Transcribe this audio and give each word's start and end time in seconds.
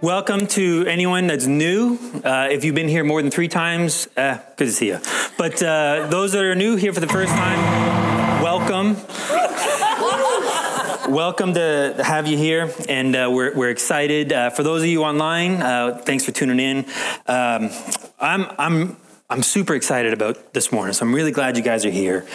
Welcome 0.00 0.46
to 0.48 0.84
anyone 0.86 1.26
that's 1.26 1.46
new. 1.46 1.98
Uh, 2.24 2.48
if 2.50 2.64
you've 2.64 2.74
been 2.74 2.88
here 2.88 3.04
more 3.04 3.20
than 3.22 3.30
three 3.30 3.48
times, 3.48 4.08
uh, 4.16 4.38
good 4.56 4.66
to 4.66 4.72
see 4.72 4.88
you. 4.88 5.00
But 5.36 5.62
uh, 5.62 6.06
those 6.08 6.32
that 6.32 6.44
are 6.44 6.54
new 6.54 6.76
here 6.76 6.92
for 6.92 7.00
the 7.00 7.08
first 7.08 7.32
time, 7.32 7.58
welcome. 8.42 8.96
welcome 11.12 11.54
to 11.54 12.00
have 12.04 12.26
you 12.26 12.36
here, 12.36 12.72
and 12.88 13.16
uh, 13.16 13.30
we're, 13.32 13.54
we're 13.54 13.70
excited. 13.70 14.32
Uh, 14.32 14.50
for 14.50 14.62
those 14.62 14.82
of 14.82 14.88
you 14.88 15.02
online, 15.02 15.62
uh, 15.62 15.98
thanks 16.04 16.24
for 16.24 16.32
tuning 16.32 16.60
in. 16.60 16.78
Um, 17.26 17.70
I'm, 18.20 18.46
I'm 18.58 18.96
I'm 19.30 19.42
super 19.42 19.74
excited 19.74 20.14
about 20.14 20.54
this 20.54 20.72
morning, 20.72 20.94
so 20.94 21.04
I'm 21.04 21.14
really 21.14 21.32
glad 21.32 21.58
you 21.58 21.62
guys 21.62 21.84
are 21.84 21.90
here. 21.90 22.26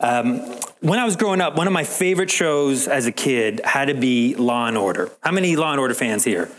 Um, 0.00 0.40
when 0.80 0.98
I 0.98 1.06
was 1.06 1.16
growing 1.16 1.40
up, 1.40 1.56
one 1.56 1.66
of 1.66 1.72
my 1.72 1.84
favorite 1.84 2.30
shows 2.30 2.86
as 2.86 3.06
a 3.06 3.12
kid 3.12 3.62
had 3.64 3.86
to 3.86 3.94
be 3.94 4.34
Law 4.34 4.66
and 4.66 4.76
Order. 4.76 5.10
How 5.22 5.32
many 5.32 5.56
Law 5.56 5.70
and 5.70 5.80
Order 5.80 5.94
fans 5.94 6.24
here? 6.24 6.50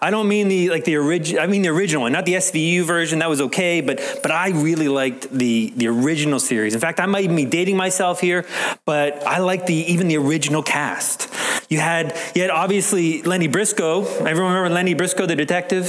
I 0.00 0.10
don't 0.10 0.28
mean 0.28 0.48
the 0.48 0.70
like 0.70 0.84
the 0.84 0.96
original. 0.96 1.42
I 1.42 1.46
mean 1.46 1.62
the 1.62 1.68
original 1.68 2.02
one, 2.02 2.12
not 2.12 2.26
the 2.26 2.34
SVU 2.34 2.84
version. 2.84 3.20
That 3.20 3.28
was 3.28 3.40
okay, 3.40 3.80
but 3.80 4.00
but 4.22 4.30
I 4.30 4.50
really 4.50 4.88
liked 4.88 5.30
the 5.30 5.72
the 5.76 5.88
original 5.88 6.38
series. 6.38 6.74
In 6.74 6.80
fact, 6.80 7.00
I 7.00 7.06
might 7.06 7.24
even 7.24 7.36
be 7.36 7.44
dating 7.44 7.76
myself 7.76 8.20
here, 8.20 8.46
but 8.84 9.22
I 9.26 9.38
like 9.38 9.66
the 9.66 9.74
even 9.74 10.08
the 10.08 10.16
original 10.16 10.62
cast. 10.62 11.28
You 11.68 11.80
had 11.80 12.16
you 12.34 12.42
had 12.42 12.50
obviously 12.50 13.22
Lenny 13.22 13.48
Briscoe. 13.48 14.04
Everyone 14.04 14.52
remember 14.52 14.70
Lenny 14.70 14.94
Briscoe, 14.94 15.26
the 15.26 15.36
detective? 15.36 15.86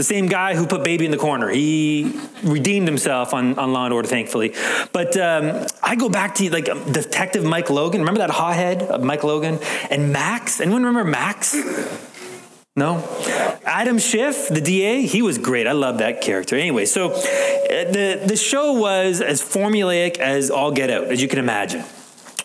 The 0.00 0.04
same 0.04 0.28
guy 0.28 0.54
who 0.54 0.66
put 0.66 0.82
baby 0.82 1.04
in 1.04 1.10
the 1.10 1.18
corner. 1.18 1.50
He 1.50 2.18
redeemed 2.42 2.88
himself 2.88 3.34
on, 3.34 3.58
on 3.58 3.74
Law 3.74 3.84
and 3.84 3.92
Order, 3.92 4.08
thankfully. 4.08 4.54
But 4.94 5.14
um, 5.18 5.66
I 5.82 5.94
go 5.94 6.08
back 6.08 6.36
to 6.36 6.48
like 6.48 6.64
Detective 6.90 7.44
Mike 7.44 7.68
Logan. 7.68 8.00
Remember 8.00 8.20
that 8.20 8.30
hothead 8.30 8.84
of 8.84 9.02
Mike 9.02 9.24
Logan? 9.24 9.58
And 9.90 10.10
Max? 10.10 10.58
Anyone 10.58 10.84
remember 10.84 11.10
Max? 11.10 11.54
No? 12.80 13.04
Adam 13.66 13.98
Schiff, 13.98 14.48
the 14.48 14.62
DA, 14.62 15.02
he 15.02 15.20
was 15.20 15.36
great. 15.36 15.66
I 15.66 15.72
love 15.72 15.98
that 15.98 16.22
character. 16.22 16.56
Anyway, 16.56 16.86
so 16.86 17.10
uh, 17.10 17.18
the, 17.18 18.22
the 18.26 18.36
show 18.36 18.72
was 18.72 19.20
as 19.20 19.42
formulaic 19.42 20.16
as 20.16 20.50
all 20.50 20.72
get 20.72 20.88
out, 20.88 21.04
as 21.04 21.20
you 21.20 21.28
can 21.28 21.38
imagine 21.38 21.84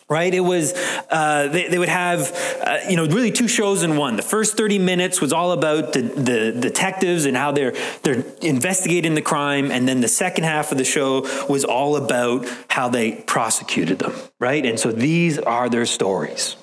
right 0.07 0.35
it 0.35 0.41
was 0.41 0.73
uh, 1.09 1.47
they, 1.47 1.67
they, 1.67 1.79
would 1.79 1.89
have 1.89 2.31
uh, 2.61 2.77
you 2.87 2.95
know 2.95 3.07
really 3.07 3.31
two 3.31 3.47
shows 3.47 3.81
in 3.81 3.97
one 3.97 4.17
the 4.17 4.21
first 4.21 4.55
30 4.55 4.77
minutes 4.77 5.19
was 5.19 5.33
all 5.33 5.51
about 5.51 5.93
the, 5.93 6.01
the 6.01 6.51
detectives 6.51 7.25
and 7.25 7.35
how 7.35 7.51
they're 7.51 7.73
they're 8.03 8.23
investigating 8.43 9.15
the 9.15 9.21
crime 9.23 9.71
and 9.71 9.87
then 9.87 10.01
the 10.01 10.07
second 10.07 10.43
half 10.43 10.71
of 10.71 10.77
the 10.77 10.85
show 10.85 11.21
was 11.49 11.65
all 11.65 11.95
about 11.95 12.45
how 12.69 12.87
they 12.87 13.13
prosecuted 13.23 13.97
them 13.97 14.13
right 14.39 14.63
and 14.63 14.79
so 14.79 14.91
these 14.91 15.39
are 15.39 15.69
their 15.69 15.87
stories 15.87 16.55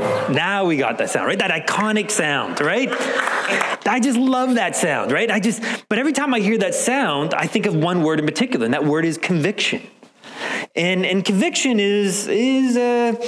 right 0.00 0.30
now 0.30 0.64
we 0.64 0.76
got 0.76 0.98
that 0.98 1.10
sound 1.10 1.26
right 1.26 1.38
that 1.38 1.50
iconic 1.50 2.10
sound 2.10 2.60
right 2.60 2.90
I 3.86 4.00
just 4.00 4.18
love 4.18 4.54
that 4.54 4.76
sound, 4.76 5.12
right? 5.12 5.30
I 5.30 5.40
just, 5.40 5.62
but 5.88 5.98
every 5.98 6.12
time 6.12 6.32
I 6.34 6.40
hear 6.40 6.58
that 6.58 6.74
sound, 6.74 7.34
I 7.34 7.46
think 7.46 7.66
of 7.66 7.74
one 7.74 8.02
word 8.02 8.20
in 8.20 8.26
particular, 8.26 8.64
and 8.64 8.74
that 8.74 8.84
word 8.84 9.04
is 9.04 9.18
conviction. 9.18 9.82
And, 10.74 11.04
and 11.04 11.24
conviction 11.24 11.78
is, 11.78 12.26
is, 12.26 12.76
a, 12.76 13.18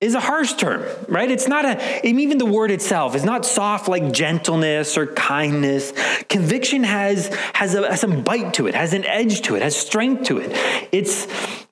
is 0.00 0.14
a 0.14 0.20
harsh 0.20 0.54
term, 0.54 0.82
right? 1.08 1.30
It's 1.30 1.46
not 1.46 1.64
a, 1.64 2.06
even 2.06 2.38
the 2.38 2.46
word 2.46 2.70
itself 2.70 3.14
is 3.14 3.24
not 3.24 3.44
soft 3.44 3.88
like 3.88 4.12
gentleness 4.12 4.96
or 4.96 5.06
kindness. 5.06 5.92
Conviction 6.28 6.84
has, 6.84 7.28
has, 7.54 7.74
a, 7.74 7.90
has 7.90 8.00
some 8.00 8.22
bite 8.22 8.54
to 8.54 8.66
it, 8.66 8.74
has 8.74 8.92
an 8.92 9.04
edge 9.04 9.42
to 9.42 9.56
it, 9.56 9.62
has 9.62 9.76
strength 9.76 10.24
to 10.24 10.38
it. 10.38 10.52
It's, 10.92 11.26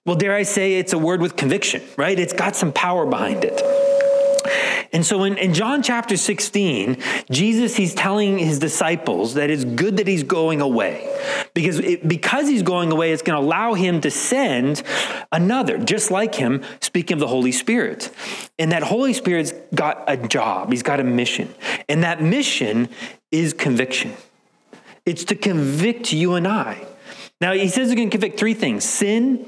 well, 0.05 0.17
dare 0.17 0.35
I 0.35 0.43
say, 0.43 0.75
it's 0.75 0.93
a 0.93 0.99
word 0.99 1.23
with 1.23 1.37
conviction, 1.37 1.83
right? 1.97 2.19
It's 2.19 2.35
got 2.35 2.57
some 2.57 2.73
power 2.73 3.07
behind 3.07 3.45
it. 3.45 3.63
And 4.95 5.05
so 5.05 5.25
in, 5.25 5.37
in 5.39 5.53
John 5.53 5.83
chapter 5.83 6.17
16, 6.17 6.99
Jesus, 7.29 7.77
he's 7.77 7.95
telling 7.95 8.39
his 8.39 8.61
disciples 8.61 9.35
that 9.35 9.51
it's 9.51 9.65
good 9.65 9.97
that 9.97 10.07
he's 10.07 10.23
going 10.23 10.61
away. 10.61 11.13
Because, 11.53 11.81
it, 11.81 12.07
because 12.07 12.49
he's 12.49 12.63
going 12.63 12.93
away, 12.93 13.11
it's 13.11 13.21
going 13.21 13.37
to 13.37 13.45
allow 13.45 13.75
him 13.75 14.01
to 14.03 14.11
send 14.11 14.85
another, 15.33 15.79
just 15.79 16.13
like 16.13 16.37
him, 16.37 16.63
speaking 16.81 17.15
of 17.15 17.19
the 17.19 17.27
Holy 17.27 17.51
Spirit. 17.51 18.09
And 18.57 18.71
that 18.71 18.85
Holy 18.85 19.13
Spirit's 19.13 19.53
got 19.75 20.05
a 20.07 20.17
job, 20.17 20.71
he's 20.71 20.85
got 20.85 21.01
a 21.01 21.05
mission. 21.05 21.53
And 21.89 22.05
that 22.05 22.23
mission 22.23 22.89
is 23.33 23.53
conviction. 23.53 24.15
It's 25.05 25.25
to 25.25 25.35
convict 25.35 26.13
you 26.13 26.35
and 26.35 26.47
I. 26.47 26.87
Now, 27.41 27.53
he 27.53 27.69
says 27.69 27.89
he's 27.89 27.97
going 27.97 28.11
to 28.11 28.13
convict 28.13 28.39
three 28.39 28.55
things 28.55 28.85
sin, 28.85 29.45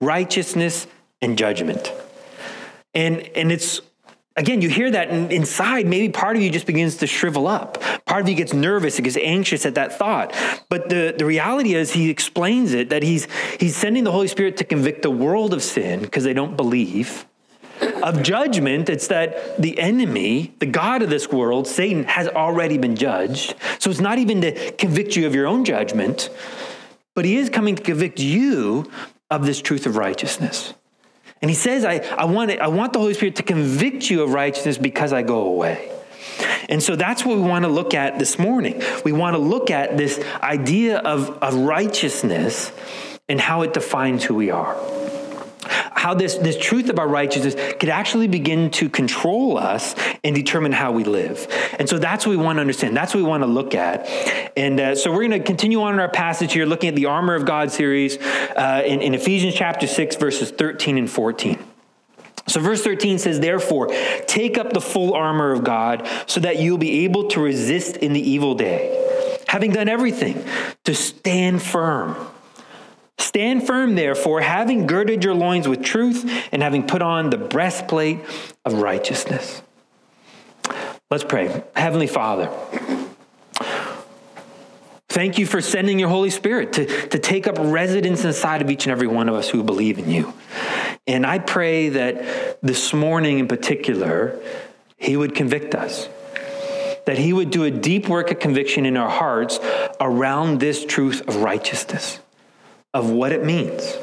righteousness, 0.00 0.86
and 1.20 1.36
judgment. 1.36 1.92
And, 2.94 3.28
and 3.34 3.50
it's 3.50 3.80
Again, 4.36 4.60
you 4.60 4.68
hear 4.68 4.90
that 4.90 5.10
and 5.10 5.30
inside, 5.30 5.86
maybe 5.86 6.12
part 6.12 6.36
of 6.36 6.42
you 6.42 6.50
just 6.50 6.66
begins 6.66 6.96
to 6.96 7.06
shrivel 7.06 7.46
up. 7.46 7.80
Part 8.04 8.22
of 8.22 8.28
you 8.28 8.34
gets 8.34 8.52
nervous, 8.52 8.98
it 8.98 9.02
gets 9.02 9.16
anxious 9.16 9.64
at 9.64 9.76
that 9.76 9.96
thought. 9.96 10.34
But 10.68 10.88
the, 10.88 11.14
the 11.16 11.24
reality 11.24 11.74
is, 11.74 11.92
he 11.92 12.10
explains 12.10 12.74
it 12.74 12.90
that 12.90 13.04
he's, 13.04 13.28
he's 13.60 13.76
sending 13.76 14.02
the 14.02 14.10
Holy 14.10 14.26
Spirit 14.26 14.56
to 14.56 14.64
convict 14.64 15.02
the 15.02 15.10
world 15.10 15.54
of 15.54 15.62
sin 15.62 16.00
because 16.00 16.24
they 16.24 16.32
don't 16.32 16.56
believe. 16.56 17.26
Of 17.80 18.22
judgment, 18.22 18.88
it's 18.88 19.06
that 19.08 19.60
the 19.60 19.78
enemy, 19.78 20.54
the 20.58 20.66
God 20.66 21.02
of 21.02 21.10
this 21.10 21.30
world, 21.30 21.68
Satan, 21.68 22.04
has 22.04 22.26
already 22.28 22.76
been 22.76 22.96
judged. 22.96 23.54
So 23.78 23.90
it's 23.90 24.00
not 24.00 24.18
even 24.18 24.40
to 24.40 24.72
convict 24.72 25.14
you 25.16 25.26
of 25.26 25.34
your 25.34 25.46
own 25.46 25.64
judgment, 25.64 26.28
but 27.14 27.24
he 27.24 27.36
is 27.36 27.50
coming 27.50 27.76
to 27.76 27.82
convict 27.82 28.18
you 28.18 28.90
of 29.30 29.46
this 29.46 29.60
truth 29.60 29.86
of 29.86 29.96
righteousness. 29.96 30.74
And 31.44 31.50
he 31.50 31.54
says, 31.54 31.84
I, 31.84 31.96
I, 32.16 32.24
want 32.24 32.52
it, 32.52 32.58
I 32.58 32.68
want 32.68 32.94
the 32.94 33.00
Holy 33.00 33.12
Spirit 33.12 33.36
to 33.36 33.42
convict 33.42 34.08
you 34.08 34.22
of 34.22 34.32
righteousness 34.32 34.78
because 34.78 35.12
I 35.12 35.20
go 35.20 35.42
away. 35.42 35.92
And 36.70 36.82
so 36.82 36.96
that's 36.96 37.22
what 37.22 37.36
we 37.36 37.42
want 37.42 37.66
to 37.66 37.68
look 37.68 37.92
at 37.92 38.18
this 38.18 38.38
morning. 38.38 38.80
We 39.04 39.12
want 39.12 39.34
to 39.34 39.38
look 39.38 39.70
at 39.70 39.98
this 39.98 40.24
idea 40.42 41.00
of, 41.00 41.28
of 41.42 41.54
righteousness 41.54 42.72
and 43.28 43.38
how 43.38 43.60
it 43.60 43.74
defines 43.74 44.24
who 44.24 44.34
we 44.34 44.50
are 44.50 44.74
how 46.04 46.12
this, 46.12 46.34
this 46.34 46.58
truth 46.58 46.90
about 46.90 47.08
righteousness 47.08 47.54
could 47.80 47.88
actually 47.88 48.28
begin 48.28 48.70
to 48.70 48.90
control 48.90 49.56
us 49.56 49.94
and 50.22 50.36
determine 50.36 50.70
how 50.70 50.92
we 50.92 51.02
live. 51.02 51.48
And 51.78 51.88
so 51.88 51.98
that's 51.98 52.26
what 52.26 52.32
we 52.32 52.36
want 52.36 52.58
to 52.58 52.60
understand. 52.60 52.94
That's 52.94 53.14
what 53.14 53.22
we 53.22 53.26
want 53.26 53.42
to 53.42 53.46
look 53.46 53.74
at. 53.74 54.06
And 54.54 54.78
uh, 54.78 54.96
so 54.96 55.10
we're 55.10 55.26
going 55.26 55.30
to 55.30 55.40
continue 55.40 55.80
on 55.80 55.94
in 55.94 56.00
our 56.00 56.10
passage 56.10 56.52
here, 56.52 56.66
looking 56.66 56.90
at 56.90 56.94
the 56.94 57.06
Armor 57.06 57.34
of 57.34 57.46
God 57.46 57.70
series 57.70 58.18
uh, 58.18 58.82
in, 58.84 59.00
in 59.00 59.14
Ephesians 59.14 59.54
chapter 59.54 59.86
6, 59.86 60.16
verses 60.16 60.50
13 60.50 60.98
and 60.98 61.10
14. 61.10 61.58
So, 62.48 62.60
verse 62.60 62.84
13 62.84 63.18
says, 63.18 63.40
Therefore, 63.40 63.88
take 64.26 64.58
up 64.58 64.74
the 64.74 64.82
full 64.82 65.14
armor 65.14 65.52
of 65.52 65.64
God 65.64 66.06
so 66.26 66.38
that 66.40 66.58
you'll 66.58 66.76
be 66.76 67.06
able 67.06 67.28
to 67.28 67.40
resist 67.40 67.96
in 67.96 68.12
the 68.12 68.20
evil 68.20 68.54
day, 68.54 69.38
having 69.48 69.72
done 69.72 69.88
everything 69.88 70.44
to 70.84 70.94
stand 70.94 71.62
firm. 71.62 72.14
Stand 73.34 73.66
firm, 73.66 73.96
therefore, 73.96 74.42
having 74.42 74.86
girded 74.86 75.24
your 75.24 75.34
loins 75.34 75.66
with 75.66 75.82
truth 75.82 76.24
and 76.52 76.62
having 76.62 76.86
put 76.86 77.02
on 77.02 77.30
the 77.30 77.36
breastplate 77.36 78.20
of 78.64 78.74
righteousness. 78.74 79.60
Let's 81.10 81.24
pray. 81.24 81.64
Heavenly 81.74 82.06
Father, 82.06 82.48
thank 85.08 85.36
you 85.36 85.46
for 85.46 85.60
sending 85.60 85.98
your 85.98 86.10
Holy 86.10 86.30
Spirit 86.30 86.74
to, 86.74 87.08
to 87.08 87.18
take 87.18 87.48
up 87.48 87.56
residence 87.58 88.24
inside 88.24 88.62
of 88.62 88.70
each 88.70 88.86
and 88.86 88.92
every 88.92 89.08
one 89.08 89.28
of 89.28 89.34
us 89.34 89.48
who 89.48 89.64
believe 89.64 89.98
in 89.98 90.08
you. 90.08 90.32
And 91.08 91.26
I 91.26 91.40
pray 91.40 91.88
that 91.88 92.62
this 92.62 92.94
morning 92.94 93.40
in 93.40 93.48
particular, 93.48 94.40
He 94.96 95.16
would 95.16 95.34
convict 95.34 95.74
us 95.74 96.08
that 97.06 97.18
he 97.18 97.34
would 97.34 97.50
do 97.50 97.64
a 97.64 97.70
deep 97.70 98.08
work 98.08 98.30
of 98.30 98.38
conviction 98.38 98.86
in 98.86 98.96
our 98.96 99.10
hearts 99.10 99.60
around 100.00 100.58
this 100.58 100.86
truth 100.86 101.20
of 101.28 101.36
righteousness 101.36 102.18
of 102.94 103.10
what 103.10 103.32
it 103.32 103.44
means, 103.44 103.98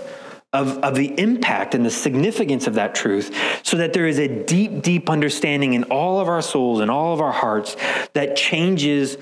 of, 0.54 0.78
of 0.80 0.96
the 0.96 1.18
impact 1.18 1.74
and 1.74 1.86
the 1.86 1.90
significance 1.90 2.68
of 2.68 2.76
that 2.76 2.94
truth, 2.94 3.34
so 3.64 3.78
that 3.78 3.94
there 3.94 4.06
is 4.06 4.20
a 4.20 4.28
deep, 4.28 4.82
deep 4.82 5.10
understanding 5.10 5.74
in 5.74 5.86
all 5.86 6.20
of 6.20 6.28
our 6.28 6.42
souls 6.42 6.82
and 6.82 6.92
all 6.92 7.14
of 7.14 7.22
our 7.22 7.32
hearts 7.32 7.78
that 8.14 8.36
changes, 8.36 9.18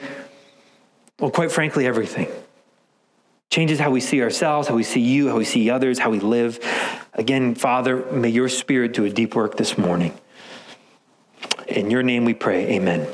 well, 1.19 1.31
quite 1.31 1.51
frankly, 1.51 1.85
everything. 1.85 2.27
Changes 3.51 3.79
how 3.79 3.91
we 3.91 4.01
see 4.01 4.21
ourselves, 4.21 4.67
how 4.67 4.75
we 4.75 4.83
see 4.83 5.01
you, 5.01 5.29
how 5.29 5.37
we 5.37 5.45
see 5.45 5.69
others, 5.69 5.99
how 5.99 6.09
we 6.09 6.19
live. 6.19 6.59
Again, 7.13 7.55
Father, 7.55 7.97
may 8.11 8.29
your 8.29 8.49
spirit 8.49 8.93
do 8.93 9.05
a 9.05 9.09
deep 9.09 9.35
work 9.35 9.57
this 9.57 9.77
morning. 9.77 10.17
In 11.67 11.91
your 11.91 12.03
name 12.03 12.25
we 12.25 12.33
pray. 12.33 12.75
Amen. 12.75 13.07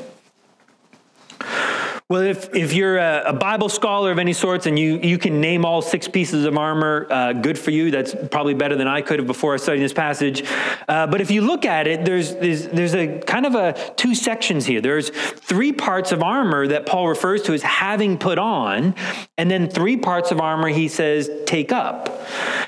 Well, 2.08 2.22
if, 2.22 2.54
if 2.54 2.72
you're 2.72 2.98
a, 2.98 3.24
a, 3.26 3.32
Bible 3.32 3.68
scholar 3.68 4.12
of 4.12 4.20
any 4.20 4.32
sorts 4.32 4.66
and 4.66 4.78
you, 4.78 5.00
you 5.00 5.18
can 5.18 5.40
name 5.40 5.64
all 5.64 5.82
six 5.82 6.06
pieces 6.06 6.44
of 6.44 6.56
armor, 6.56 7.08
uh, 7.10 7.32
good 7.32 7.58
for 7.58 7.72
you. 7.72 7.90
That's 7.90 8.14
probably 8.30 8.54
better 8.54 8.76
than 8.76 8.86
I 8.86 9.02
could 9.02 9.18
have 9.18 9.26
before 9.26 9.54
I 9.54 9.56
studied 9.56 9.80
this 9.80 9.92
passage. 9.92 10.44
Uh, 10.86 11.08
but 11.08 11.20
if 11.20 11.32
you 11.32 11.40
look 11.40 11.64
at 11.64 11.88
it, 11.88 12.04
there's, 12.04 12.36
there's, 12.36 12.68
there's 12.68 12.94
a 12.94 13.18
kind 13.18 13.44
of 13.44 13.56
a 13.56 13.72
two 13.96 14.14
sections 14.14 14.66
here. 14.66 14.80
There's 14.80 15.10
three 15.10 15.72
parts 15.72 16.12
of 16.12 16.22
armor 16.22 16.68
that 16.68 16.86
Paul 16.86 17.08
refers 17.08 17.42
to 17.42 17.54
as 17.54 17.62
having 17.62 18.18
put 18.18 18.38
on, 18.38 18.94
and 19.36 19.50
then 19.50 19.68
three 19.68 19.96
parts 19.96 20.30
of 20.30 20.40
armor 20.40 20.68
he 20.68 20.86
says 20.86 21.28
take 21.44 21.72
up. 21.72 22.24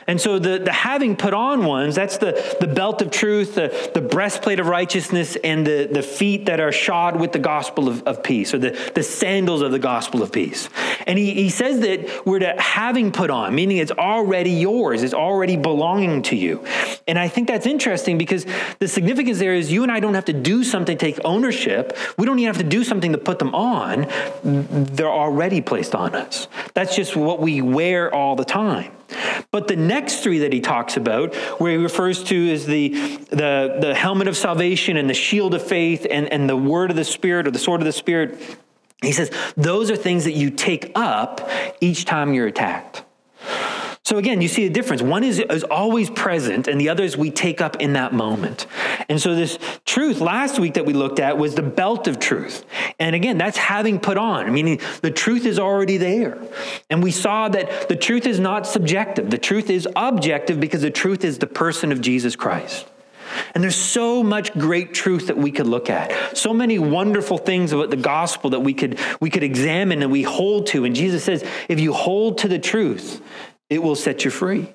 And 0.09 0.19
so 0.19 0.39
the, 0.39 0.59
the 0.59 0.73
having 0.73 1.17
put 1.17 1.35
on 1.35 1.67
ones, 1.67 1.95
that's 1.95 2.17
the, 2.17 2.57
the 2.61 2.67
belt 2.67 3.03
of 3.03 3.11
truth, 3.11 3.55
the, 3.55 3.91
the 3.93 4.01
breastplate 4.01 4.59
of 4.59 4.67
righteousness, 4.67 5.37
and 5.45 5.67
the, 5.67 5.85
the 5.85 6.03
feet 6.03 6.47
that 6.47 6.61
are 6.61 6.73
shod 6.73 7.21
with 7.21 7.33
the 7.33 7.39
gospel 7.39 7.89
of, 7.89 8.03
of 8.05 8.23
peace, 8.23 8.55
or 8.55 8.59
the, 8.59 8.91
the 8.95 9.03
sandals 9.03 9.61
of 9.61 9.71
the 9.71 9.79
gospel 9.79 10.23
of 10.23 10.33
peace. 10.33 10.71
And 11.07 11.19
he, 11.19 11.35
he 11.35 11.51
says 11.51 11.81
that 11.81 12.27
we're 12.27 12.39
to 12.39 12.55
having 12.59 13.13
put 13.13 13.29
on, 13.29 13.55
meaning 13.55 13.77
it's 13.77 13.93
already 13.93 14.53
yours, 14.53 15.03
it's 15.03 15.13
already 15.13 15.59
belonging 15.59 16.23
to 16.23 16.37
you. 16.37 16.65
And 17.07 17.19
I 17.19 17.29
think 17.29 17.49
that's 17.49 17.67
interesting 17.67 18.17
because 18.17 18.47
the 18.79 18.89
significance 18.89 19.39
there 19.39 19.55
is 19.55 19.71
you 19.71 19.83
and 19.83 19.93
I 19.93 20.01
don't 20.01 20.15
have 20.15 20.27
to 20.27 20.33
do 20.33 20.65
something 20.65 20.97
to 20.97 21.07
take 21.07 21.21
ownership. 21.23 21.97
We 22.17 22.25
don't 22.25 22.39
even 22.39 22.55
have 22.55 22.63
to 22.63 22.69
do 22.69 22.83
something 22.83 23.13
to 23.13 23.19
put 23.19 23.39
them 23.39 23.55
on. 23.55 24.09
They're 24.43 25.07
already 25.07 25.61
placed 25.61 25.95
on 25.95 26.15
us. 26.15 26.49
That's 26.73 26.97
just 26.97 27.15
what 27.15 27.41
we 27.41 27.61
wear 27.61 28.15
all 28.15 28.35
the 28.35 28.47
time. 28.47 28.93
But 29.51 29.69
the 29.69 29.77
next 29.77 30.23
three 30.23 30.41
that 30.41 30.53
he 30.53 30.61
talks 30.61 30.97
about, 30.97 31.35
where 31.61 31.73
he 31.73 31.79
refers 31.79 32.23
to 32.25 32.37
is 32.37 32.67
the, 32.67 32.89
the, 33.31 33.79
the 33.81 33.95
helmet 33.95 34.29
of 34.29 34.37
salvation 34.37 34.97
and 34.97 35.09
the 35.09 35.15
shield 35.15 35.55
of 35.55 35.63
faith 35.63 36.07
and, 36.11 36.31
and 36.33 36.49
the 36.49 36.57
word 36.57 36.91
of 36.91 36.97
the 36.97 37.05
Spirit 37.05 37.47
or 37.47 37.51
the 37.51 37.59
sword 37.59 37.81
of 37.81 37.87
the 37.87 37.93
Spirit, 37.93 38.39
he 39.03 39.13
says 39.13 39.31
those 39.57 39.91
are 39.91 39.97
things 39.97 40.25
that 40.25 40.33
you 40.33 40.51
take 40.51 40.93
up 40.95 41.49
each 41.81 42.05
time 42.05 42.35
you're 42.35 42.47
attacked. 42.47 43.05
So 44.09 44.17
again, 44.17 44.41
you 44.41 44.49
see 44.49 44.67
the 44.67 44.73
difference. 44.73 45.03
One 45.03 45.23
is, 45.23 45.39
is 45.39 45.65
always 45.65 46.09
present, 46.09 46.67
and 46.67 46.81
the 46.81 46.89
other 46.89 47.05
is 47.05 47.15
we 47.15 47.31
take 47.31 47.61
up 47.61 47.77
in 47.77 47.93
that 47.93 48.15
moment. 48.15 48.67
And 49.11 49.21
so 49.21 49.35
this 49.35 49.59
truth 49.85 50.23
last 50.23 50.59
week 50.59 50.73
that 50.75 50.87
we 50.87 50.95
looked 50.95 51.21
at 51.21 51.37
was 51.37 51.55
the 51.57 51.63
belt 51.63 52.09
of 52.09 52.19
truth. 52.19 52.65
And 52.99 53.15
again, 53.15 53.37
that's 53.37 53.59
having 53.59 54.01
put 54.01 54.17
on, 54.17 54.51
meaning 54.51 54.81
the 55.03 55.11
truth 55.11 55.45
is 55.45 55.59
already 55.59 55.99
there. 55.99 56.39
And 56.89 57.03
we 57.03 57.11
saw 57.11 57.51
that 57.51 57.91
the 57.91 57.97
truth 57.97 58.25
is 58.25 58.41
not 58.41 58.67
subjective. 58.67 59.29
The 59.29 59.37
truth 59.37 59.69
is 59.69 59.87
objective 59.95 60.59
because 60.59 60.81
the 60.81 60.91
truth 60.91 61.23
is 61.23 61.37
the 61.37 61.47
person 61.47 61.93
of 61.93 62.01
Jesus 62.01 62.35
Christ. 62.35 62.87
And 63.55 63.63
there's 63.63 63.77
so 63.77 64.23
much 64.23 64.53
great 64.55 64.95
truth 64.95 65.27
that 65.27 65.37
we 65.37 65.51
could 65.51 65.67
look 65.67 65.91
at. 65.91 66.37
So 66.37 66.55
many 66.55 66.79
wonderful 66.79 67.39
things 67.39 67.73
about 67.73 67.91
the 67.91 67.97
gospel 67.97 68.51
that 68.51 68.61
we 68.61 68.73
could 68.73 68.99
we 69.21 69.29
could 69.31 69.43
examine 69.43 70.03
and 70.03 70.11
we 70.11 70.23
hold 70.23 70.67
to. 70.69 70.85
And 70.85 70.95
Jesus 70.95 71.25
says, 71.25 71.45
if 71.69 71.79
you 71.79 71.93
hold 71.93 72.39
to 72.39 72.49
the 72.49 72.59
truth, 72.59 73.23
it 73.70 73.82
will 73.82 73.97
set 73.97 74.25
you 74.25 74.31
free. 74.31 74.73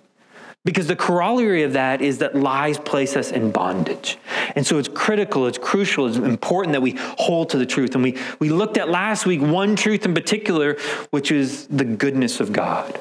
Because 0.66 0.88
the 0.88 0.96
corollary 0.96 1.64
of 1.64 1.74
that 1.74 2.02
is 2.02 2.20
that 2.20 2.36
lies 2.36 2.78
place 2.78 3.18
us 3.18 3.32
in 3.32 3.52
bondage. 3.52 4.18
And 4.56 4.66
so 4.66 4.78
it's 4.78 4.88
critical, 4.88 5.46
it's 5.46 5.58
crucial, 5.58 6.08
it's 6.08 6.16
important 6.16 6.72
that 6.72 6.82
we 6.82 6.96
hold 6.98 7.50
to 7.50 7.58
the 7.58 7.66
truth. 7.66 7.96
And 7.96 8.04
we, 8.04 8.18
we 8.40 8.48
looked 8.48 8.78
at 8.78 8.88
last 8.88 9.26
week 9.26 9.42
one 9.42 9.76
truth 9.76 10.06
in 10.06 10.14
particular, 10.14 10.78
which 11.10 11.32
is 11.32 11.68
the 11.68 11.84
goodness 11.84 12.40
of 12.40 12.54
God. 12.54 12.98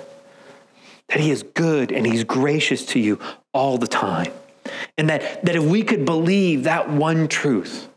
That 1.08 1.20
He 1.20 1.30
is 1.30 1.44
good 1.44 1.92
and 1.92 2.04
He's 2.04 2.24
gracious 2.24 2.84
to 2.86 2.98
you 2.98 3.20
all 3.52 3.78
the 3.78 3.86
time. 3.86 4.32
And 4.98 5.08
that, 5.08 5.44
that 5.44 5.54
if 5.54 5.62
we 5.62 5.84
could 5.84 6.04
believe 6.04 6.64
that 6.64 6.90
one 6.90 7.28
truth, 7.28 7.88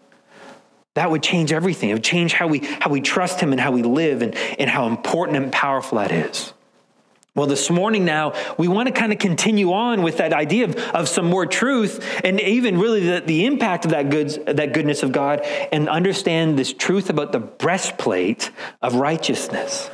that 0.94 1.10
would 1.10 1.24
change 1.24 1.52
everything. 1.52 1.90
It 1.90 1.94
would 1.94 2.04
change 2.04 2.34
how 2.34 2.48
we, 2.48 2.60
how 2.60 2.92
we 2.92 3.02
trust 3.02 3.42
Him 3.42 3.52
and 3.52 3.60
how 3.60 3.72
we 3.72 3.82
live 3.82 4.22
and, 4.22 4.36
and 4.60 4.70
how 4.70 4.86
important 4.86 5.38
and 5.38 5.52
powerful 5.52 5.98
that 5.98 6.12
is. 6.12 6.54
Well, 7.36 7.48
this 7.48 7.70
morning 7.70 8.06
now, 8.06 8.34
we 8.58 8.70
want 8.70 8.88
to 8.88 8.94
kind 8.94 9.12
of 9.12 9.20
continue 9.20 9.74
on 9.74 10.04
with 10.04 10.20
that 10.20 10.32
idea 10.32 10.64
of, 10.64 10.78
of 10.78 11.10
some 11.10 11.26
more 11.26 11.46
truth 11.46 12.22
and 12.24 12.40
even 12.40 12.80
really 12.80 13.02
the, 13.02 13.20
the 13.20 13.46
impact 13.46 13.84
of 13.84 13.92
that, 13.92 14.10
goods, 14.10 14.40
that 14.46 14.72
goodness 14.72 15.04
of 15.04 15.12
God 15.12 15.42
and 15.74 15.90
understand 15.90 16.58
this 16.58 16.72
truth 16.72 17.10
about 17.10 17.34
the 17.34 17.40
breastplate 17.40 18.52
of 18.82 18.96
righteousness. 18.96 19.90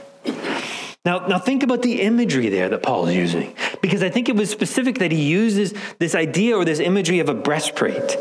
Now, 1.04 1.26
now 1.26 1.40
think 1.40 1.64
about 1.64 1.82
the 1.82 2.02
imagery 2.02 2.50
there 2.50 2.70
that 2.70 2.84
Paul 2.84 3.08
is 3.08 3.16
using, 3.16 3.56
because 3.82 4.04
I 4.04 4.10
think 4.10 4.30
it 4.30 4.36
was 4.36 4.52
specific 4.52 5.00
that 5.00 5.12
he 5.12 5.24
uses 5.24 5.74
this 5.98 6.14
idea 6.14 6.56
or 6.56 6.64
this 6.64 6.80
imagery 6.80 7.18
of 7.18 7.28
a 7.28 7.34
breastplate. 7.34 8.12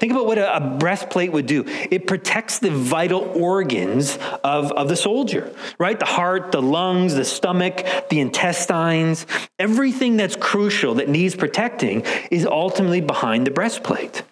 Think 0.00 0.12
about 0.12 0.24
what 0.24 0.38
a, 0.38 0.56
a 0.56 0.60
breastplate 0.60 1.30
would 1.30 1.44
do. 1.44 1.64
It 1.66 2.06
protects 2.06 2.58
the 2.58 2.70
vital 2.70 3.20
organs 3.38 4.18
of, 4.42 4.72
of 4.72 4.88
the 4.88 4.96
soldier, 4.96 5.54
right? 5.78 5.98
The 5.98 6.06
heart, 6.06 6.52
the 6.52 6.62
lungs, 6.62 7.16
the 7.16 7.26
stomach, 7.26 7.84
the 8.08 8.20
intestines, 8.20 9.26
everything 9.58 10.16
that's 10.16 10.34
crucial 10.34 10.94
that 10.94 11.10
needs 11.10 11.34
protecting 11.34 12.00
is 12.30 12.46
ultimately 12.46 13.02
behind 13.02 13.46
the 13.46 13.50
breastplate. 13.50 14.22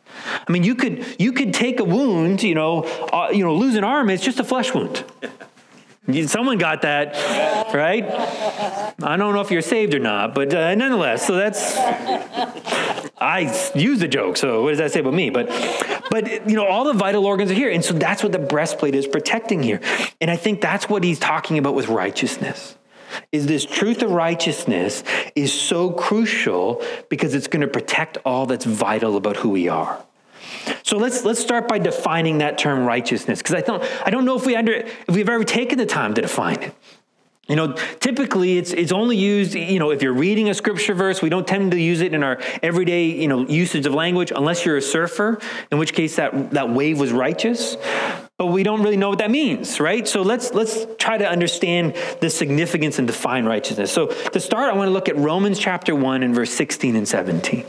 I 0.48 0.50
mean, 0.50 0.64
you 0.64 0.74
could 0.74 1.16
you 1.18 1.32
could 1.32 1.52
take 1.52 1.80
a 1.80 1.84
wound, 1.84 2.42
you 2.42 2.54
know, 2.54 2.84
uh, 3.12 3.28
you 3.30 3.44
know, 3.44 3.54
lose 3.54 3.74
an 3.74 3.84
arm. 3.84 4.08
It's 4.08 4.24
just 4.24 4.40
a 4.40 4.44
flesh 4.44 4.72
wound. 4.72 5.04
Someone 6.26 6.58
got 6.58 6.82
that, 6.82 7.14
right? 7.74 8.04
I 9.02 9.16
don't 9.16 9.34
know 9.34 9.40
if 9.40 9.50
you're 9.50 9.62
saved 9.62 9.94
or 9.94 9.98
not, 9.98 10.34
but 10.34 10.52
uh, 10.52 10.74
nonetheless, 10.74 11.26
so 11.26 11.36
that's 11.36 11.76
I 13.20 13.72
use 13.74 14.00
the 14.00 14.08
joke. 14.08 14.36
So 14.36 14.62
what 14.62 14.70
does 14.70 14.78
that 14.78 14.92
say 14.92 15.00
about 15.00 15.14
me? 15.14 15.30
But 15.30 15.48
but 16.10 16.48
you 16.48 16.56
know, 16.56 16.66
all 16.66 16.84
the 16.84 16.94
vital 16.94 17.26
organs 17.26 17.50
are 17.50 17.54
here, 17.54 17.70
and 17.70 17.84
so 17.84 17.94
that's 17.94 18.22
what 18.22 18.32
the 18.32 18.38
breastplate 18.38 18.94
is 18.94 19.06
protecting 19.06 19.62
here. 19.62 19.80
And 20.20 20.30
I 20.30 20.36
think 20.36 20.60
that's 20.60 20.88
what 20.88 21.04
he's 21.04 21.18
talking 21.18 21.58
about 21.58 21.74
with 21.74 21.88
righteousness. 21.88 22.76
Is 23.32 23.46
this 23.46 23.64
truth 23.64 24.02
of 24.02 24.10
righteousness 24.10 25.02
is 25.34 25.52
so 25.52 25.90
crucial 25.90 26.82
because 27.08 27.34
it's 27.34 27.48
going 27.48 27.62
to 27.62 27.68
protect 27.68 28.18
all 28.24 28.46
that's 28.46 28.64
vital 28.64 29.16
about 29.16 29.36
who 29.36 29.50
we 29.50 29.68
are. 29.68 30.04
So 30.82 30.96
let's 30.96 31.24
let's 31.24 31.40
start 31.40 31.68
by 31.68 31.78
defining 31.78 32.38
that 32.38 32.58
term 32.58 32.84
righteousness 32.84 33.40
because 33.40 33.54
I 33.54 33.60
don't 33.60 33.82
I 34.06 34.10
don't 34.10 34.24
know 34.24 34.36
if 34.36 34.46
we 34.46 34.56
under 34.56 34.72
if 34.72 35.08
we've 35.08 35.28
ever 35.28 35.44
taken 35.44 35.78
the 35.78 35.86
time 35.86 36.14
to 36.14 36.22
define 36.22 36.62
it. 36.62 36.74
You 37.50 37.56
know, 37.56 37.72
typically 37.98 38.58
it's 38.58 38.72
it's 38.72 38.92
only 38.92 39.16
used, 39.16 39.56
you 39.56 39.80
know, 39.80 39.90
if 39.90 40.02
you're 40.02 40.12
reading 40.12 40.48
a 40.48 40.54
scripture 40.54 40.94
verse, 40.94 41.20
we 41.20 41.28
don't 41.28 41.48
tend 41.48 41.72
to 41.72 41.80
use 41.80 42.00
it 42.00 42.14
in 42.14 42.22
our 42.22 42.40
everyday, 42.62 43.06
you 43.06 43.26
know, 43.26 43.44
usage 43.48 43.86
of 43.86 43.92
language 43.92 44.30
unless 44.30 44.64
you're 44.64 44.76
a 44.76 44.82
surfer, 44.82 45.40
in 45.72 45.78
which 45.78 45.92
case 45.92 46.14
that 46.14 46.52
that 46.52 46.70
wave 46.70 47.00
was 47.00 47.10
righteous. 47.10 47.76
But 48.38 48.46
we 48.46 48.62
don't 48.62 48.84
really 48.84 48.96
know 48.96 49.08
what 49.08 49.18
that 49.18 49.32
means, 49.32 49.80
right? 49.80 50.06
So 50.06 50.22
let's 50.22 50.54
let's 50.54 50.86
try 51.00 51.18
to 51.18 51.28
understand 51.28 51.96
the 52.20 52.30
significance 52.30 53.00
and 53.00 53.08
define 53.08 53.46
righteousness. 53.46 53.90
So 53.90 54.06
to 54.06 54.38
start, 54.38 54.72
I 54.72 54.76
want 54.76 54.86
to 54.86 54.92
look 54.92 55.08
at 55.08 55.16
Romans 55.16 55.58
chapter 55.58 55.92
1 55.92 56.22
and 56.22 56.32
verse 56.32 56.52
16 56.52 56.94
and 56.94 57.08
17. 57.08 57.66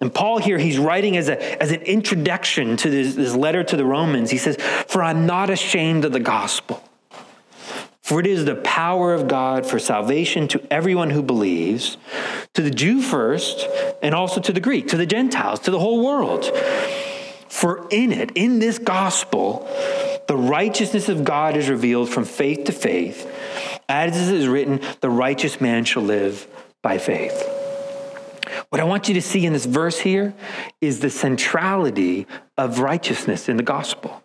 And 0.00 0.12
Paul 0.12 0.38
here, 0.38 0.58
he's 0.58 0.78
writing 0.78 1.16
as, 1.16 1.28
a, 1.28 1.62
as 1.62 1.70
an 1.70 1.82
introduction 1.82 2.76
to 2.78 2.90
this, 2.90 3.14
this 3.14 3.34
letter 3.34 3.62
to 3.64 3.76
the 3.76 3.84
Romans. 3.84 4.30
He 4.30 4.38
says, 4.38 4.56
For 4.86 5.02
I'm 5.02 5.26
not 5.26 5.50
ashamed 5.50 6.04
of 6.04 6.12
the 6.12 6.20
gospel. 6.20 6.82
For 8.02 8.20
it 8.20 8.26
is 8.26 8.44
the 8.44 8.56
power 8.56 9.14
of 9.14 9.28
God 9.28 9.64
for 9.66 9.78
salvation 9.78 10.46
to 10.48 10.62
everyone 10.70 11.08
who 11.08 11.22
believes, 11.22 11.96
to 12.52 12.60
the 12.60 12.70
Jew 12.70 13.00
first, 13.00 13.66
and 14.02 14.14
also 14.14 14.42
to 14.42 14.52
the 14.52 14.60
Greek, 14.60 14.88
to 14.88 14.98
the 14.98 15.06
Gentiles, 15.06 15.60
to 15.60 15.70
the 15.70 15.78
whole 15.78 16.04
world. 16.04 16.44
For 17.48 17.88
in 17.88 18.12
it, 18.12 18.32
in 18.34 18.58
this 18.58 18.78
gospel, 18.78 19.66
the 20.28 20.36
righteousness 20.36 21.08
of 21.08 21.24
God 21.24 21.56
is 21.56 21.70
revealed 21.70 22.10
from 22.10 22.26
faith 22.26 22.64
to 22.64 22.72
faith. 22.72 23.26
As 23.88 24.28
it 24.28 24.34
is 24.34 24.48
written, 24.48 24.80
the 25.00 25.08
righteous 25.08 25.58
man 25.60 25.84
shall 25.84 26.02
live 26.02 26.46
by 26.82 26.98
faith. 26.98 27.63
What 28.74 28.80
I 28.80 28.84
want 28.86 29.06
you 29.06 29.14
to 29.14 29.22
see 29.22 29.46
in 29.46 29.52
this 29.52 29.66
verse 29.66 30.00
here 30.00 30.34
is 30.80 30.98
the 30.98 31.08
centrality 31.08 32.26
of 32.58 32.80
righteousness 32.80 33.48
in 33.48 33.56
the 33.56 33.62
gospel. 33.62 34.20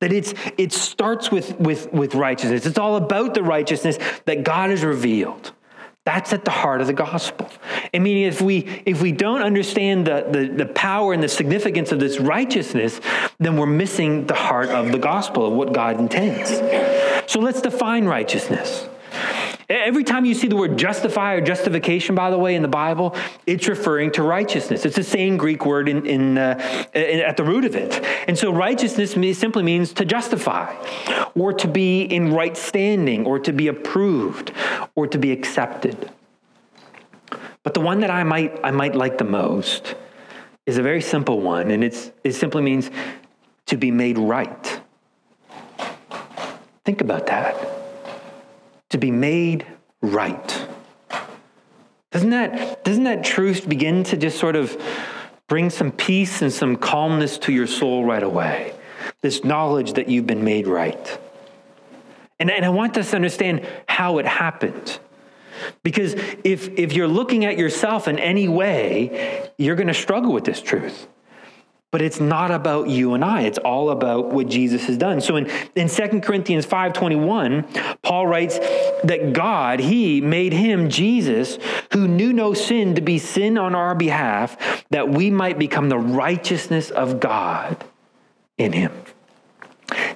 That 0.00 0.12
it's, 0.12 0.34
it 0.58 0.74
starts 0.74 1.30
with, 1.30 1.58
with, 1.58 1.90
with 1.90 2.14
righteousness. 2.14 2.66
It's 2.66 2.76
all 2.76 2.96
about 2.96 3.32
the 3.32 3.42
righteousness 3.42 3.96
that 4.26 4.44
God 4.44 4.68
has 4.68 4.84
revealed. 4.84 5.52
That's 6.04 6.34
at 6.34 6.44
the 6.44 6.50
heart 6.50 6.82
of 6.82 6.86
the 6.86 6.92
gospel. 6.92 7.48
I 7.94 7.98
mean, 7.98 8.26
if 8.28 8.42
we 8.42 8.82
if 8.84 9.00
we 9.00 9.10
don't 9.10 9.40
understand 9.40 10.06
the, 10.06 10.26
the, 10.30 10.48
the, 10.48 10.66
power 10.66 11.14
and 11.14 11.22
the 11.22 11.28
significance 11.28 11.92
of 11.92 11.98
this 11.98 12.20
righteousness, 12.20 13.00
then 13.38 13.56
we're 13.56 13.64
missing 13.64 14.26
the 14.26 14.34
heart 14.34 14.68
of 14.68 14.92
the 14.92 14.98
gospel 14.98 15.46
of 15.46 15.54
what 15.54 15.72
God 15.72 15.98
intends. 15.98 16.50
So 17.32 17.40
let's 17.40 17.62
define 17.62 18.04
righteousness. 18.04 18.86
Every 19.72 20.04
time 20.04 20.26
you 20.26 20.34
see 20.34 20.48
the 20.48 20.56
word 20.56 20.76
justify 20.76 21.32
or 21.32 21.40
justification, 21.40 22.14
by 22.14 22.28
the 22.28 22.36
way, 22.36 22.54
in 22.54 22.60
the 22.60 22.68
Bible, 22.68 23.16
it's 23.46 23.66
referring 23.68 24.12
to 24.12 24.22
righteousness. 24.22 24.84
It's 24.84 24.96
the 24.96 25.02
same 25.02 25.38
Greek 25.38 25.64
word 25.64 25.88
in, 25.88 26.04
in, 26.04 26.36
uh, 26.36 26.86
in 26.92 27.20
at 27.20 27.38
the 27.38 27.44
root 27.44 27.64
of 27.64 27.74
it. 27.74 28.04
And 28.28 28.38
so 28.38 28.52
righteousness 28.52 29.12
simply 29.38 29.62
means 29.62 29.94
to 29.94 30.04
justify, 30.04 30.74
or 31.34 31.54
to 31.54 31.68
be 31.68 32.02
in 32.02 32.34
right 32.34 32.54
standing, 32.54 33.24
or 33.24 33.38
to 33.38 33.52
be 33.52 33.68
approved, 33.68 34.52
or 34.94 35.06
to 35.06 35.16
be 35.16 35.32
accepted. 35.32 36.10
But 37.62 37.72
the 37.72 37.80
one 37.80 38.00
that 38.00 38.10
I 38.10 38.24
might, 38.24 38.60
I 38.62 38.72
might 38.72 38.94
like 38.94 39.16
the 39.16 39.24
most 39.24 39.94
is 40.66 40.76
a 40.76 40.82
very 40.82 41.00
simple 41.00 41.40
one, 41.40 41.70
and 41.70 41.82
it's, 41.82 42.12
it 42.24 42.32
simply 42.32 42.60
means 42.60 42.90
to 43.66 43.78
be 43.78 43.90
made 43.90 44.18
right. 44.18 44.80
Think 46.84 47.00
about 47.00 47.26
that. 47.28 47.71
To 48.92 48.98
be 48.98 49.10
made 49.10 49.66
right. 50.02 50.66
Doesn't 52.10 52.28
that, 52.28 52.84
doesn't 52.84 53.04
that 53.04 53.24
truth 53.24 53.66
begin 53.66 54.04
to 54.04 54.18
just 54.18 54.38
sort 54.38 54.54
of 54.54 54.80
bring 55.48 55.70
some 55.70 55.90
peace 55.90 56.42
and 56.42 56.52
some 56.52 56.76
calmness 56.76 57.38
to 57.38 57.52
your 57.52 57.66
soul 57.66 58.04
right 58.04 58.22
away? 58.22 58.74
This 59.22 59.44
knowledge 59.44 59.94
that 59.94 60.10
you've 60.10 60.26
been 60.26 60.44
made 60.44 60.66
right. 60.66 61.18
And, 62.38 62.50
and 62.50 62.66
I 62.66 62.68
want 62.68 62.98
us 62.98 63.10
to 63.10 63.16
understand 63.16 63.66
how 63.88 64.18
it 64.18 64.26
happened. 64.26 64.98
Because 65.82 66.12
if, 66.44 66.68
if 66.78 66.92
you're 66.92 67.08
looking 67.08 67.46
at 67.46 67.56
yourself 67.56 68.08
in 68.08 68.18
any 68.18 68.46
way, 68.46 69.50
you're 69.56 69.76
going 69.76 69.88
to 69.88 69.94
struggle 69.94 70.34
with 70.34 70.44
this 70.44 70.60
truth. 70.60 71.06
But 71.92 72.00
it's 72.00 72.20
not 72.20 72.50
about 72.50 72.88
you 72.88 73.12
and 73.12 73.22
I. 73.22 73.42
It's 73.42 73.58
all 73.58 73.90
about 73.90 74.32
what 74.32 74.48
Jesus 74.48 74.86
has 74.86 74.96
done. 74.96 75.20
So 75.20 75.36
in, 75.36 75.50
in 75.76 75.90
2 75.90 76.20
Corinthians 76.20 76.64
5.21, 76.64 78.00
Paul 78.00 78.26
writes 78.26 78.58
that 79.04 79.34
God, 79.34 79.78
he 79.78 80.22
made 80.22 80.54
him, 80.54 80.88
Jesus, 80.88 81.58
who 81.92 82.08
knew 82.08 82.32
no 82.32 82.54
sin, 82.54 82.94
to 82.94 83.02
be 83.02 83.18
sin 83.18 83.58
on 83.58 83.74
our 83.74 83.94
behalf, 83.94 84.56
that 84.88 85.10
we 85.10 85.30
might 85.30 85.58
become 85.58 85.90
the 85.90 85.98
righteousness 85.98 86.90
of 86.90 87.20
God 87.20 87.84
in 88.56 88.72
him. 88.72 88.92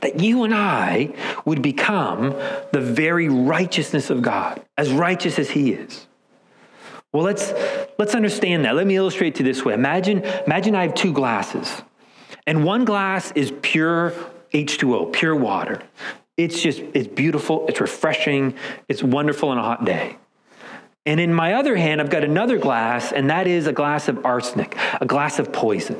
That 0.00 0.18
you 0.18 0.44
and 0.44 0.54
I 0.54 1.12
would 1.44 1.60
become 1.60 2.30
the 2.72 2.80
very 2.80 3.28
righteousness 3.28 4.08
of 4.08 4.22
God, 4.22 4.62
as 4.78 4.90
righteous 4.92 5.38
as 5.38 5.50
he 5.50 5.72
is. 5.72 6.06
Well, 7.16 7.24
let's, 7.24 7.54
let's 7.96 8.14
understand 8.14 8.66
that. 8.66 8.76
Let 8.76 8.86
me 8.86 8.94
illustrate 8.94 9.36
to 9.36 9.42
this 9.42 9.64
way. 9.64 9.72
Imagine, 9.72 10.22
imagine 10.44 10.74
I 10.74 10.82
have 10.82 10.94
two 10.94 11.14
glasses, 11.14 11.80
and 12.46 12.62
one 12.62 12.84
glass 12.84 13.32
is 13.34 13.54
pure 13.62 14.12
H2O, 14.52 15.14
pure 15.14 15.34
water. 15.34 15.80
It's 16.36 16.60
just, 16.60 16.80
it's 16.92 17.08
beautiful, 17.08 17.66
it's 17.68 17.80
refreshing, 17.80 18.54
it's 18.86 19.02
wonderful 19.02 19.48
on 19.48 19.56
a 19.56 19.62
hot 19.62 19.86
day. 19.86 20.18
And 21.06 21.18
in 21.18 21.32
my 21.32 21.54
other 21.54 21.74
hand, 21.74 22.02
I've 22.02 22.10
got 22.10 22.22
another 22.22 22.58
glass, 22.58 23.12
and 23.12 23.30
that 23.30 23.46
is 23.46 23.66
a 23.66 23.72
glass 23.72 24.08
of 24.08 24.26
arsenic, 24.26 24.76
a 25.00 25.06
glass 25.06 25.38
of 25.38 25.54
poison. 25.54 25.96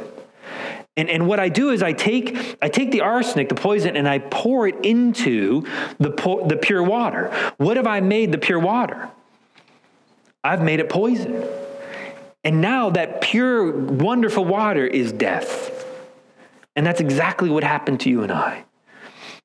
And, 0.98 1.08
and 1.08 1.26
what 1.26 1.40
I 1.40 1.48
do 1.48 1.70
is 1.70 1.82
I 1.82 1.94
take, 1.94 2.58
I 2.60 2.68
take 2.68 2.90
the 2.90 3.00
arsenic, 3.00 3.48
the 3.48 3.54
poison, 3.54 3.96
and 3.96 4.06
I 4.06 4.18
pour 4.18 4.68
it 4.68 4.84
into 4.84 5.62
the, 5.96 6.10
the 6.46 6.58
pure 6.60 6.82
water. 6.82 7.34
What 7.56 7.78
have 7.78 7.86
I 7.86 8.00
made 8.00 8.32
the 8.32 8.38
pure 8.38 8.58
water? 8.58 9.10
I've 10.44 10.62
made 10.62 10.80
it 10.80 10.88
poison. 10.88 11.44
And 12.44 12.60
now 12.60 12.90
that 12.90 13.20
pure, 13.20 13.72
wonderful 13.72 14.44
water 14.44 14.86
is 14.86 15.12
death. 15.12 15.84
And 16.76 16.86
that's 16.86 17.00
exactly 17.00 17.50
what 17.50 17.64
happened 17.64 18.00
to 18.00 18.10
you 18.10 18.22
and 18.22 18.30
I. 18.30 18.64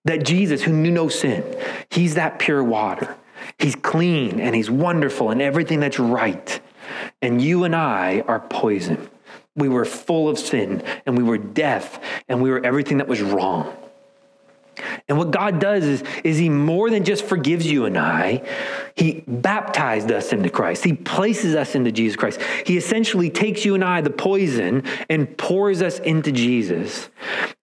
That 0.06 0.24
Jesus, 0.24 0.62
who 0.62 0.74
knew 0.74 0.92
no 0.92 1.10
sin, 1.10 1.44
he's 1.90 2.16
that 2.16 2.40
pure 2.40 2.64
water. 2.64 3.16
He's 3.58 3.76
clean 3.76 4.40
and 4.40 4.56
he's 4.56 4.70
wonderful 4.70 5.30
and 5.30 5.42
everything 5.42 5.80
that's 5.80 6.00
right. 6.00 6.60
And 7.22 7.42
you 7.42 7.64
and 7.64 7.76
I 7.76 8.22
are 8.28 8.40
poison. 8.40 9.10
We 9.56 9.70
were 9.70 9.86
full 9.86 10.30
of 10.30 10.38
sin 10.40 10.84
and 11.06 11.18
we 11.18 11.24
were 11.24 11.38
death 11.38 12.02
and 12.28 12.42
we 12.42 12.50
were 12.50 12.64
everything 12.66 12.98
that 12.98 13.08
was 13.08 13.22
wrong. 13.22 13.76
And 15.08 15.18
what 15.18 15.32
God 15.32 15.60
does 15.60 15.84
is, 15.84 16.04
is 16.24 16.38
He 16.38 16.50
more 16.50 16.90
than 16.90 17.04
just 17.04 17.24
forgives 17.26 17.66
you 17.66 17.86
and 17.86 17.98
I, 17.98 18.48
He 18.96 19.24
baptized 19.28 20.12
us 20.12 20.34
into 20.34 20.50
Christ. 20.50 20.84
He 20.84 20.94
places 20.94 21.56
us 21.56 21.76
into 21.76 21.92
Jesus 21.92 22.16
Christ. 22.16 22.42
He 22.66 22.78
essentially 22.78 23.30
takes 23.30 23.66
you 23.66 23.76
and 23.76 23.84
I, 23.84 24.02
the 24.02 24.10
poison, 24.10 24.84
and 25.10 25.38
pours 25.38 25.82
us 25.82 26.00
into 26.00 26.32
Jesus. 26.32 27.10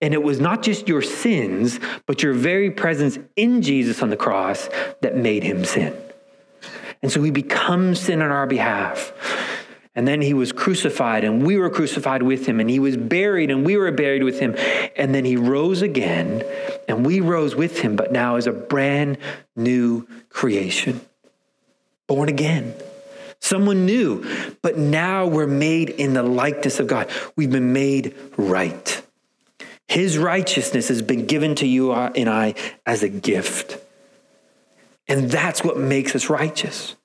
And 0.00 0.14
it 0.14 0.22
was 0.22 0.40
not 0.40 0.62
just 0.62 0.88
your 0.88 1.02
sins, 1.02 1.80
but 2.06 2.22
your 2.22 2.34
very 2.34 2.70
presence 2.70 3.18
in 3.36 3.62
Jesus 3.62 4.02
on 4.02 4.10
the 4.10 4.16
cross 4.16 4.68
that 5.02 5.16
made 5.16 5.42
Him 5.42 5.64
sin. 5.64 5.96
And 7.02 7.12
so 7.12 7.22
He 7.22 7.30
becomes 7.30 8.00
sin 8.00 8.22
on 8.22 8.30
our 8.30 8.46
behalf. 8.46 9.12
And 9.98 10.06
then 10.06 10.22
he 10.22 10.32
was 10.32 10.52
crucified, 10.52 11.24
and 11.24 11.44
we 11.44 11.56
were 11.56 11.70
crucified 11.70 12.22
with 12.22 12.46
him. 12.46 12.60
And 12.60 12.70
he 12.70 12.78
was 12.78 12.96
buried, 12.96 13.50
and 13.50 13.66
we 13.66 13.76
were 13.76 13.90
buried 13.90 14.22
with 14.22 14.38
him. 14.38 14.54
And 14.94 15.12
then 15.12 15.24
he 15.24 15.34
rose 15.34 15.82
again, 15.82 16.44
and 16.88 17.06
we 17.06 17.20
rose 17.20 17.54
with 17.54 17.80
him, 17.80 17.94
but 17.94 18.10
now 18.10 18.36
as 18.36 18.46
a 18.46 18.52
brand 18.52 19.18
new 19.54 20.08
creation. 20.30 21.00
Born 22.06 22.28
again. 22.28 22.74
Someone 23.40 23.86
new, 23.86 24.24
but 24.62 24.76
now 24.78 25.26
we're 25.26 25.46
made 25.46 25.90
in 25.90 26.14
the 26.14 26.24
likeness 26.24 26.80
of 26.80 26.88
God. 26.88 27.08
We've 27.36 27.50
been 27.50 27.72
made 27.72 28.16
right. 28.36 29.02
His 29.86 30.18
righteousness 30.18 30.88
has 30.88 31.02
been 31.02 31.26
given 31.26 31.54
to 31.56 31.66
you 31.66 31.92
and 31.92 32.28
I 32.28 32.54
as 32.84 33.02
a 33.02 33.08
gift. 33.08 33.78
And 35.06 35.30
that's 35.30 35.62
what 35.62 35.78
makes 35.78 36.16
us 36.16 36.28
righteous. 36.28 36.96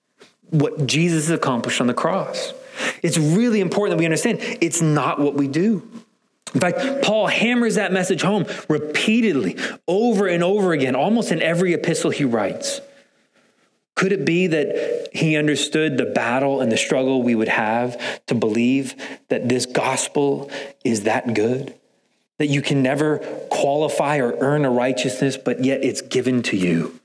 What 0.50 0.88
Jesus 0.88 1.30
accomplished 1.30 1.80
on 1.80 1.88
the 1.88 1.94
cross. 1.94 2.54
It's 3.02 3.18
really 3.18 3.62
important 3.62 3.98
that 3.98 4.00
we 4.00 4.06
understand 4.06 4.40
it's 4.42 4.82
not 4.82 5.20
what 5.20 5.36
we 5.36 5.48
do. 5.48 5.88
In 6.54 6.60
fact, 6.60 7.04
Paul 7.04 7.28
hammers 7.28 7.76
that 7.76 7.92
message 7.92 8.22
home 8.22 8.46
repeatedly, 8.70 9.58
over 9.88 10.28
and 10.28 10.44
over 10.44 10.72
again, 10.72 10.96
almost 10.96 11.32
in 11.32 11.42
every 11.42 11.74
epistle 11.74 12.12
he 12.12 12.26
writes. 12.26 12.82
Could 13.96 14.12
it 14.12 14.26
be 14.26 14.48
that 14.48 15.10
he 15.14 15.36
understood 15.36 15.98
the 15.98 16.06
battle 16.06 16.62
and 16.62 16.72
the 16.72 16.78
struggle 16.78 17.22
we 17.22 17.36
would 17.36 17.48
have 17.48 18.26
to 18.26 18.36
believe 18.36 18.96
that 19.30 19.50
this 19.50 19.66
gospel 19.66 20.50
is 20.84 21.04
that 21.04 21.34
good? 21.34 21.76
That 22.40 22.48
you 22.48 22.62
can 22.62 22.82
never 22.82 23.20
qualify 23.50 24.18
or 24.18 24.36
earn 24.40 24.66
a 24.66 24.72
righteousness, 24.72 25.38
but 25.38 25.64
yet 25.64 25.84
it's 25.84 26.02
given 26.02 26.42
to 26.44 26.58
you 26.58 27.00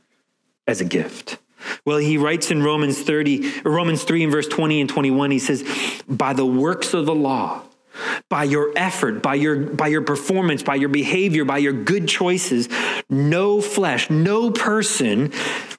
as 0.67 0.81
a 0.81 0.85
gift? 0.85 1.39
Well, 1.85 1.99
he 1.99 2.17
writes 2.17 2.51
in 2.51 2.63
Romans 2.63 3.01
30, 3.03 3.63
Romans 3.65 4.05
3 4.05 4.25
and 4.25 4.33
verse 4.33 4.49
20 4.49 4.81
and 4.81 4.89
21, 4.89 5.31
he 5.31 5.39
says, 5.39 5.65
by 6.09 6.33
the 6.33 6.47
works 6.47 6.95
of 6.95 7.05
the 7.05 7.15
law, 7.15 7.63
by 8.29 8.45
your 8.45 8.73
effort, 8.77 9.23
by 9.23 9.35
your, 9.35 9.57
by 9.57 9.89
your 9.89 10.03
performance, 10.03 10.63
by 10.63 10.75
your 10.75 10.89
behavior, 10.89 11.45
by 11.45 11.59
your 11.59 11.73
good 11.73 12.09
choices, 12.09 12.69
no 13.09 13.61
flesh, 13.61 14.11
no 14.11 14.51
person 14.51 15.33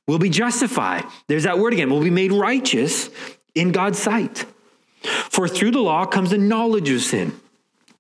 will 0.08 0.20
be 0.20 0.30
justified. 0.30 1.04
There's 1.28 1.44
that 1.44 1.60
word 1.60 1.74
again, 1.74 1.90
will 1.90 2.02
be 2.02 2.10
made 2.10 2.32
righteous 2.32 3.10
in 3.56 3.72
God's 3.72 4.00
sight. 4.00 4.46
For 5.02 5.48
through 5.48 5.72
the 5.72 5.80
law 5.80 6.06
comes 6.06 6.32
the 6.32 6.38
knowledge 6.38 6.90
of 6.90 7.02
sin. 7.02 7.40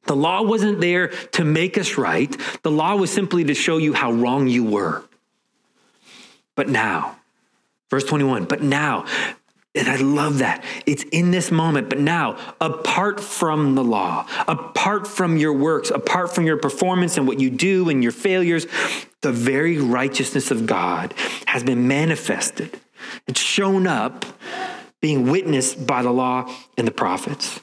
The 0.05 0.15
law 0.15 0.41
wasn't 0.41 0.81
there 0.81 1.09
to 1.33 1.43
make 1.43 1.77
us 1.77 1.97
right. 1.97 2.35
The 2.63 2.71
law 2.71 2.95
was 2.95 3.11
simply 3.11 3.43
to 3.45 3.53
show 3.53 3.77
you 3.77 3.93
how 3.93 4.11
wrong 4.11 4.47
you 4.47 4.63
were. 4.63 5.03
But 6.55 6.67
now, 6.67 7.19
Verse 7.89 8.03
21, 8.03 8.45
but 8.45 8.61
now, 8.61 9.05
and 9.79 9.87
I 9.87 9.95
love 9.95 10.39
that. 10.39 10.63
It's 10.85 11.03
in 11.03 11.31
this 11.31 11.51
moment, 11.51 11.89
but 11.89 11.99
now, 11.99 12.37
apart 12.59 13.19
from 13.21 13.75
the 13.75 13.83
law, 13.83 14.27
apart 14.47 15.07
from 15.07 15.37
your 15.37 15.53
works, 15.53 15.89
apart 15.89 16.35
from 16.35 16.45
your 16.45 16.57
performance 16.57 17.17
and 17.17 17.25
what 17.25 17.39
you 17.39 17.49
do 17.49 17.89
and 17.89 18.03
your 18.03 18.11
failures, 18.11 18.67
the 19.21 19.31
very 19.31 19.77
righteousness 19.77 20.51
of 20.51 20.65
God 20.65 21.13
has 21.47 21.63
been 21.63 21.87
manifested. 21.87 22.79
It's 23.25 23.39
shown 23.39 23.87
up, 23.87 24.25
being 25.01 25.31
witnessed 25.31 25.87
by 25.87 26.03
the 26.03 26.11
law 26.11 26.53
and 26.77 26.85
the 26.85 26.91
prophets. 26.91 27.61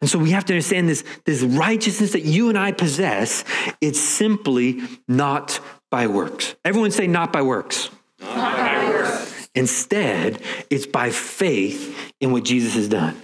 And 0.00 0.08
so 0.08 0.18
we 0.18 0.30
have 0.30 0.46
to 0.46 0.54
understand 0.54 0.88
this, 0.88 1.04
this 1.26 1.42
righteousness 1.42 2.12
that 2.12 2.24
you 2.24 2.48
and 2.48 2.58
I 2.58 2.72
possess, 2.72 3.44
it's 3.80 4.00
simply 4.00 4.80
not 5.06 5.60
by 5.90 6.06
works. 6.06 6.56
Everyone 6.64 6.90
say, 6.90 7.06
not 7.06 7.32
by 7.32 7.42
works. 7.42 7.90
Not 8.20 8.56
by 8.56 8.71
Instead, 9.54 10.40
it's 10.70 10.86
by 10.86 11.10
faith 11.10 11.96
in 12.20 12.32
what 12.32 12.44
Jesus 12.44 12.74
has 12.74 12.88
done. 12.88 13.20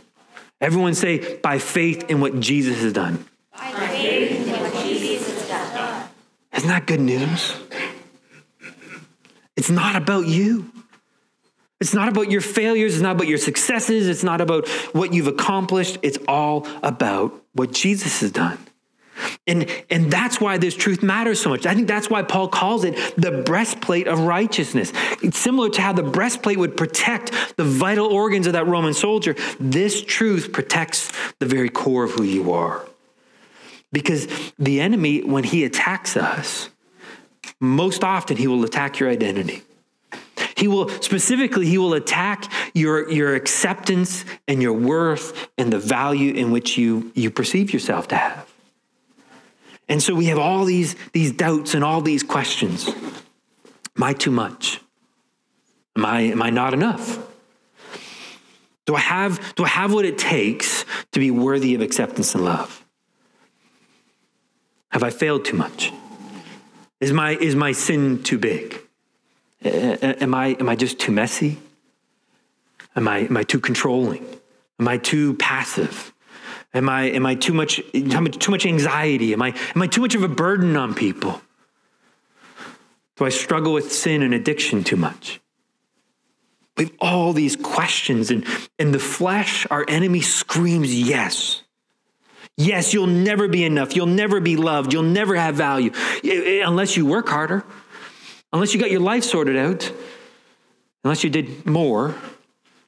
Everyone 0.60 0.94
say, 0.94 1.36
by 1.36 1.58
faith 1.58 2.10
in 2.10 2.20
what 2.20 2.38
Jesus 2.40 2.82
has 2.82 2.92
done. 2.92 3.24
By 3.52 3.70
faith 3.88 4.46
in 4.46 4.50
what 4.50 4.84
Jesus 4.84 5.48
has 5.48 5.72
done. 5.72 6.08
Isn't 6.54 6.68
that 6.68 6.86
good 6.86 7.00
news? 7.00 7.54
It's 9.56 9.70
not 9.70 9.96
about 9.96 10.26
you. 10.26 10.70
It's 11.80 11.94
not 11.94 12.08
about 12.08 12.30
your 12.30 12.40
failures. 12.40 12.94
It's 12.94 13.02
not 13.02 13.16
about 13.16 13.28
your 13.28 13.38
successes. 13.38 14.08
It's 14.08 14.24
not 14.24 14.40
about 14.40 14.68
what 14.92 15.12
you've 15.12 15.28
accomplished. 15.28 15.98
It's 16.02 16.18
all 16.26 16.66
about 16.82 17.32
what 17.52 17.72
Jesus 17.72 18.20
has 18.20 18.32
done. 18.32 18.58
And, 19.46 19.70
and 19.90 20.10
that's 20.10 20.40
why 20.40 20.58
this 20.58 20.74
truth 20.74 21.02
matters 21.02 21.40
so 21.40 21.50
much. 21.50 21.66
I 21.66 21.74
think 21.74 21.88
that's 21.88 22.10
why 22.10 22.22
Paul 22.22 22.48
calls 22.48 22.84
it 22.84 22.94
the 23.16 23.30
breastplate 23.30 24.06
of 24.06 24.20
righteousness. 24.20 24.92
It's 25.22 25.38
similar 25.38 25.70
to 25.70 25.80
how 25.80 25.92
the 25.92 26.02
breastplate 26.02 26.58
would 26.58 26.76
protect 26.76 27.56
the 27.56 27.64
vital 27.64 28.06
organs 28.06 28.46
of 28.46 28.52
that 28.52 28.66
Roman 28.66 28.94
soldier. 28.94 29.34
This 29.58 30.02
truth 30.02 30.52
protects 30.52 31.12
the 31.38 31.46
very 31.46 31.68
core 31.68 32.04
of 32.04 32.12
who 32.12 32.22
you 32.22 32.52
are. 32.52 32.86
Because 33.90 34.28
the 34.58 34.80
enemy, 34.80 35.22
when 35.22 35.44
he 35.44 35.64
attacks 35.64 36.16
us, 36.16 36.68
most 37.60 38.04
often 38.04 38.36
he 38.36 38.46
will 38.46 38.64
attack 38.64 38.98
your 39.00 39.08
identity. 39.08 39.62
He 40.56 40.68
will 40.68 40.88
specifically, 40.88 41.66
he 41.66 41.78
will 41.78 41.94
attack 41.94 42.50
your, 42.74 43.10
your 43.10 43.34
acceptance 43.34 44.24
and 44.46 44.60
your 44.60 44.72
worth 44.72 45.48
and 45.56 45.72
the 45.72 45.78
value 45.78 46.34
in 46.34 46.50
which 46.50 46.76
you, 46.76 47.12
you 47.14 47.30
perceive 47.30 47.72
yourself 47.72 48.08
to 48.08 48.16
have. 48.16 48.52
And 49.88 50.02
so 50.02 50.14
we 50.14 50.26
have 50.26 50.38
all 50.38 50.64
these, 50.64 50.96
these 51.12 51.32
doubts 51.32 51.74
and 51.74 51.82
all 51.82 52.00
these 52.00 52.22
questions. 52.22 52.88
Am 52.88 54.02
I 54.02 54.12
too 54.12 54.30
much? 54.30 54.80
Am 55.96 56.04
I, 56.04 56.20
am 56.20 56.42
I 56.42 56.50
not 56.50 56.74
enough? 56.74 57.18
Do 58.86 58.94
I, 58.94 59.00
have, 59.00 59.54
do 59.54 59.64
I 59.64 59.68
have 59.68 59.92
what 59.92 60.04
it 60.04 60.16
takes 60.16 60.84
to 61.12 61.20
be 61.20 61.30
worthy 61.30 61.74
of 61.74 61.80
acceptance 61.80 62.34
and 62.34 62.44
love? 62.44 62.84
Have 64.90 65.02
I 65.02 65.10
failed 65.10 65.44
too 65.44 65.56
much? 65.56 65.92
Is 67.00 67.12
my, 67.12 67.32
is 67.32 67.54
my 67.54 67.72
sin 67.72 68.22
too 68.22 68.38
big? 68.38 68.80
Am 69.62 70.34
I, 70.34 70.48
am 70.60 70.68
I 70.68 70.76
just 70.76 70.98
too 70.98 71.12
messy? 71.12 71.58
Am 72.96 73.06
I, 73.08 73.18
am 73.18 73.36
I 73.36 73.42
too 73.42 73.60
controlling? 73.60 74.24
Am 74.80 74.88
I 74.88 74.98
too 74.98 75.34
passive? 75.34 76.12
Am 76.78 76.88
I, 76.88 77.06
am 77.10 77.26
I 77.26 77.34
too 77.34 77.52
much, 77.52 77.82
too 77.92 78.50
much 78.52 78.64
anxiety? 78.64 79.32
Am 79.32 79.42
I, 79.42 79.52
am 79.74 79.82
I 79.82 79.88
too 79.88 80.00
much 80.00 80.14
of 80.14 80.22
a 80.22 80.28
burden 80.28 80.76
on 80.76 80.94
people? 80.94 81.42
Do 83.16 83.24
I 83.24 83.30
struggle 83.30 83.72
with 83.72 83.92
sin 83.92 84.22
and 84.22 84.32
addiction 84.32 84.84
too 84.84 84.94
much? 84.94 85.40
We 86.76 86.84
have 86.84 86.94
all 87.00 87.32
these 87.32 87.56
questions, 87.56 88.30
and 88.30 88.46
in 88.78 88.92
the 88.92 89.00
flesh, 89.00 89.66
our 89.72 89.84
enemy 89.88 90.20
screams, 90.20 90.94
Yes. 90.94 91.62
Yes, 92.56 92.92
you'll 92.92 93.06
never 93.06 93.46
be 93.46 93.64
enough. 93.64 93.94
You'll 93.94 94.06
never 94.06 94.40
be 94.40 94.56
loved. 94.56 94.92
You'll 94.92 95.04
never 95.04 95.36
have 95.36 95.54
value 95.54 95.92
unless 96.24 96.96
you 96.96 97.06
work 97.06 97.28
harder, 97.28 97.64
unless 98.52 98.74
you 98.74 98.80
got 98.80 98.90
your 98.90 99.00
life 99.00 99.22
sorted 99.22 99.56
out, 99.56 99.92
unless 101.04 101.22
you 101.22 101.30
did 101.30 101.66
more 101.66 102.16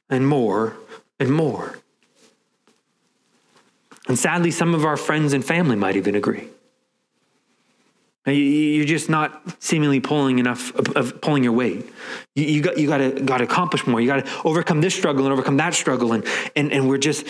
and 0.09 0.27
more 0.27 0.75
and 1.21 1.31
more. 1.31 1.80
And 4.11 4.19
sadly, 4.19 4.51
some 4.51 4.75
of 4.75 4.83
our 4.83 4.97
friends 4.97 5.31
and 5.31 5.41
family 5.41 5.77
might 5.77 5.95
even 5.95 6.15
agree. 6.15 6.49
You're 8.25 8.83
just 8.83 9.09
not 9.09 9.41
seemingly 9.63 10.01
pulling 10.01 10.37
enough 10.37 10.75
of, 10.97 11.21
pulling 11.21 11.45
your 11.45 11.53
weight. 11.53 11.89
You, 12.35 12.43
you, 12.43 12.61
got 12.61 12.77
you 12.77 12.87
got 12.89 12.97
to 12.97 13.21
got 13.21 13.37
to 13.37 13.45
accomplish 13.45 13.87
more. 13.87 14.01
You 14.01 14.07
got 14.07 14.25
to 14.25 14.41
overcome 14.43 14.81
this 14.81 14.93
struggle 14.93 15.23
and 15.23 15.31
overcome 15.31 15.55
that 15.57 15.75
struggle, 15.75 16.11
and 16.11 16.25
and 16.57 16.73
and 16.73 16.89
we're 16.89 16.97
just 16.97 17.25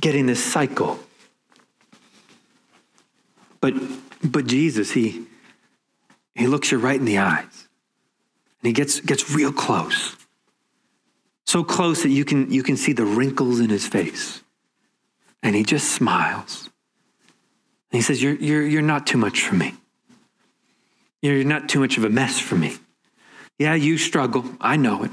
getting 0.00 0.26
this 0.26 0.42
cycle. 0.42 0.98
But 3.60 3.74
but 4.24 4.48
Jesus, 4.48 4.90
he 4.90 5.26
he 6.34 6.48
looks 6.48 6.72
you 6.72 6.78
right 6.78 6.98
in 6.98 7.04
the 7.04 7.18
eyes, 7.18 7.68
and 8.62 8.66
he 8.66 8.72
gets 8.72 8.98
gets 8.98 9.30
real 9.30 9.52
close, 9.52 10.16
so 11.46 11.62
close 11.62 12.02
that 12.02 12.10
you 12.10 12.24
can 12.24 12.50
you 12.50 12.64
can 12.64 12.76
see 12.76 12.92
the 12.92 13.04
wrinkles 13.04 13.60
in 13.60 13.70
his 13.70 13.86
face, 13.86 14.42
and 15.42 15.54
he 15.54 15.62
just 15.62 15.90
smiles. 15.92 16.70
And 17.92 17.98
he 17.98 18.02
says, 18.02 18.22
"You're 18.22 18.34
you're 18.34 18.66
you're 18.66 18.82
not 18.82 19.06
too 19.06 19.18
much 19.18 19.42
for 19.42 19.54
me." 19.54 19.74
You're 21.22 21.44
not 21.44 21.68
too 21.68 21.80
much 21.80 21.98
of 21.98 22.04
a 22.04 22.08
mess 22.08 22.38
for 22.40 22.54
me. 22.54 22.76
Yeah, 23.58 23.74
you 23.74 23.98
struggle. 23.98 24.44
I 24.60 24.76
know 24.76 25.04
it. 25.04 25.10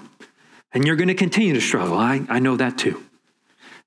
And 0.72 0.86
you're 0.86 0.96
going 0.96 1.10
to 1.10 1.14
continue 1.16 1.54
to 1.54 1.62
struggle. 1.62 1.98
I, 1.98 2.26
I 2.30 2.40
know 2.40 2.56
that 2.58 2.78
too. 2.78 3.04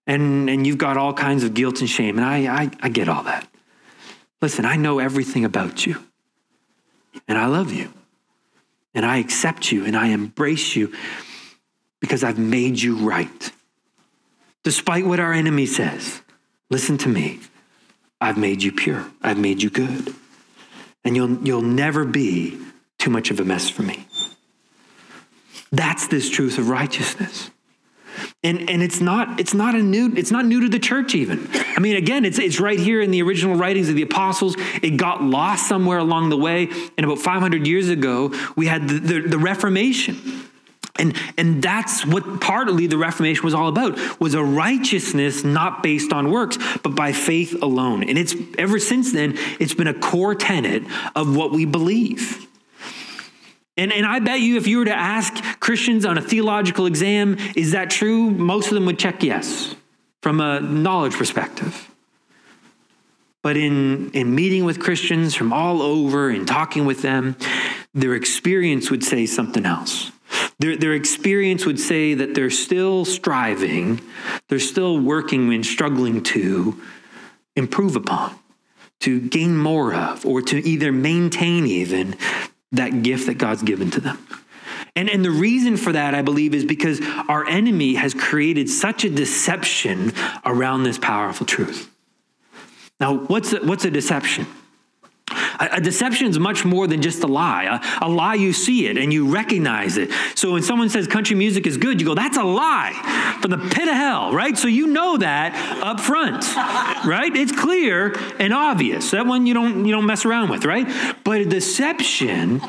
And, 0.06 0.50
and 0.50 0.66
you've 0.66 0.78
got 0.78 0.96
all 0.96 1.14
kinds 1.14 1.44
of 1.44 1.54
guilt 1.54 1.80
and 1.80 1.88
shame. 1.88 2.18
And 2.18 2.26
I, 2.26 2.64
I, 2.64 2.70
I 2.80 2.88
get 2.88 3.08
all 3.08 3.22
that. 3.22 3.48
Listen, 4.42 4.64
I 4.64 4.76
know 4.76 4.98
everything 4.98 5.44
about 5.44 5.86
you. 5.86 6.02
And 7.26 7.38
I 7.38 7.46
love 7.46 7.72
you. 7.72 7.92
And 8.94 9.06
I 9.06 9.18
accept 9.18 9.70
you 9.70 9.84
and 9.84 9.96
I 9.96 10.08
embrace 10.08 10.74
you 10.74 10.92
because 12.00 12.24
I've 12.24 12.38
made 12.38 12.80
you 12.80 12.96
right. 12.96 13.52
Despite 14.62 15.06
what 15.06 15.20
our 15.20 15.32
enemy 15.32 15.66
says, 15.66 16.22
listen 16.70 16.96
to 16.98 17.08
me. 17.08 17.40
I've 18.20 18.38
made 18.38 18.62
you 18.62 18.72
pure. 18.72 19.06
I've 19.22 19.38
made 19.38 19.62
you 19.62 19.70
good 19.70 20.14
and 21.04 21.16
you'll, 21.16 21.42
you'll 21.46 21.62
never 21.62 22.04
be 22.04 22.58
too 22.98 23.10
much 23.10 23.30
of 23.30 23.40
a 23.40 23.44
mess 23.44 23.70
for 23.70 23.82
me. 23.82 24.06
That's 25.72 26.08
this 26.08 26.28
truth 26.28 26.58
of 26.58 26.68
righteousness. 26.68 27.50
And, 28.42 28.68
and 28.68 28.82
it's 28.82 29.00
not 29.00 29.38
it's 29.38 29.54
not 29.54 29.74
a 29.74 29.82
new 29.82 30.12
it's 30.16 30.30
not 30.30 30.44
new 30.44 30.62
to 30.62 30.68
the 30.68 30.78
church 30.78 31.14
even. 31.14 31.48
I 31.76 31.80
mean 31.80 31.96
again 31.96 32.24
it's 32.24 32.38
it's 32.38 32.58
right 32.58 32.78
here 32.78 33.00
in 33.00 33.10
the 33.10 33.22
original 33.22 33.54
writings 33.54 33.88
of 33.88 33.94
the 33.94 34.02
apostles. 34.02 34.56
It 34.82 34.96
got 34.96 35.22
lost 35.22 35.68
somewhere 35.68 35.98
along 35.98 36.30
the 36.30 36.36
way 36.36 36.68
and 36.96 37.04
about 37.04 37.18
500 37.18 37.66
years 37.66 37.88
ago 37.88 38.34
we 38.56 38.66
had 38.66 38.88
the, 38.88 38.98
the, 38.98 39.20
the 39.28 39.38
Reformation. 39.38 40.16
And, 41.00 41.16
and 41.36 41.62
that's 41.62 42.04
what 42.04 42.40
partly 42.40 42.86
the 42.86 42.98
Reformation 42.98 43.42
was 43.42 43.54
all 43.54 43.68
about, 43.68 44.20
was 44.20 44.34
a 44.34 44.44
righteousness 44.44 45.42
not 45.42 45.82
based 45.82 46.12
on 46.12 46.30
works, 46.30 46.58
but 46.82 46.94
by 46.94 47.12
faith 47.12 47.60
alone. 47.62 48.08
And 48.08 48.18
it's 48.18 48.34
ever 48.58 48.78
since 48.78 49.12
then, 49.12 49.38
it's 49.58 49.74
been 49.74 49.86
a 49.86 49.94
core 49.94 50.34
tenet 50.34 50.84
of 51.16 51.34
what 51.34 51.52
we 51.52 51.64
believe. 51.64 52.46
And, 53.76 53.92
and 53.92 54.04
I 54.04 54.18
bet 54.18 54.40
you 54.40 54.58
if 54.58 54.66
you 54.66 54.78
were 54.78 54.84
to 54.84 54.94
ask 54.94 55.32
Christians 55.58 56.04
on 56.04 56.18
a 56.18 56.20
theological 56.20 56.84
exam, 56.84 57.38
is 57.56 57.72
that 57.72 57.88
true? 57.88 58.30
Most 58.30 58.68
of 58.68 58.74
them 58.74 58.84
would 58.84 58.98
check 58.98 59.22
yes 59.22 59.74
from 60.20 60.40
a 60.40 60.60
knowledge 60.60 61.14
perspective. 61.14 61.90
But 63.42 63.56
in, 63.56 64.10
in 64.10 64.34
meeting 64.34 64.66
with 64.66 64.80
Christians 64.80 65.34
from 65.34 65.50
all 65.50 65.80
over 65.80 66.28
and 66.28 66.46
talking 66.46 66.84
with 66.84 67.00
them, 67.00 67.36
their 67.94 68.14
experience 68.14 68.90
would 68.90 69.02
say 69.02 69.24
something 69.24 69.64
else. 69.64 70.12
Their, 70.60 70.76
their 70.76 70.92
experience 70.92 71.64
would 71.64 71.80
say 71.80 72.14
that 72.14 72.34
they're 72.34 72.50
still 72.50 73.06
striving, 73.06 74.00
they're 74.48 74.58
still 74.58 74.98
working 74.98 75.52
and 75.54 75.64
struggling 75.64 76.22
to 76.24 76.80
improve 77.56 77.96
upon, 77.96 78.38
to 79.00 79.20
gain 79.20 79.56
more 79.56 79.94
of, 79.94 80.24
or 80.26 80.42
to 80.42 80.64
either 80.64 80.92
maintain 80.92 81.66
even 81.66 82.14
that 82.72 83.02
gift 83.02 83.26
that 83.26 83.38
God's 83.38 83.62
given 83.62 83.90
to 83.92 84.00
them. 84.00 84.18
And, 84.94 85.08
and 85.08 85.24
the 85.24 85.30
reason 85.30 85.78
for 85.78 85.92
that, 85.92 86.14
I 86.14 86.20
believe, 86.20 86.54
is 86.54 86.66
because 86.66 87.00
our 87.28 87.46
enemy 87.46 87.94
has 87.94 88.12
created 88.12 88.68
such 88.68 89.04
a 89.04 89.10
deception 89.10 90.12
around 90.44 90.82
this 90.82 90.98
powerful 90.98 91.46
truth. 91.46 91.90
Now, 93.00 93.14
what's 93.16 93.52
a, 93.54 93.60
what's 93.60 93.86
a 93.86 93.90
deception? 93.90 94.46
A, 95.60 95.76
a 95.76 95.80
deception 95.80 96.26
is 96.26 96.38
much 96.38 96.64
more 96.64 96.86
than 96.86 97.02
just 97.02 97.22
a 97.22 97.26
lie. 97.26 97.64
A, 97.64 98.06
a, 98.06 98.08
lie, 98.08 98.34
you 98.34 98.52
see 98.52 98.86
it 98.86 98.96
and 98.96 99.12
you 99.12 99.30
recognize 99.32 99.96
it. 99.96 100.10
So 100.34 100.52
when 100.52 100.62
someone 100.62 100.88
says 100.88 101.06
country 101.06 101.36
music 101.36 101.66
is 101.66 101.76
good, 101.76 102.00
you 102.00 102.06
go, 102.06 102.14
that's 102.14 102.36
a 102.36 102.44
lie 102.44 103.38
from 103.40 103.50
the 103.50 103.58
pit 103.58 103.88
of 103.88 103.94
hell, 103.94 104.32
right? 104.32 104.56
So 104.56 104.68
you 104.68 104.86
know 104.86 105.18
that 105.18 105.54
up 105.82 106.00
front, 106.00 106.44
right? 107.06 107.34
It's 107.34 107.52
clear 107.52 108.14
and 108.38 108.52
obvious. 108.52 109.10
That 109.10 109.26
one 109.26 109.46
you 109.46 109.54
don't 109.54 109.84
you 109.84 109.92
don't 109.92 110.06
mess 110.06 110.24
around 110.24 110.50
with, 110.50 110.64
right? 110.64 110.86
But 111.24 111.40
a 111.40 111.44
deception, 111.44 112.60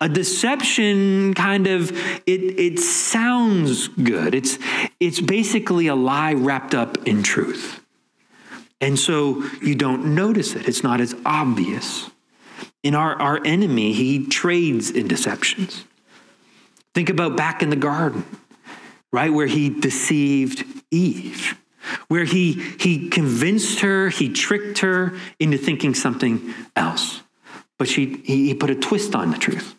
a 0.00 0.08
deception 0.08 1.34
kind 1.34 1.66
of 1.66 1.90
it 2.26 2.40
it 2.58 2.78
sounds 2.78 3.88
good. 3.88 4.34
It's 4.34 4.58
it's 5.00 5.20
basically 5.20 5.86
a 5.86 5.94
lie 5.94 6.34
wrapped 6.34 6.74
up 6.74 7.06
in 7.06 7.22
truth. 7.22 7.80
And 8.80 8.98
so 8.98 9.44
you 9.60 9.74
don't 9.74 10.14
notice 10.14 10.54
it. 10.54 10.68
It's 10.68 10.84
not 10.84 11.00
as 11.00 11.14
obvious. 11.26 12.10
In 12.82 12.94
our, 12.94 13.14
our 13.20 13.40
enemy, 13.44 13.92
he 13.92 14.26
trades 14.26 14.90
in 14.90 15.08
deceptions. 15.08 15.84
Think 16.94 17.10
about 17.10 17.36
back 17.36 17.62
in 17.62 17.70
the 17.70 17.76
garden, 17.76 18.24
right, 19.12 19.32
where 19.32 19.46
he 19.46 19.68
deceived 19.68 20.64
Eve, 20.90 21.56
where 22.08 22.24
he, 22.24 22.52
he 22.52 23.08
convinced 23.08 23.80
her, 23.80 24.08
he 24.08 24.32
tricked 24.32 24.78
her 24.78 25.16
into 25.38 25.58
thinking 25.58 25.94
something 25.94 26.54
else. 26.74 27.22
But 27.78 27.88
she, 27.88 28.16
he, 28.24 28.48
he 28.48 28.54
put 28.54 28.70
a 28.70 28.74
twist 28.74 29.14
on 29.14 29.30
the 29.30 29.38
truth. 29.38 29.74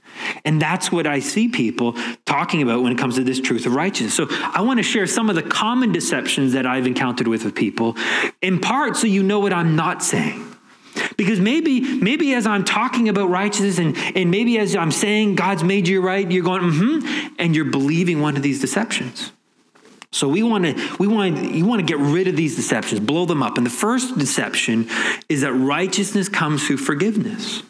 And 0.46 0.62
that's 0.62 0.92
what 0.92 1.08
I 1.08 1.20
see 1.20 1.48
people 1.48 1.96
talking 2.26 2.62
about 2.62 2.84
when 2.84 2.92
it 2.92 2.98
comes 2.98 3.16
to 3.16 3.24
this 3.24 3.40
truth 3.40 3.66
of 3.66 3.76
righteousness. 3.76 4.14
So 4.14 4.28
I 4.30 4.62
want 4.62 4.78
to 4.78 4.84
share 4.84 5.08
some 5.08 5.30
of 5.30 5.36
the 5.36 5.44
common 5.44 5.92
deceptions 5.92 6.54
that 6.54 6.66
I've 6.66 6.88
encountered 6.88 7.28
with, 7.28 7.44
with 7.44 7.56
people, 7.56 7.96
in 8.42 8.60
part 8.60 8.96
so 8.96 9.08
you 9.08 9.24
know 9.24 9.40
what 9.40 9.54
I'm 9.54 9.76
not 9.76 10.04
saying. 10.04 10.49
Because 11.20 11.42
maybe, 11.42 11.82
maybe 11.82 12.34
as 12.34 12.48
I'm 12.48 12.64
talking 12.64 13.10
about 13.10 13.30
righteousness 13.30 13.78
and, 13.78 13.98
and 14.16 14.32
maybe 14.32 14.58
as 14.58 14.74
I'm 14.74 14.90
saying 14.90 15.36
God's 15.36 15.66
made 15.66 15.86
you 15.86 16.00
right, 16.00 16.32
you're 16.32 16.46
going, 16.46 16.62
mm-hmm, 16.62 17.36
and 17.38 17.54
you're 17.54 17.66
believing 17.66 18.22
one 18.22 18.38
of 18.38 18.42
these 18.42 18.62
deceptions. 18.62 19.34
So 20.14 20.30
we 20.30 20.44
want 20.44 20.64
to 20.64 20.96
we 20.98 21.08
want 21.08 21.54
you 21.54 21.66
want 21.66 21.82
to 21.82 21.86
get 21.86 22.00
rid 22.00 22.30
of 22.30 22.38
these 22.38 22.56
deceptions, 22.56 23.02
blow 23.02 23.26
them 23.26 23.44
up. 23.44 23.58
And 23.58 23.66
the 23.66 23.70
first 23.70 24.18
deception 24.18 24.88
is 25.28 25.42
that 25.42 25.52
righteousness 25.52 26.30
comes 26.30 26.66
through 26.66 26.78
forgiveness. 26.78 27.64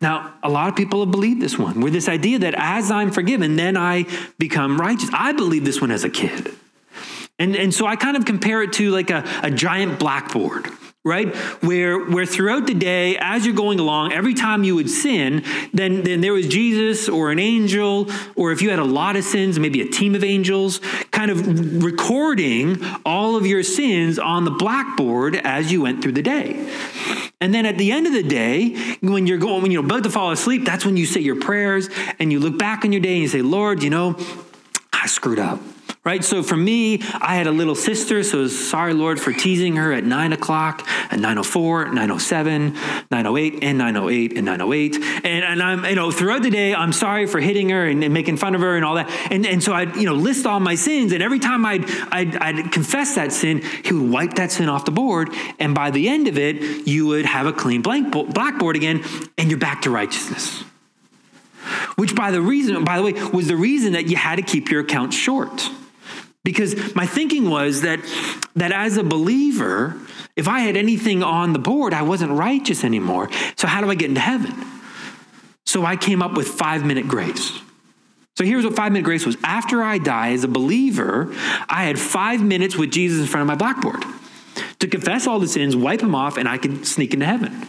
Now, 0.00 0.32
a 0.42 0.48
lot 0.48 0.70
of 0.70 0.76
people 0.76 1.00
have 1.00 1.10
believed 1.10 1.42
this 1.42 1.58
one, 1.58 1.82
where 1.82 1.90
this 1.90 2.08
idea 2.08 2.38
that 2.38 2.54
as 2.56 2.90
I'm 2.90 3.10
forgiven, 3.10 3.56
then 3.56 3.76
I 3.76 4.06
become 4.38 4.80
righteous. 4.80 5.10
I 5.12 5.32
believed 5.32 5.66
this 5.66 5.82
one 5.82 5.90
as 5.90 6.04
a 6.04 6.10
kid. 6.10 6.54
And, 7.38 7.54
and 7.54 7.72
so 7.72 7.86
I 7.86 7.96
kind 7.96 8.16
of 8.16 8.24
compare 8.24 8.62
it 8.62 8.72
to 8.74 8.90
like 8.90 9.10
a, 9.10 9.24
a 9.42 9.50
giant 9.50 9.98
blackboard 9.98 10.68
right? 11.08 11.34
Where, 11.62 11.98
where 12.04 12.26
throughout 12.26 12.66
the 12.66 12.74
day, 12.74 13.16
as 13.18 13.46
you're 13.46 13.54
going 13.54 13.80
along, 13.80 14.12
every 14.12 14.34
time 14.34 14.62
you 14.62 14.74
would 14.74 14.90
sin, 14.90 15.42
then, 15.72 16.02
then 16.02 16.20
there 16.20 16.34
was 16.34 16.46
Jesus 16.46 17.08
or 17.08 17.30
an 17.30 17.38
angel, 17.38 18.10
or 18.36 18.52
if 18.52 18.60
you 18.60 18.68
had 18.68 18.78
a 18.78 18.84
lot 18.84 19.16
of 19.16 19.24
sins, 19.24 19.58
maybe 19.58 19.80
a 19.80 19.88
team 19.88 20.14
of 20.14 20.22
angels 20.22 20.80
kind 21.10 21.30
of 21.30 21.82
recording 21.82 22.84
all 23.06 23.36
of 23.36 23.46
your 23.46 23.62
sins 23.62 24.18
on 24.18 24.44
the 24.44 24.50
blackboard 24.50 25.36
as 25.36 25.72
you 25.72 25.80
went 25.80 26.02
through 26.02 26.12
the 26.12 26.22
day. 26.22 26.70
And 27.40 27.54
then 27.54 27.64
at 27.64 27.78
the 27.78 27.90
end 27.90 28.06
of 28.06 28.12
the 28.12 28.22
day, 28.22 28.96
when 29.00 29.26
you're 29.26 29.38
going, 29.38 29.62
when 29.62 29.70
you're 29.70 29.84
about 29.84 30.02
to 30.02 30.10
fall 30.10 30.32
asleep, 30.32 30.64
that's 30.66 30.84
when 30.84 30.96
you 30.96 31.06
say 31.06 31.20
your 31.20 31.40
prayers 31.40 31.88
and 32.18 32.30
you 32.30 32.38
look 32.40 32.58
back 32.58 32.84
on 32.84 32.92
your 32.92 33.00
day 33.00 33.14
and 33.14 33.22
you 33.22 33.28
say, 33.28 33.42
Lord, 33.42 33.82
you 33.82 33.90
know, 33.90 34.18
I 34.92 35.06
screwed 35.06 35.38
up 35.38 35.60
right? 36.04 36.24
So 36.24 36.42
for 36.42 36.56
me, 36.56 37.02
I 37.20 37.34
had 37.34 37.46
a 37.46 37.50
little 37.50 37.74
sister, 37.74 38.22
so 38.22 38.46
sorry, 38.48 38.94
Lord, 38.94 39.20
for 39.20 39.32
teasing 39.32 39.76
her 39.76 39.92
at 39.92 40.04
9 40.04 40.32
o'clock, 40.32 40.86
at 41.10 41.18
9.04, 41.18 41.90
9.07, 41.90 42.70
9.08, 43.10 43.58
and 43.62 43.80
9.08, 43.80 44.38
and 44.38 44.48
9.08. 44.48 44.94
And, 45.24 45.44
and 45.44 45.62
I'm, 45.62 45.84
you 45.84 45.94
know, 45.94 46.10
throughout 46.10 46.42
the 46.42 46.50
day, 46.50 46.74
I'm 46.74 46.92
sorry 46.92 47.26
for 47.26 47.40
hitting 47.40 47.68
her 47.70 47.86
and, 47.86 48.02
and, 48.02 48.14
making 48.14 48.38
fun 48.38 48.54
of 48.54 48.62
her 48.62 48.76
and 48.76 48.84
all 48.84 48.94
that. 48.94 49.10
And, 49.30 49.46
and 49.46 49.62
so 49.62 49.72
I'd, 49.72 49.96
you 49.96 50.06
know, 50.06 50.14
list 50.14 50.46
all 50.46 50.60
my 50.60 50.74
sins, 50.74 51.12
and 51.12 51.22
every 51.22 51.38
time 51.38 51.66
I'd, 51.66 51.84
I'd, 52.10 52.36
I'd 52.36 52.72
confess 52.72 53.14
that 53.16 53.32
sin, 53.32 53.62
he 53.84 53.92
would 53.92 54.10
wipe 54.10 54.34
that 54.34 54.50
sin 54.50 54.68
off 54.68 54.84
the 54.84 54.90
board, 54.90 55.28
and 55.58 55.74
by 55.74 55.90
the 55.90 56.08
end 56.08 56.26
of 56.28 56.38
it, 56.38 56.86
you 56.86 57.06
would 57.06 57.26
have 57.26 57.46
a 57.46 57.52
clean 57.52 57.82
blank 57.82 58.10
blackboard 58.10 58.76
again, 58.76 59.04
and 59.36 59.50
you're 59.50 59.58
back 59.58 59.82
to 59.82 59.90
righteousness 59.90 60.64
which 61.96 62.14
by 62.14 62.30
the 62.30 62.40
reason 62.40 62.82
by 62.84 62.96
the 62.96 63.02
way 63.02 63.12
was 63.30 63.48
the 63.48 63.56
reason 63.56 63.92
that 63.92 64.06
you 64.06 64.16
had 64.16 64.36
to 64.36 64.42
keep 64.42 64.70
your 64.70 64.80
account 64.80 65.12
short 65.12 65.70
because 66.48 66.94
my 66.94 67.04
thinking 67.04 67.50
was 67.50 67.82
that, 67.82 68.00
that 68.56 68.72
as 68.72 68.96
a 68.96 69.02
believer, 69.02 70.00
if 70.34 70.48
I 70.48 70.60
had 70.60 70.78
anything 70.78 71.22
on 71.22 71.52
the 71.52 71.58
board, 71.58 71.92
I 71.92 72.00
wasn't 72.00 72.32
righteous 72.32 72.84
anymore. 72.84 73.28
So, 73.56 73.66
how 73.66 73.82
do 73.82 73.90
I 73.90 73.94
get 73.94 74.08
into 74.08 74.22
heaven? 74.22 74.54
So, 75.66 75.84
I 75.84 75.96
came 75.96 76.22
up 76.22 76.32
with 76.32 76.48
five 76.48 76.86
minute 76.86 77.06
grace. 77.06 77.60
So, 78.38 78.44
here's 78.44 78.64
what 78.64 78.74
five 78.74 78.92
minute 78.92 79.04
grace 79.04 79.26
was 79.26 79.36
after 79.44 79.82
I 79.82 79.98
die 79.98 80.32
as 80.32 80.42
a 80.42 80.48
believer, 80.48 81.30
I 81.68 81.84
had 81.84 81.98
five 81.98 82.42
minutes 82.42 82.76
with 82.76 82.92
Jesus 82.92 83.20
in 83.20 83.26
front 83.26 83.42
of 83.42 83.48
my 83.48 83.54
blackboard 83.54 84.02
to 84.78 84.88
confess 84.88 85.26
all 85.26 85.40
the 85.40 85.48
sins, 85.48 85.76
wipe 85.76 86.00
them 86.00 86.14
off, 86.14 86.38
and 86.38 86.48
I 86.48 86.56
could 86.56 86.86
sneak 86.86 87.12
into 87.12 87.26
heaven. 87.26 87.68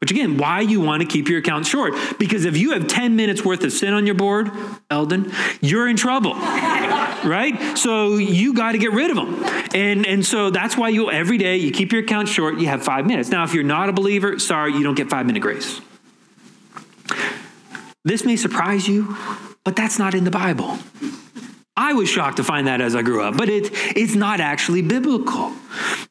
Which 0.00 0.10
again, 0.10 0.38
why 0.38 0.62
you 0.62 0.80
want 0.80 1.02
to 1.02 1.06
keep 1.06 1.28
your 1.28 1.40
account 1.40 1.66
short. 1.66 1.94
Because 2.18 2.46
if 2.46 2.56
you 2.56 2.72
have 2.72 2.86
10 2.86 3.16
minutes 3.16 3.44
worth 3.44 3.62
of 3.64 3.72
sin 3.72 3.92
on 3.92 4.06
your 4.06 4.14
board, 4.14 4.50
Eldon, 4.88 5.30
you're 5.60 5.88
in 5.88 5.96
trouble. 5.96 6.34
right? 7.24 7.76
So 7.76 8.16
you 8.16 8.54
got 8.54 8.72
to 8.72 8.78
get 8.78 8.92
rid 8.92 9.10
of 9.10 9.16
them. 9.16 9.44
And, 9.74 10.06
and 10.06 10.24
so 10.24 10.48
that's 10.50 10.74
why 10.76 10.88
you 10.88 11.10
every 11.10 11.36
day 11.36 11.58
you 11.58 11.70
keep 11.70 11.92
your 11.92 12.02
account 12.02 12.28
short, 12.28 12.58
you 12.58 12.66
have 12.68 12.82
five 12.82 13.06
minutes. 13.06 13.28
Now, 13.28 13.44
if 13.44 13.52
you're 13.52 13.62
not 13.62 13.90
a 13.90 13.92
believer, 13.92 14.38
sorry, 14.38 14.72
you 14.72 14.82
don't 14.82 14.94
get 14.94 15.10
five 15.10 15.26
minute 15.26 15.40
grace. 15.40 15.80
This 18.04 18.24
may 18.24 18.36
surprise 18.36 18.88
you, 18.88 19.16
but 19.64 19.76
that's 19.76 19.98
not 19.98 20.14
in 20.14 20.24
the 20.24 20.30
Bible. 20.30 20.78
I 21.76 21.92
was 21.92 22.08
shocked 22.08 22.38
to 22.38 22.44
find 22.44 22.66
that 22.66 22.80
as 22.80 22.94
I 22.94 23.02
grew 23.02 23.22
up, 23.22 23.36
but 23.36 23.48
it, 23.48 23.70
it's 23.96 24.14
not 24.14 24.40
actually 24.40 24.82
biblical. 24.82 25.52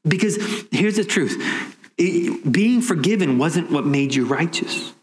Because 0.08 0.38
here's 0.72 0.96
the 0.96 1.04
truth 1.04 1.76
it, 2.00 2.52
being 2.52 2.82
forgiven 2.82 3.38
wasn't 3.38 3.70
what 3.70 3.86
made 3.86 4.16
you 4.16 4.26
righteous. 4.26 4.94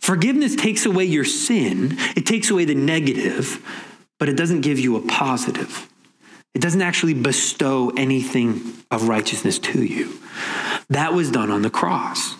Forgiveness 0.00 0.54
takes 0.54 0.86
away 0.86 1.04
your 1.04 1.24
sin, 1.24 1.96
it 2.16 2.24
takes 2.24 2.50
away 2.50 2.64
the 2.64 2.74
negative, 2.74 3.62
but 4.18 4.28
it 4.28 4.36
doesn't 4.36 4.60
give 4.62 4.78
you 4.78 4.96
a 4.96 5.00
positive. 5.00 5.88
It 6.54 6.62
doesn't 6.62 6.82
actually 6.82 7.14
bestow 7.14 7.92
anything 7.96 8.60
of 8.90 9.08
righteousness 9.08 9.58
to 9.60 9.82
you. 9.82 10.18
That 10.88 11.12
was 11.12 11.30
done 11.30 11.50
on 11.50 11.62
the 11.62 11.70
cross, 11.70 12.34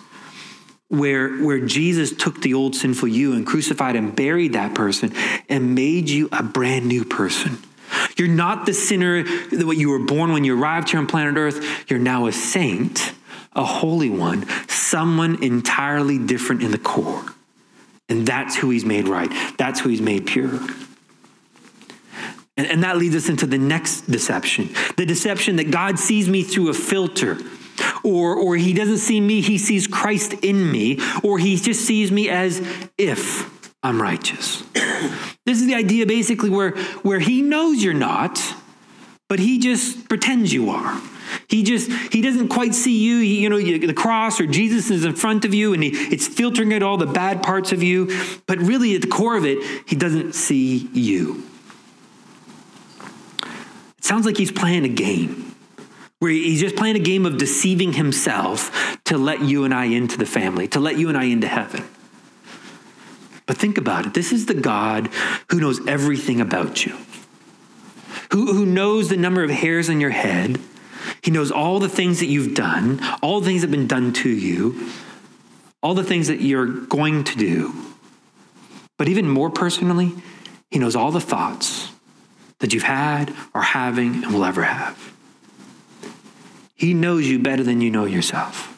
where, 0.87 1.37
where 1.37 1.59
Jesus 1.59 2.11
took 2.11 2.41
the 2.41 2.53
old 2.53 2.75
sinful 2.75 3.09
you 3.09 3.33
and 3.33 3.45
crucified 3.45 3.95
and 3.95 4.15
buried 4.15 4.53
that 4.53 4.73
person 4.73 5.13
and 5.47 5.75
made 5.75 6.09
you 6.09 6.29
a 6.31 6.41
brand 6.41 6.87
new 6.87 7.05
person. 7.05 7.59
You're 8.17 8.27
not 8.27 8.65
the 8.65 8.73
sinner 8.73 9.23
that 9.23 9.75
you 9.77 9.89
were 9.89 9.99
born 9.99 10.33
when 10.33 10.43
you 10.43 10.59
arrived 10.59 10.89
here 10.89 10.99
on 10.99 11.07
planet 11.07 11.35
Earth. 11.37 11.89
You're 11.89 11.99
now 11.99 12.27
a 12.27 12.31
saint 12.31 13.13
a 13.59 13.65
holy 13.65 14.09
one, 14.09 14.47
someone 14.69 15.43
entirely 15.43 16.17
different 16.17 16.63
in 16.63 16.71
the 16.71 16.77
core. 16.77 17.25
And 18.07 18.25
that's 18.25 18.55
who 18.55 18.69
he's 18.69 18.85
made 18.85 19.07
right. 19.09 19.29
That's 19.57 19.81
who 19.81 19.89
he's 19.89 20.01
made 20.01 20.25
pure. 20.25 20.59
And, 22.55 22.67
and 22.67 22.83
that 22.83 22.97
leads 22.97 23.15
us 23.15 23.27
into 23.27 23.45
the 23.45 23.57
next 23.57 24.09
deception 24.09 24.69
the 24.95 25.05
deception 25.05 25.57
that 25.57 25.71
God 25.71 25.99
sees 25.99 26.29
me 26.29 26.41
through 26.43 26.69
a 26.69 26.73
filter. 26.73 27.37
Or, 28.03 28.35
or 28.35 28.55
he 28.55 28.73
doesn't 28.73 28.97
see 28.97 29.19
me, 29.19 29.41
he 29.41 29.57
sees 29.57 29.87
Christ 29.87 30.33
in 30.41 30.69
me, 30.71 30.99
or 31.23 31.37
he 31.37 31.55
just 31.57 31.85
sees 31.85 32.11
me 32.11 32.29
as 32.29 32.61
if 32.97 33.71
I'm 33.83 34.01
righteous. 34.01 34.61
this 35.45 35.59
is 35.59 35.65
the 35.65 35.75
idea 35.75 36.05
basically 36.05 36.49
where, 36.49 36.71
where 37.03 37.19
he 37.19 37.41
knows 37.41 37.83
you're 37.83 37.93
not, 37.93 38.41
but 39.27 39.39
he 39.39 39.59
just 39.59 40.07
pretends 40.09 40.53
you 40.53 40.69
are. 40.69 41.01
He 41.47 41.63
just 41.63 41.91
he 42.13 42.21
doesn't 42.21 42.49
quite 42.49 42.75
see 42.75 42.99
you. 42.99 43.19
He, 43.21 43.41
you 43.41 43.49
know, 43.49 43.57
the 43.59 43.93
cross 43.93 44.39
or 44.39 44.45
Jesus 44.45 44.89
is 44.89 45.05
in 45.05 45.15
front 45.15 45.45
of 45.45 45.53
you, 45.53 45.73
and 45.73 45.83
he, 45.83 45.89
it's 45.89 46.27
filtering 46.27 46.73
out 46.73 46.83
all 46.83 46.97
the 46.97 47.05
bad 47.05 47.41
parts 47.43 47.71
of 47.71 47.81
you. 47.81 48.09
But 48.45 48.59
really, 48.59 48.95
at 48.95 49.01
the 49.01 49.07
core 49.07 49.35
of 49.35 49.45
it, 49.45 49.57
he 49.87 49.95
doesn't 49.95 50.33
see 50.33 50.89
you. 50.93 51.43
It 53.97 54.03
sounds 54.03 54.25
like 54.25 54.37
he's 54.37 54.51
playing 54.51 54.85
a 54.85 54.89
game, 54.89 55.55
where 56.19 56.31
he's 56.31 56.59
just 56.59 56.75
playing 56.75 56.95
a 56.95 56.99
game 56.99 57.25
of 57.25 57.37
deceiving 57.37 57.93
himself 57.93 58.97
to 59.05 59.17
let 59.17 59.41
you 59.41 59.63
and 59.63 59.73
I 59.73 59.85
into 59.85 60.17
the 60.17 60.25
family, 60.25 60.67
to 60.69 60.79
let 60.79 60.97
you 60.97 61.09
and 61.09 61.17
I 61.17 61.25
into 61.25 61.47
heaven. 61.47 61.83
But 63.45 63.57
think 63.57 63.79
about 63.79 64.05
it. 64.05 64.13
This 64.13 64.31
is 64.31 64.45
the 64.45 64.53
God 64.53 65.07
who 65.49 65.59
knows 65.59 65.85
everything 65.87 66.39
about 66.39 66.85
you, 66.85 66.95
who, 68.31 68.53
who 68.53 68.63
knows 68.63 69.09
the 69.09 69.17
number 69.17 69.43
of 69.43 69.49
hairs 69.49 69.89
on 69.89 69.99
your 69.99 70.11
head 70.11 70.59
he 71.21 71.31
knows 71.31 71.51
all 71.51 71.79
the 71.79 71.89
things 71.89 72.19
that 72.19 72.27
you've 72.27 72.55
done, 72.55 72.99
all 73.21 73.39
the 73.39 73.47
things 73.47 73.61
that 73.61 73.67
have 73.67 73.77
been 73.77 73.87
done 73.87 74.13
to 74.13 74.29
you, 74.29 74.89
all 75.81 75.93
the 75.93 76.03
things 76.03 76.27
that 76.27 76.41
you're 76.41 76.65
going 76.65 77.23
to 77.23 77.37
do. 77.37 77.73
But 78.97 79.07
even 79.07 79.29
more 79.29 79.49
personally, 79.49 80.13
He 80.69 80.79
knows 80.79 80.95
all 80.95 81.11
the 81.11 81.21
thoughts 81.21 81.91
that 82.59 82.73
you've 82.73 82.83
had, 82.83 83.33
are 83.55 83.61
having, 83.61 84.23
and 84.23 84.33
will 84.33 84.43
ever 84.43 84.63
have. 84.63 85.13
He 86.75 86.93
knows 86.93 87.27
you 87.27 87.39
better 87.39 87.63
than 87.63 87.81
you 87.81 87.89
know 87.89 88.05
yourself. 88.05 88.75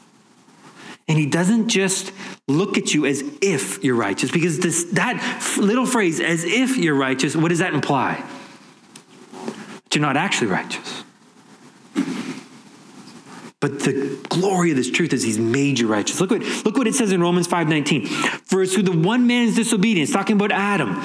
And 1.07 1.17
he 1.17 1.25
doesn't 1.25 1.67
just 1.67 2.13
look 2.47 2.77
at 2.77 2.93
you 2.93 3.05
as 3.05 3.23
if 3.41 3.83
you're 3.83 3.95
righteous, 3.95 4.31
because 4.31 4.59
this, 4.59 4.85
that 4.93 5.55
little 5.57 5.85
phrase, 5.85 6.19
as 6.19 6.43
if 6.43 6.77
you're 6.77 6.95
righteous, 6.95 7.35
what 7.35 7.49
does 7.49 7.59
that 7.59 7.73
imply? 7.73 8.23
That 9.83 9.95
you're 9.95 10.01
not 10.01 10.17
actually 10.17 10.47
righteous. 10.47 11.03
But 13.59 13.81
the 13.81 14.19
glory 14.29 14.71
of 14.71 14.77
this 14.77 14.89
truth 14.89 15.13
is 15.13 15.21
he's 15.21 15.37
made 15.37 15.79
you 15.79 15.87
righteous. 15.87 16.19
Look 16.19 16.31
what, 16.31 16.41
look 16.65 16.77
what 16.77 16.87
it 16.87 16.95
says 16.95 17.11
in 17.11 17.21
Romans 17.21 17.47
5.19. 17.47 18.07
For 18.47 18.65
through 18.65 18.83
the 18.83 18.91
one 18.91 19.27
man's 19.27 19.55
disobedience, 19.55 20.11
talking 20.11 20.35
about 20.35 20.51
Adam, 20.51 20.99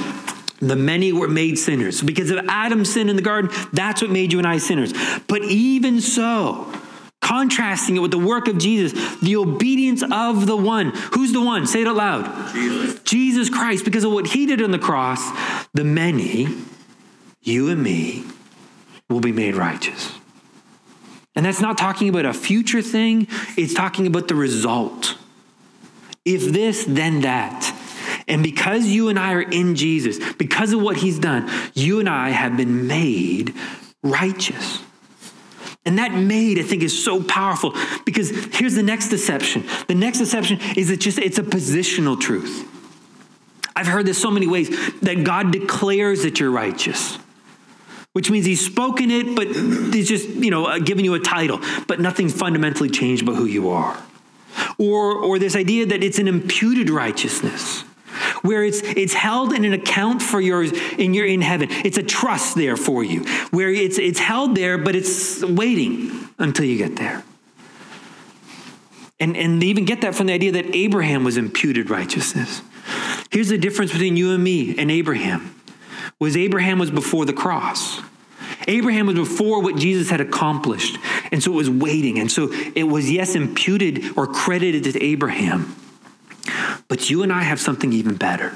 the 0.60 0.74
many 0.74 1.12
were 1.12 1.28
made 1.28 1.58
sinners. 1.58 2.00
So 2.00 2.06
because 2.06 2.30
of 2.30 2.46
Adam's 2.48 2.92
sin 2.92 3.10
in 3.10 3.16
the 3.16 3.22
garden, 3.22 3.50
that's 3.74 4.00
what 4.00 4.10
made 4.10 4.32
you 4.32 4.38
and 4.38 4.46
I 4.46 4.56
sinners. 4.56 4.94
But 5.28 5.44
even 5.44 6.00
so, 6.00 6.72
contrasting 7.20 7.96
it 7.96 8.00
with 8.00 8.10
the 8.10 8.18
work 8.18 8.48
of 8.48 8.56
Jesus, 8.56 8.92
the 9.20 9.36
obedience 9.36 10.02
of 10.10 10.46
the 10.46 10.56
one. 10.56 10.92
Who's 11.12 11.32
the 11.32 11.42
one? 11.42 11.66
Say 11.66 11.82
it 11.82 11.88
out 11.88 11.96
loud. 11.96 12.54
Jesus. 12.54 13.00
Jesus 13.00 13.50
Christ. 13.50 13.84
Because 13.84 14.04
of 14.04 14.12
what 14.12 14.28
he 14.28 14.46
did 14.46 14.62
on 14.62 14.70
the 14.70 14.78
cross, 14.78 15.20
the 15.74 15.84
many, 15.84 16.48
you 17.42 17.68
and 17.68 17.82
me, 17.82 18.24
will 19.10 19.20
be 19.20 19.32
made 19.32 19.56
righteous. 19.56 20.18
And 21.36 21.44
that's 21.44 21.60
not 21.60 21.76
talking 21.76 22.08
about 22.08 22.24
a 22.24 22.32
future 22.32 22.80
thing, 22.80 23.28
it's 23.56 23.74
talking 23.74 24.06
about 24.06 24.26
the 24.26 24.34
result. 24.34 25.16
If 26.24 26.50
this, 26.52 26.84
then 26.88 27.20
that. 27.20 27.72
And 28.26 28.42
because 28.42 28.86
you 28.86 29.10
and 29.10 29.18
I 29.18 29.34
are 29.34 29.42
in 29.42 29.76
Jesus, 29.76 30.18
because 30.34 30.72
of 30.72 30.80
what 30.82 30.96
he's 30.96 31.18
done, 31.18 31.48
you 31.74 32.00
and 32.00 32.08
I 32.08 32.30
have 32.30 32.56
been 32.56 32.86
made 32.86 33.54
righteous. 34.02 34.80
And 35.84 35.98
that 35.98 36.12
made, 36.12 36.58
I 36.58 36.62
think, 36.62 36.82
is 36.82 37.04
so 37.04 37.22
powerful 37.22 37.72
because 38.04 38.30
here's 38.52 38.74
the 38.74 38.82
next 38.82 39.08
deception. 39.10 39.64
The 39.86 39.94
next 39.94 40.18
deception 40.18 40.58
is 40.76 40.90
it 40.90 41.00
just 41.00 41.18
it's 41.18 41.38
a 41.38 41.44
positional 41.44 42.20
truth. 42.20 42.66
I've 43.76 43.86
heard 43.86 44.06
this 44.06 44.20
so 44.20 44.30
many 44.30 44.48
ways 44.48 44.70
that 45.00 45.22
God 45.22 45.52
declares 45.52 46.22
that 46.22 46.40
you're 46.40 46.50
righteous 46.50 47.18
which 48.16 48.30
means 48.30 48.46
he's 48.46 48.64
spoken 48.64 49.10
it, 49.10 49.36
but 49.36 49.46
he's 49.46 50.08
just, 50.08 50.26
you 50.26 50.50
know, 50.50 50.64
uh, 50.64 50.78
giving 50.78 51.04
you 51.04 51.12
a 51.12 51.20
title, 51.20 51.60
but 51.86 52.00
nothing 52.00 52.30
fundamentally 52.30 52.88
changed 52.88 53.22
about 53.22 53.36
who 53.36 53.44
you 53.44 53.68
are. 53.68 54.02
Or, 54.78 55.12
or 55.12 55.38
this 55.38 55.54
idea 55.54 55.84
that 55.84 56.02
it's 56.02 56.18
an 56.18 56.26
imputed 56.26 56.88
righteousness, 56.88 57.82
where 58.40 58.64
it's, 58.64 58.80
it's 58.80 59.12
held 59.12 59.52
in 59.52 59.66
an 59.66 59.74
account 59.74 60.22
for 60.22 60.40
yours 60.40 60.72
in 60.96 61.12
your 61.12 61.26
in 61.26 61.42
heaven. 61.42 61.68
It's 61.70 61.98
a 61.98 62.02
trust 62.02 62.56
there 62.56 62.78
for 62.78 63.04
you, 63.04 63.22
where 63.50 63.68
it's, 63.68 63.98
it's 63.98 64.18
held 64.18 64.56
there, 64.56 64.78
but 64.78 64.96
it's 64.96 65.44
waiting 65.44 66.10
until 66.38 66.64
you 66.64 66.78
get 66.78 66.96
there. 66.96 67.22
And, 69.20 69.36
and 69.36 69.60
they 69.60 69.66
even 69.66 69.84
get 69.84 70.00
that 70.00 70.14
from 70.14 70.28
the 70.28 70.32
idea 70.32 70.52
that 70.52 70.74
Abraham 70.74 71.22
was 71.22 71.36
imputed 71.36 71.90
righteousness. 71.90 72.62
Here's 73.30 73.50
the 73.50 73.58
difference 73.58 73.92
between 73.92 74.16
you 74.16 74.32
and 74.32 74.42
me 74.42 74.74
and 74.78 74.90
Abraham 74.90 75.52
was 76.18 76.36
Abraham 76.36 76.78
was 76.78 76.90
before 76.90 77.24
the 77.24 77.32
cross. 77.32 78.00
Abraham 78.68 79.06
was 79.06 79.16
before 79.16 79.62
what 79.62 79.76
Jesus 79.76 80.10
had 80.10 80.20
accomplished. 80.20 80.98
And 81.30 81.42
so 81.42 81.52
it 81.52 81.56
was 81.56 81.70
waiting. 81.70 82.18
And 82.18 82.30
so 82.30 82.50
it 82.74 82.84
was, 82.84 83.10
yes, 83.10 83.34
imputed 83.34 84.16
or 84.16 84.26
credited 84.26 84.84
to 84.84 85.02
Abraham. 85.02 85.74
But 86.88 87.10
you 87.10 87.22
and 87.22 87.32
I 87.32 87.42
have 87.42 87.60
something 87.60 87.92
even 87.92 88.14
better. 88.14 88.54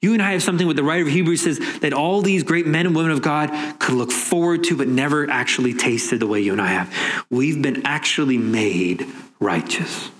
You 0.00 0.12
and 0.12 0.20
I 0.20 0.32
have 0.32 0.42
something 0.42 0.66
what 0.66 0.76
the 0.76 0.82
writer 0.82 1.02
of 1.02 1.08
Hebrews 1.08 1.42
says 1.42 1.78
that 1.80 1.94
all 1.94 2.20
these 2.20 2.42
great 2.42 2.66
men 2.66 2.84
and 2.86 2.94
women 2.94 3.10
of 3.10 3.22
God 3.22 3.50
could 3.78 3.94
look 3.94 4.12
forward 4.12 4.64
to, 4.64 4.76
but 4.76 4.86
never 4.86 5.30
actually 5.30 5.72
tasted 5.72 6.20
the 6.20 6.26
way 6.26 6.40
you 6.40 6.52
and 6.52 6.60
I 6.60 6.66
have. 6.68 7.26
We've 7.30 7.62
been 7.62 7.86
actually 7.86 8.36
made 8.36 9.06
righteous. 9.40 10.10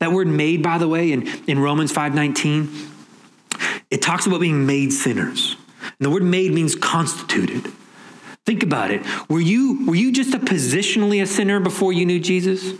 That 0.00 0.10
word 0.12 0.26
made, 0.26 0.62
by 0.62 0.78
the 0.78 0.88
way, 0.88 1.12
in, 1.12 1.28
in 1.46 1.58
Romans 1.58 1.92
5:19, 1.92 2.95
it 3.90 4.02
talks 4.02 4.26
about 4.26 4.40
being 4.40 4.66
made 4.66 4.92
sinners. 4.92 5.56
And 5.82 6.06
the 6.06 6.10
word 6.10 6.22
made 6.22 6.52
means 6.52 6.74
constituted. 6.74 7.72
Think 8.44 8.62
about 8.62 8.90
it. 8.90 9.02
Were 9.28 9.40
you, 9.40 9.86
were 9.86 9.94
you 9.94 10.12
just 10.12 10.34
a 10.34 10.38
positionally 10.38 11.22
a 11.22 11.26
sinner 11.26 11.60
before 11.60 11.92
you 11.92 12.06
knew 12.06 12.20
Jesus? 12.20 12.78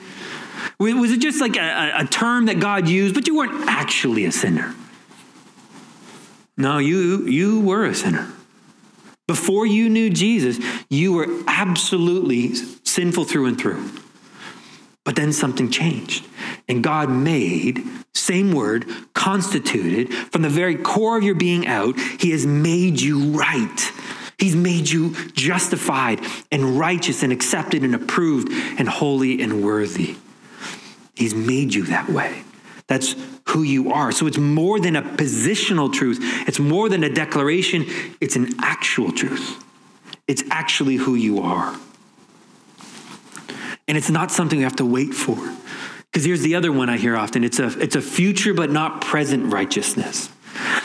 Was 0.79 1.11
it 1.11 1.21
just 1.21 1.41
like 1.41 1.57
a, 1.57 1.93
a 1.97 2.05
term 2.05 2.47
that 2.47 2.61
God 2.61 2.89
used, 2.89 3.15
but 3.15 3.27
you 3.27 3.37
weren't 3.37 3.69
actually 3.69 4.25
a 4.27 4.33
sinner? 4.33 4.75
No, 6.57 6.79
you, 6.79 7.27
you 7.27 7.61
were 7.61 7.85
a 7.85 7.95
sinner. 7.95 8.33
Before 9.27 9.67
you 9.67 9.89
knew 9.89 10.09
Jesus, 10.09 10.59
you 10.89 11.13
were 11.13 11.27
absolutely 11.49 12.55
sinful 12.85 13.25
through 13.25 13.47
and 13.47 13.59
through. 13.59 13.91
But 15.05 15.17
then 15.17 15.33
something 15.33 15.71
changed. 15.71 16.25
And 16.69 16.83
God 16.83 17.11
made, 17.11 17.83
same 18.15 18.53
word, 18.53 18.87
constituted, 19.27 20.15
from 20.15 20.43
the 20.43 20.49
very 20.49 20.77
core 20.77 21.19
of 21.19 21.25
your 21.25 21.35
being 21.35 21.67
out, 21.67 21.99
He 22.21 22.31
has 22.31 22.47
made 22.47 23.01
you 23.01 23.33
right. 23.37 23.93
He's 24.39 24.55
made 24.55 24.89
you 24.89 25.17
justified 25.33 26.21
and 26.53 26.79
righteous 26.79 27.25
and 27.25 27.33
accepted 27.33 27.83
and 27.83 27.93
approved 27.93 28.53
and 28.79 28.89
holy 28.89 29.43
and 29.43 29.65
worthy. 29.65 30.15
He's 31.17 31.35
made 31.35 31.75
you 31.75 31.87
that 31.87 32.09
way. 32.09 32.45
That's 32.87 33.17
who 33.49 33.65
you 33.65 33.91
are. 33.91 34.13
So 34.13 34.29
it's 34.29 34.39
more 34.39 34.79
than 34.79 34.95
a 34.95 35.03
positional 35.03 35.93
truth, 35.93 36.19
it's 36.47 36.61
more 36.61 36.89
than 36.89 37.03
a 37.03 37.13
declaration, 37.13 37.85
it's 38.21 38.37
an 38.37 38.51
actual 38.63 39.11
truth. 39.11 39.61
It's 40.29 40.45
actually 40.53 40.97
who 40.97 41.17
you 41.17 41.41
are. 41.41 41.77
And 43.89 43.99
it's 43.99 44.11
not 44.11 44.31
something 44.31 44.61
you 44.61 44.65
have 44.65 44.77
to 44.77 44.85
wait 44.85 45.15
for. 45.15 45.37
Because 46.17 46.25
here's 46.25 46.41
the 46.41 46.55
other 46.55 46.73
one 46.73 46.89
I 46.89 46.97
hear 46.97 47.15
often 47.15 47.45
it's 47.45 47.59
a, 47.59 47.79
it's 47.79 47.95
a 47.95 48.01
future 48.01 48.55
but 48.55 48.71
not 48.71 49.03
present 49.03 49.53
righteousness. 49.53 50.31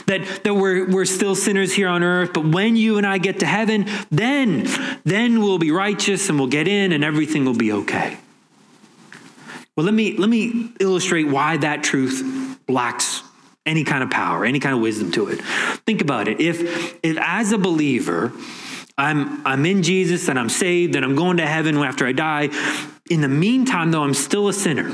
That, 0.08 0.42
that 0.44 0.56
we're, 0.56 0.90
we're 0.90 1.06
still 1.06 1.36
sinners 1.36 1.72
here 1.72 1.88
on 1.88 2.04
earth, 2.04 2.34
but 2.34 2.46
when 2.46 2.76
you 2.76 2.98
and 2.98 3.08
I 3.08 3.18
get 3.18 3.40
to 3.40 3.46
heaven, 3.46 3.88
then, 4.10 4.68
then 5.06 5.40
we'll 5.40 5.58
be 5.58 5.72
righteous 5.72 6.28
and 6.28 6.38
we'll 6.38 6.50
get 6.50 6.68
in 6.68 6.92
and 6.92 7.02
everything 7.02 7.46
will 7.46 7.56
be 7.56 7.72
okay. 7.72 8.18
Well, 9.78 9.86
let 9.86 9.94
me, 9.94 10.18
let 10.18 10.30
me 10.30 10.74
illustrate 10.82 11.30
why 11.30 11.56
that 11.56 11.82
truth 11.82 12.60
lacks 12.68 13.24
any 13.66 13.86
kind 13.86 14.04
of 14.04 14.10
power, 14.10 14.44
any 14.44 14.60
kind 14.60 14.76
of 14.76 14.82
wisdom 14.82 15.14
to 15.14 15.30
it. 15.30 15.40
Think 15.86 16.02
about 16.02 16.28
it. 16.28 16.42
If, 16.42 17.00
if 17.06 17.18
as 17.22 17.54
a 17.54 17.58
believer, 17.58 18.34
I'm, 18.98 19.48
I'm 19.48 19.66
in 19.66 19.82
Jesus 19.82 20.28
and 20.28 20.38
I'm 20.38 20.50
saved 20.50 20.98
and 20.98 21.06
I'm 21.06 21.16
going 21.16 21.38
to 21.38 21.48
heaven 21.48 21.78
after 21.78 22.06
I 22.06 22.12
die, 22.12 22.50
in 23.12 23.20
the 23.20 23.28
meantime, 23.28 23.92
though, 23.92 24.04
I'm 24.04 24.14
still 24.14 24.48
a 24.48 24.54
sinner. 24.54 24.90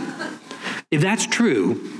If 0.89 1.01
that's 1.01 1.27
true, 1.27 1.93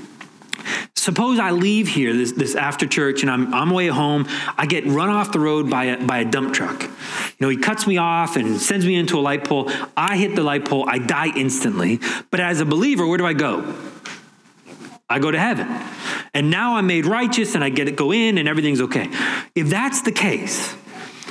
suppose 0.96 1.38
I 1.38 1.52
leave 1.52 1.86
here 1.86 2.12
this, 2.12 2.32
this 2.32 2.56
after 2.56 2.86
church 2.86 3.22
and 3.22 3.30
I'm, 3.30 3.54
I'm 3.54 3.70
way 3.70 3.86
home. 3.86 4.26
I 4.56 4.66
get 4.66 4.84
run 4.84 5.10
off 5.10 5.30
the 5.30 5.38
road 5.38 5.70
by 5.70 5.84
a, 5.84 6.04
by 6.04 6.18
a 6.18 6.24
dump 6.24 6.52
truck. 6.52 6.82
You 6.82 6.90
know, 7.38 7.48
he 7.48 7.56
cuts 7.56 7.86
me 7.86 7.98
off 7.98 8.34
and 8.34 8.60
sends 8.60 8.84
me 8.84 8.96
into 8.96 9.16
a 9.16 9.20
light 9.20 9.44
pole. 9.44 9.70
I 9.96 10.16
hit 10.16 10.34
the 10.34 10.42
light 10.42 10.64
pole. 10.64 10.86
I 10.88 10.98
die 10.98 11.30
instantly. 11.36 12.00
But 12.32 12.40
as 12.40 12.60
a 12.60 12.64
believer, 12.64 13.06
where 13.06 13.18
do 13.18 13.24
I 13.24 13.32
go? 13.32 13.74
I 15.08 15.20
go 15.20 15.30
to 15.30 15.38
heaven. 15.38 15.68
And 16.34 16.50
now 16.50 16.74
I'm 16.76 16.88
made 16.88 17.06
righteous 17.06 17.54
and 17.54 17.62
I 17.62 17.68
get 17.68 17.84
to 17.84 17.92
go 17.92 18.12
in 18.12 18.38
and 18.38 18.48
everything's 18.48 18.80
okay. 18.80 19.08
If 19.54 19.68
that's 19.68 20.02
the 20.02 20.12
case, 20.12 20.72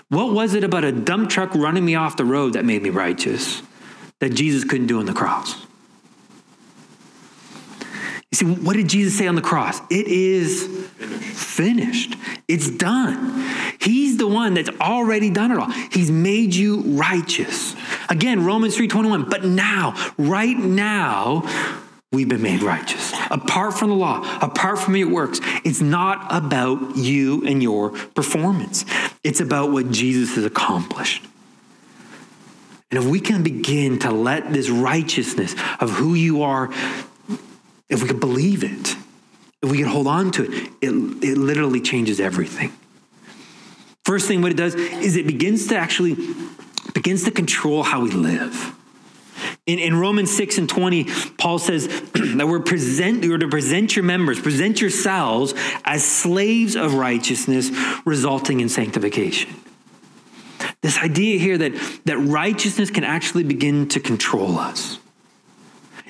what 0.07 0.31
was 0.31 0.53
it 0.53 0.63
about 0.63 0.85
a 0.85 0.93
dump 0.93 1.29
truck 1.29 1.53
running 1.53 1.83
me 1.83 1.95
off 1.95 2.15
the 2.15 2.25
road 2.25 2.53
that 2.53 2.63
made 2.63 2.81
me 2.81 2.89
righteous 2.89 3.61
that 4.19 4.33
Jesus 4.33 4.63
couldn't 4.63 4.87
do 4.87 4.99
on 4.99 5.05
the 5.05 5.13
cross? 5.13 5.55
You 8.31 8.35
see, 8.35 8.45
what 8.45 8.75
did 8.75 8.89
Jesus 8.89 9.17
say 9.17 9.27
on 9.27 9.35
the 9.35 9.41
cross? 9.41 9.79
It 9.89 10.07
is 10.07 10.67
finished. 10.97 12.15
It's 12.47 12.69
done. 12.69 13.45
He's 13.79 14.17
the 14.17 14.27
one 14.27 14.53
that's 14.53 14.69
already 14.81 15.29
done 15.29 15.51
it 15.51 15.57
all. 15.57 15.71
He's 15.91 16.11
made 16.11 16.53
you 16.53 16.81
righteous. 16.81 17.75
Again, 18.09 18.43
Romans 18.43 18.75
3:21, 18.75 19.29
but 19.29 19.45
now, 19.45 19.95
right 20.17 20.57
now, 20.57 21.43
we've 22.11 22.27
been 22.27 22.41
made 22.41 22.63
righteous. 22.63 23.13
Apart 23.31 23.77
from 23.77 23.89
the 23.89 23.95
law, 23.95 24.21
apart 24.41 24.79
from 24.79 24.95
your 24.95 25.09
works, 25.09 25.39
it's 25.63 25.81
not 25.81 26.25
about 26.29 26.97
you 26.97 27.43
and 27.45 27.63
your 27.63 27.91
performance. 27.91 28.83
It's 29.23 29.39
about 29.39 29.71
what 29.71 29.91
Jesus 29.91 30.35
has 30.35 30.43
accomplished. 30.43 31.23
And 32.89 33.03
if 33.03 33.05
we 33.05 33.19
can 33.19 33.43
begin 33.43 33.99
to 33.99 34.11
let 34.11 34.53
this 34.53 34.69
righteousness 34.69 35.55
of 35.79 35.91
who 35.91 36.13
you 36.13 36.43
are, 36.43 36.69
if 37.89 38.01
we 38.01 38.07
can 38.07 38.19
believe 38.19 38.63
it, 38.63 38.95
if 39.61 39.71
we 39.71 39.77
can 39.79 39.87
hold 39.87 40.07
on 40.07 40.31
to 40.31 40.43
it, 40.43 40.71
it, 40.81 40.89
it 41.23 41.37
literally 41.37 41.81
changes 41.81 42.19
everything. 42.19 42.71
First 44.05 44.27
thing 44.27 44.41
what 44.41 44.51
it 44.51 44.57
does 44.57 44.75
is 44.75 45.17
it 45.17 45.27
begins 45.27 45.67
to 45.67 45.77
actually 45.77 46.15
begins 46.93 47.25
to 47.25 47.31
control 47.31 47.83
how 47.83 48.01
we 48.01 48.11
live. 48.11 48.73
In, 49.65 49.79
in 49.79 49.99
Romans 49.99 50.35
6 50.35 50.57
and 50.59 50.69
20, 50.69 51.05
Paul 51.37 51.59
says 51.59 51.87
that 52.13 52.47
we're, 52.47 52.61
present, 52.61 53.25
we're 53.25 53.37
to 53.37 53.49
present 53.49 53.95
your 53.95 54.03
members, 54.03 54.39
present 54.39 54.79
yourselves 54.79 55.53
as 55.83 56.05
slaves 56.05 56.75
of 56.77 56.93
righteousness, 56.93 57.69
resulting 58.05 58.61
in 58.61 58.69
sanctification. 58.69 59.53
This 60.81 60.97
idea 60.99 61.39
here 61.39 61.57
that, 61.57 61.73
that 62.05 62.17
righteousness 62.17 62.91
can 62.91 63.03
actually 63.03 63.43
begin 63.43 63.87
to 63.89 63.99
control 63.99 64.59
us. 64.59 64.99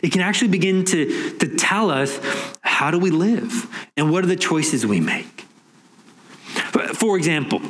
It 0.04 0.12
can 0.12 0.22
actually 0.22 0.50
begin 0.50 0.86
to, 0.86 1.38
to 1.40 1.56
tell 1.56 1.90
us 1.90 2.20
how 2.62 2.92
do 2.92 3.00
we 3.00 3.10
live 3.10 3.90
and 3.96 4.12
what 4.12 4.24
are 4.24 4.28
the 4.28 4.36
choices 4.36 4.86
we 4.86 5.00
make. 5.00 5.46
For 6.94 7.18
example, 7.18 7.62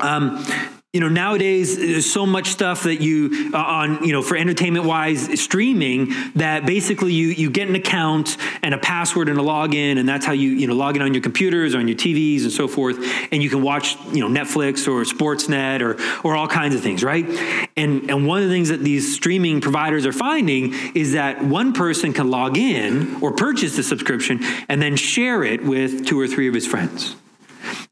um, 0.00 0.44
you 0.92 1.00
know 1.00 1.08
nowadays 1.08 1.78
there's 1.78 2.10
so 2.10 2.26
much 2.26 2.48
stuff 2.48 2.82
that 2.82 3.00
you 3.00 3.50
uh, 3.54 3.56
on 3.56 4.04
you 4.04 4.12
know 4.12 4.20
for 4.20 4.36
entertainment 4.36 4.84
wise 4.84 5.40
streaming 5.40 6.12
that 6.34 6.66
basically 6.66 7.14
you 7.14 7.28
you 7.28 7.50
get 7.50 7.66
an 7.66 7.74
account 7.74 8.36
and 8.62 8.74
a 8.74 8.78
password 8.78 9.30
and 9.30 9.38
a 9.38 9.42
login 9.42 9.98
and 9.98 10.06
that's 10.06 10.26
how 10.26 10.32
you 10.32 10.50
you 10.50 10.66
know 10.66 10.74
log 10.74 10.94
in 10.94 11.00
on 11.00 11.14
your 11.14 11.22
computers 11.22 11.74
or 11.74 11.78
on 11.78 11.88
your 11.88 11.96
TVs 11.96 12.42
and 12.42 12.52
so 12.52 12.68
forth 12.68 12.98
and 13.32 13.42
you 13.42 13.48
can 13.48 13.62
watch 13.62 13.96
you 14.12 14.20
know 14.20 14.28
Netflix 14.28 14.86
or 14.86 15.02
Sportsnet 15.04 15.80
or 15.80 15.96
or 16.28 16.36
all 16.36 16.46
kinds 16.46 16.74
of 16.74 16.82
things 16.82 17.02
right? 17.02 17.24
And 17.74 18.10
and 18.10 18.26
one 18.26 18.42
of 18.42 18.48
the 18.50 18.54
things 18.54 18.68
that 18.68 18.80
these 18.80 19.14
streaming 19.14 19.62
providers 19.62 20.04
are 20.04 20.12
finding 20.12 20.74
is 20.94 21.12
that 21.12 21.42
one 21.42 21.72
person 21.72 22.12
can 22.12 22.30
log 22.30 22.58
in 22.58 23.16
or 23.22 23.32
purchase 23.32 23.76
the 23.76 23.82
subscription 23.82 24.40
and 24.68 24.82
then 24.82 24.96
share 24.96 25.42
it 25.42 25.64
with 25.64 26.04
two 26.04 26.20
or 26.20 26.28
three 26.28 26.48
of 26.48 26.54
his 26.54 26.66
friends 26.66 27.16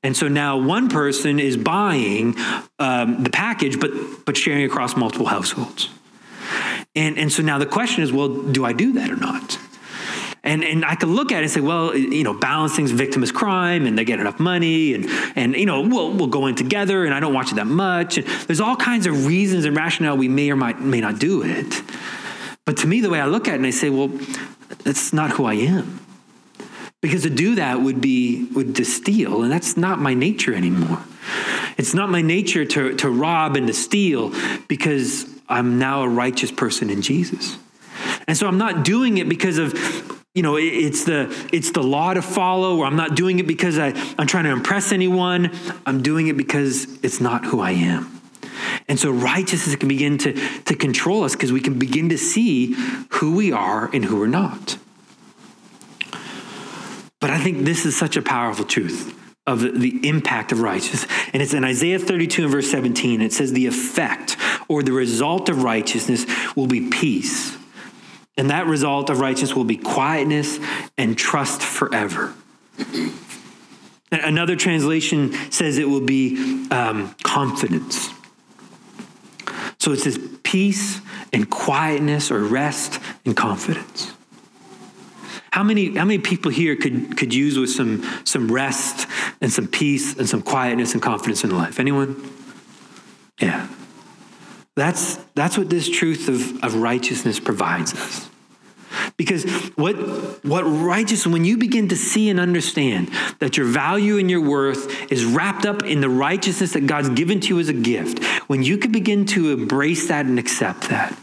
and 0.02 0.16
so 0.16 0.28
now 0.28 0.56
one 0.56 0.88
person 0.88 1.38
is 1.38 1.56
buying 1.56 2.34
um, 2.78 3.22
the 3.22 3.30
package, 3.30 3.78
but 3.78 3.90
but 4.24 4.36
sharing 4.36 4.64
across 4.64 4.96
multiple 4.96 5.26
households. 5.26 5.90
And 6.94 7.18
and 7.18 7.32
so 7.32 7.42
now 7.42 7.58
the 7.58 7.66
question 7.66 8.02
is, 8.02 8.12
well, 8.12 8.28
do 8.28 8.64
I 8.64 8.72
do 8.72 8.92
that 8.94 9.10
or 9.10 9.16
not? 9.16 9.58
And 10.42 10.64
and 10.64 10.86
I 10.86 10.94
can 10.94 11.14
look 11.14 11.32
at 11.32 11.40
it 11.40 11.42
and 11.42 11.50
say, 11.50 11.60
well, 11.60 11.94
you 11.94 12.24
know, 12.24 12.32
balancing's 12.32 12.92
victimless 12.92 13.32
crime, 13.32 13.86
and 13.86 13.98
they 13.98 14.04
get 14.06 14.20
enough 14.20 14.40
money, 14.40 14.94
and 14.94 15.06
and 15.36 15.54
you 15.54 15.66
know, 15.66 15.82
we'll 15.82 16.12
we'll 16.12 16.28
go 16.28 16.46
in 16.46 16.54
together, 16.54 17.04
and 17.04 17.12
I 17.12 17.20
don't 17.20 17.34
watch 17.34 17.52
it 17.52 17.56
that 17.56 17.66
much. 17.66 18.16
And 18.16 18.26
there's 18.26 18.60
all 18.60 18.76
kinds 18.76 19.06
of 19.06 19.26
reasons 19.26 19.66
and 19.66 19.76
rationale 19.76 20.16
we 20.16 20.28
may 20.28 20.50
or 20.50 20.56
might 20.56 20.80
may 20.80 21.00
not 21.00 21.18
do 21.18 21.42
it. 21.42 21.82
But 22.64 22.78
to 22.78 22.86
me, 22.86 23.00
the 23.00 23.10
way 23.10 23.20
I 23.20 23.26
look 23.26 23.48
at 23.48 23.54
it, 23.54 23.56
and 23.58 23.66
I 23.66 23.70
say, 23.70 23.90
well, 23.90 24.08
that's 24.84 25.12
not 25.12 25.30
who 25.32 25.44
I 25.44 25.54
am. 25.54 26.00
Because 27.00 27.22
to 27.22 27.30
do 27.30 27.54
that 27.54 27.80
would 27.80 28.00
be 28.00 28.44
would 28.52 28.76
to 28.76 28.84
steal, 28.84 29.42
and 29.42 29.50
that's 29.50 29.76
not 29.76 29.98
my 29.98 30.12
nature 30.12 30.54
anymore. 30.54 31.02
It's 31.78 31.94
not 31.94 32.10
my 32.10 32.20
nature 32.20 32.66
to, 32.66 32.94
to 32.96 33.08
rob 33.08 33.56
and 33.56 33.66
to 33.66 33.72
steal 33.72 34.34
because 34.68 35.26
I'm 35.48 35.78
now 35.78 36.02
a 36.02 36.08
righteous 36.08 36.52
person 36.52 36.90
in 36.90 37.00
Jesus. 37.00 37.56
And 38.28 38.36
so 38.36 38.46
I'm 38.46 38.58
not 38.58 38.84
doing 38.84 39.16
it 39.16 39.28
because 39.28 39.56
of 39.56 39.74
you 40.34 40.42
know 40.42 40.56
it's 40.56 41.04
the 41.04 41.34
it's 41.52 41.72
the 41.72 41.82
law 41.82 42.14
to 42.14 42.22
follow 42.22 42.78
or 42.78 42.86
i'm 42.86 42.94
not 42.94 43.16
doing 43.16 43.40
it 43.40 43.48
because 43.48 43.80
I, 43.80 43.88
i'm 44.16 44.28
trying 44.28 44.44
to 44.44 44.50
impress 44.50 44.92
anyone 44.92 45.50
i'm 45.84 46.02
doing 46.02 46.28
it 46.28 46.36
because 46.36 46.86
it's 47.02 47.20
not 47.20 47.44
who 47.44 47.58
i 47.58 47.72
am 47.72 48.20
and 48.86 48.96
so 48.96 49.10
righteousness 49.10 49.74
can 49.74 49.88
begin 49.88 50.18
to, 50.18 50.32
to 50.66 50.76
control 50.76 51.24
us 51.24 51.34
because 51.34 51.50
we 51.50 51.60
can 51.60 51.80
begin 51.80 52.10
to 52.10 52.16
see 52.16 52.74
who 53.14 53.34
we 53.34 53.50
are 53.50 53.90
and 53.92 54.04
who 54.04 54.20
we're 54.20 54.28
not 54.28 54.78
but 57.20 57.30
I 57.30 57.38
think 57.38 57.64
this 57.64 57.86
is 57.86 57.96
such 57.96 58.16
a 58.16 58.22
powerful 58.22 58.64
truth 58.64 59.16
of 59.46 59.60
the, 59.60 60.08
impact 60.08 60.52
of 60.52 60.60
righteousness 60.60 61.06
And 61.32 61.42
it's 61.42 61.54
in 61.54 61.64
Isaiah 61.64 61.98
32 61.98 62.44
and 62.44 62.52
verse 62.52 62.70
17. 62.70 63.20
It 63.20 63.32
says, 63.32 63.52
The 63.52 63.66
effect 63.66 64.36
or 64.68 64.82
the 64.82 64.92
result 64.92 65.48
of 65.48 65.62
righteousness 65.62 66.26
will 66.54 66.66
be 66.66 66.88
peace. 66.88 67.56
And 68.36 68.50
that 68.50 68.66
result 68.66 69.10
of 69.10 69.20
righteousness 69.20 69.54
will 69.54 69.64
be 69.64 69.76
quietness 69.76 70.58
and 70.96 71.16
trust 71.16 71.62
forever. 71.62 72.34
Another 74.12 74.56
translation 74.56 75.32
says 75.50 75.78
it 75.78 75.88
will 75.88 76.00
be 76.00 76.66
um, 76.70 77.14
confidence. 77.22 78.10
So 79.78 79.92
it 79.92 80.00
says 80.00 80.18
peace 80.42 81.00
and 81.32 81.48
quietness 81.48 82.30
or 82.30 82.40
rest 82.40 82.98
and 83.24 83.36
confidence. 83.36 84.12
How 85.50 85.64
many, 85.64 85.96
how 85.96 86.04
many 86.04 86.18
people 86.18 86.50
here 86.50 86.76
could, 86.76 87.16
could 87.16 87.34
use 87.34 87.58
with 87.58 87.70
some, 87.70 88.04
some 88.24 88.50
rest 88.50 89.08
and 89.40 89.52
some 89.52 89.66
peace 89.66 90.16
and 90.16 90.28
some 90.28 90.42
quietness 90.42 90.92
and 90.92 91.02
confidence 91.02 91.42
in 91.42 91.50
life? 91.50 91.80
Anyone? 91.80 92.22
Yeah. 93.40 93.68
That's, 94.76 95.16
that's 95.34 95.58
what 95.58 95.68
this 95.68 95.88
truth 95.88 96.28
of, 96.28 96.62
of 96.62 96.76
righteousness 96.76 97.40
provides 97.40 97.94
us. 97.94 98.28
Because 99.16 99.44
what, 99.76 99.94
what 100.44 100.62
righteous, 100.62 101.26
when 101.26 101.44
you 101.44 101.56
begin 101.58 101.88
to 101.88 101.96
see 101.96 102.30
and 102.30 102.40
understand 102.40 103.10
that 103.38 103.56
your 103.56 103.66
value 103.66 104.18
and 104.18 104.30
your 104.30 104.40
worth 104.40 105.12
is 105.12 105.24
wrapped 105.24 105.66
up 105.66 105.82
in 105.82 106.00
the 106.00 106.08
righteousness 106.08 106.72
that 106.72 106.86
God's 106.86 107.10
given 107.10 107.40
to 107.40 107.48
you 107.48 107.60
as 107.60 107.68
a 107.68 107.74
gift, 107.74 108.24
when 108.48 108.62
you 108.62 108.78
can 108.78 108.92
begin 108.92 109.26
to 109.26 109.52
embrace 109.52 110.08
that 110.08 110.26
and 110.26 110.38
accept 110.38 110.88
that, 110.88 111.16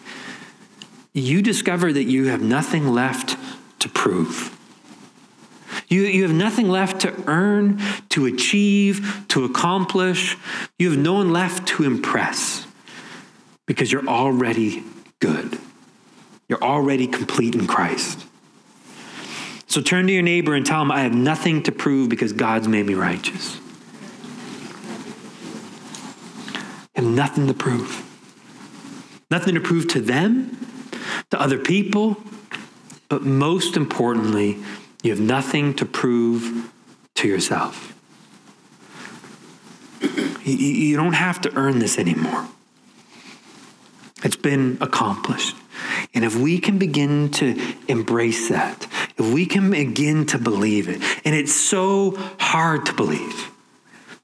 you 1.13 1.41
discover 1.41 1.91
that 1.91 2.03
you 2.03 2.27
have 2.27 2.41
nothing 2.41 2.89
left 2.89 3.37
to 3.79 3.89
prove. 3.89 4.57
You, 5.87 6.01
you 6.01 6.23
have 6.23 6.33
nothing 6.33 6.69
left 6.69 7.01
to 7.01 7.13
earn, 7.27 7.81
to 8.09 8.25
achieve, 8.25 9.25
to 9.29 9.45
accomplish. 9.45 10.37
You 10.77 10.91
have 10.91 10.99
no 10.99 11.13
one 11.13 11.31
left 11.31 11.67
to 11.69 11.83
impress 11.83 12.65
because 13.65 13.91
you're 13.91 14.07
already 14.07 14.83
good. 15.19 15.57
You're 16.49 16.63
already 16.63 17.07
complete 17.07 17.55
in 17.55 17.67
Christ. 17.67 18.25
So 19.67 19.81
turn 19.81 20.07
to 20.07 20.13
your 20.13 20.23
neighbor 20.23 20.55
and 20.55 20.65
tell 20.65 20.81
him, 20.81 20.91
I 20.91 21.01
have 21.01 21.13
nothing 21.13 21.63
to 21.63 21.71
prove 21.71 22.09
because 22.09 22.33
God's 22.33 22.67
made 22.67 22.85
me 22.85 22.93
righteous. 22.93 23.59
I 26.95 27.01
have 27.01 27.05
nothing 27.05 27.47
to 27.47 27.53
prove. 27.53 28.03
Nothing 29.29 29.55
to 29.55 29.61
prove 29.61 29.89
to 29.89 29.99
them, 29.99 30.57
to 31.31 31.39
other 31.39 31.59
people, 31.59 32.17
but 33.09 33.23
most 33.23 33.77
importantly, 33.77 34.57
you 35.03 35.11
have 35.11 35.19
nothing 35.19 35.73
to 35.75 35.85
prove 35.85 36.71
to 37.15 37.27
yourself. 37.27 37.93
You 40.43 40.95
don't 40.95 41.13
have 41.13 41.41
to 41.41 41.53
earn 41.55 41.79
this 41.79 41.97
anymore. 41.97 42.47
It's 44.23 44.35
been 44.35 44.77
accomplished. 44.81 45.55
And 46.13 46.25
if 46.25 46.35
we 46.35 46.59
can 46.59 46.77
begin 46.77 47.29
to 47.31 47.59
embrace 47.87 48.49
that, 48.49 48.87
if 49.17 49.33
we 49.33 49.45
can 49.45 49.71
begin 49.71 50.25
to 50.27 50.37
believe 50.37 50.89
it, 50.89 51.01
and 51.25 51.35
it's 51.35 51.53
so 51.53 52.13
hard 52.39 52.85
to 52.87 52.93
believe 52.93 53.51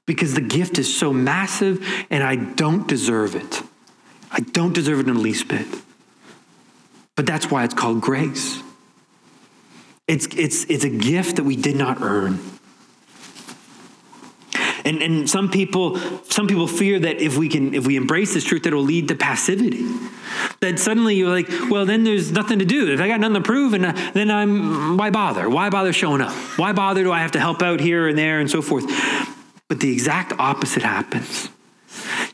because 0.06 0.34
the 0.34 0.40
gift 0.40 0.78
is 0.78 0.94
so 0.94 1.12
massive 1.12 1.86
and 2.10 2.22
I 2.22 2.36
don't 2.36 2.86
deserve 2.88 3.34
it. 3.34 3.62
I 4.30 4.40
don't 4.40 4.72
deserve 4.74 5.00
it 5.00 5.08
in 5.08 5.14
the 5.14 5.20
least 5.20 5.48
bit. 5.48 5.66
But 7.16 7.26
that's 7.26 7.50
why 7.50 7.64
it's 7.64 7.74
called 7.74 8.00
grace. 8.00 8.63
It's, 10.06 10.26
it's, 10.36 10.64
it's 10.64 10.84
a 10.84 10.90
gift 10.90 11.36
that 11.36 11.44
we 11.44 11.56
did 11.56 11.76
not 11.76 12.02
earn. 12.02 12.38
And, 14.84 15.02
and 15.02 15.30
some 15.30 15.50
people 15.50 15.98
some 16.24 16.46
people 16.46 16.68
fear 16.68 16.98
that 16.98 17.16
if 17.16 17.38
we 17.38 17.48
can 17.48 17.74
if 17.74 17.86
we 17.86 17.96
embrace 17.96 18.34
this 18.34 18.44
truth 18.44 18.64
that 18.64 18.74
will 18.74 18.82
lead 18.82 19.08
to 19.08 19.14
passivity. 19.14 19.86
That 20.60 20.78
suddenly 20.78 21.16
you're 21.16 21.30
like 21.30 21.48
well 21.70 21.86
then 21.86 22.04
there's 22.04 22.30
nothing 22.32 22.58
to 22.58 22.66
do. 22.66 22.92
If 22.92 23.00
i 23.00 23.08
got 23.08 23.18
nothing 23.18 23.36
to 23.36 23.40
prove 23.40 23.72
and 23.72 23.86
uh, 23.86 24.10
then 24.12 24.30
i'm 24.30 24.98
why 24.98 25.08
bother? 25.08 25.48
Why 25.48 25.70
bother 25.70 25.94
showing 25.94 26.20
up? 26.20 26.32
Why 26.58 26.72
bother? 26.72 27.02
Do 27.02 27.12
i 27.12 27.20
have 27.20 27.32
to 27.32 27.40
help 27.40 27.62
out 27.62 27.80
here 27.80 28.08
and 28.08 28.18
there 28.18 28.40
and 28.40 28.50
so 28.50 28.60
forth? 28.60 28.84
But 29.68 29.80
the 29.80 29.90
exact 29.90 30.34
opposite 30.38 30.82
happens. 30.82 31.48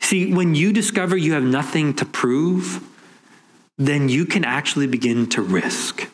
See 0.00 0.34
when 0.34 0.56
you 0.56 0.72
discover 0.72 1.16
you 1.16 1.34
have 1.34 1.44
nothing 1.44 1.94
to 1.94 2.04
prove 2.04 2.84
then 3.78 4.08
you 4.08 4.26
can 4.26 4.44
actually 4.44 4.88
begin 4.88 5.26
to 5.28 5.40
risk 5.40 6.10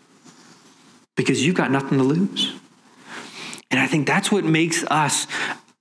because 1.16 1.44
you've 1.44 1.57
got 1.57 1.70
nothing 1.70 1.98
to 1.98 2.05
lose 2.05 2.55
and 3.70 3.81
I 3.81 3.87
think 3.87 4.07
that's 4.07 4.31
what 4.31 4.44
makes 4.44 4.85
us 4.85 5.26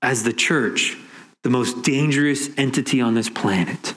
as 0.01 0.23
the 0.23 0.33
church, 0.33 0.97
the 1.43 1.49
most 1.49 1.83
dangerous 1.83 2.49
entity 2.57 3.01
on 3.01 3.13
this 3.13 3.29
planet. 3.29 3.93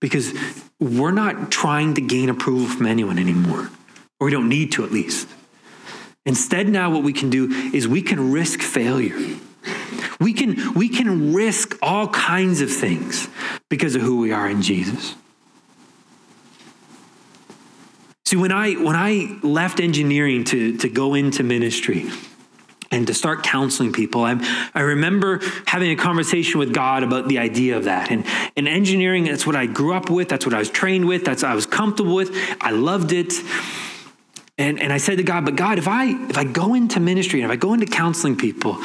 Because 0.00 0.34
we're 0.80 1.12
not 1.12 1.50
trying 1.50 1.94
to 1.94 2.00
gain 2.00 2.28
approval 2.28 2.66
from 2.66 2.86
anyone 2.86 3.18
anymore, 3.18 3.70
or 4.20 4.26
we 4.26 4.30
don't 4.30 4.48
need 4.48 4.72
to 4.72 4.84
at 4.84 4.92
least. 4.92 5.28
Instead, 6.26 6.68
now 6.68 6.90
what 6.90 7.02
we 7.02 7.12
can 7.12 7.30
do 7.30 7.50
is 7.72 7.86
we 7.86 8.02
can 8.02 8.32
risk 8.32 8.60
failure. 8.60 9.18
We 10.20 10.32
can, 10.32 10.74
we 10.74 10.88
can 10.88 11.34
risk 11.34 11.76
all 11.82 12.08
kinds 12.08 12.60
of 12.60 12.70
things 12.70 13.28
because 13.68 13.94
of 13.94 14.02
who 14.02 14.18
we 14.18 14.32
are 14.32 14.48
in 14.48 14.62
Jesus. 14.62 15.14
See, 18.34 18.40
when 18.40 18.50
I 18.50 18.72
when 18.72 18.96
I 18.96 19.38
left 19.42 19.78
engineering 19.78 20.42
to, 20.46 20.76
to 20.78 20.88
go 20.88 21.14
into 21.14 21.44
ministry, 21.44 22.10
and 22.90 23.06
to 23.06 23.14
start 23.14 23.44
counseling 23.44 23.92
people. 23.92 24.24
I, 24.24 24.70
I 24.74 24.80
remember 24.80 25.40
having 25.66 25.92
a 25.92 25.96
conversation 25.96 26.58
with 26.58 26.74
God 26.74 27.04
about 27.04 27.28
the 27.28 27.38
idea 27.38 27.76
of 27.76 27.84
that. 27.84 28.10
And 28.10 28.26
in 28.56 28.66
engineering, 28.66 29.22
that's 29.22 29.46
what 29.46 29.54
I 29.54 29.66
grew 29.66 29.94
up 29.94 30.10
with, 30.10 30.28
that's 30.28 30.44
what 30.44 30.52
I 30.52 30.58
was 30.58 30.68
trained 30.68 31.06
with, 31.06 31.24
that's 31.24 31.44
what 31.44 31.52
I 31.52 31.54
was 31.54 31.64
comfortable 31.64 32.16
with. 32.16 32.36
I 32.60 32.72
loved 32.72 33.12
it. 33.12 33.34
And, 34.58 34.80
and 34.80 34.92
I 34.92 34.98
said 34.98 35.18
to 35.18 35.22
God, 35.22 35.44
but 35.44 35.54
God, 35.54 35.78
if 35.78 35.86
I 35.86 36.06
if 36.28 36.36
I 36.36 36.42
go 36.42 36.74
into 36.74 36.98
ministry 36.98 37.40
and 37.40 37.48
if 37.48 37.56
I 37.56 37.56
go 37.56 37.72
into 37.72 37.86
counseling 37.86 38.36
people, 38.36 38.78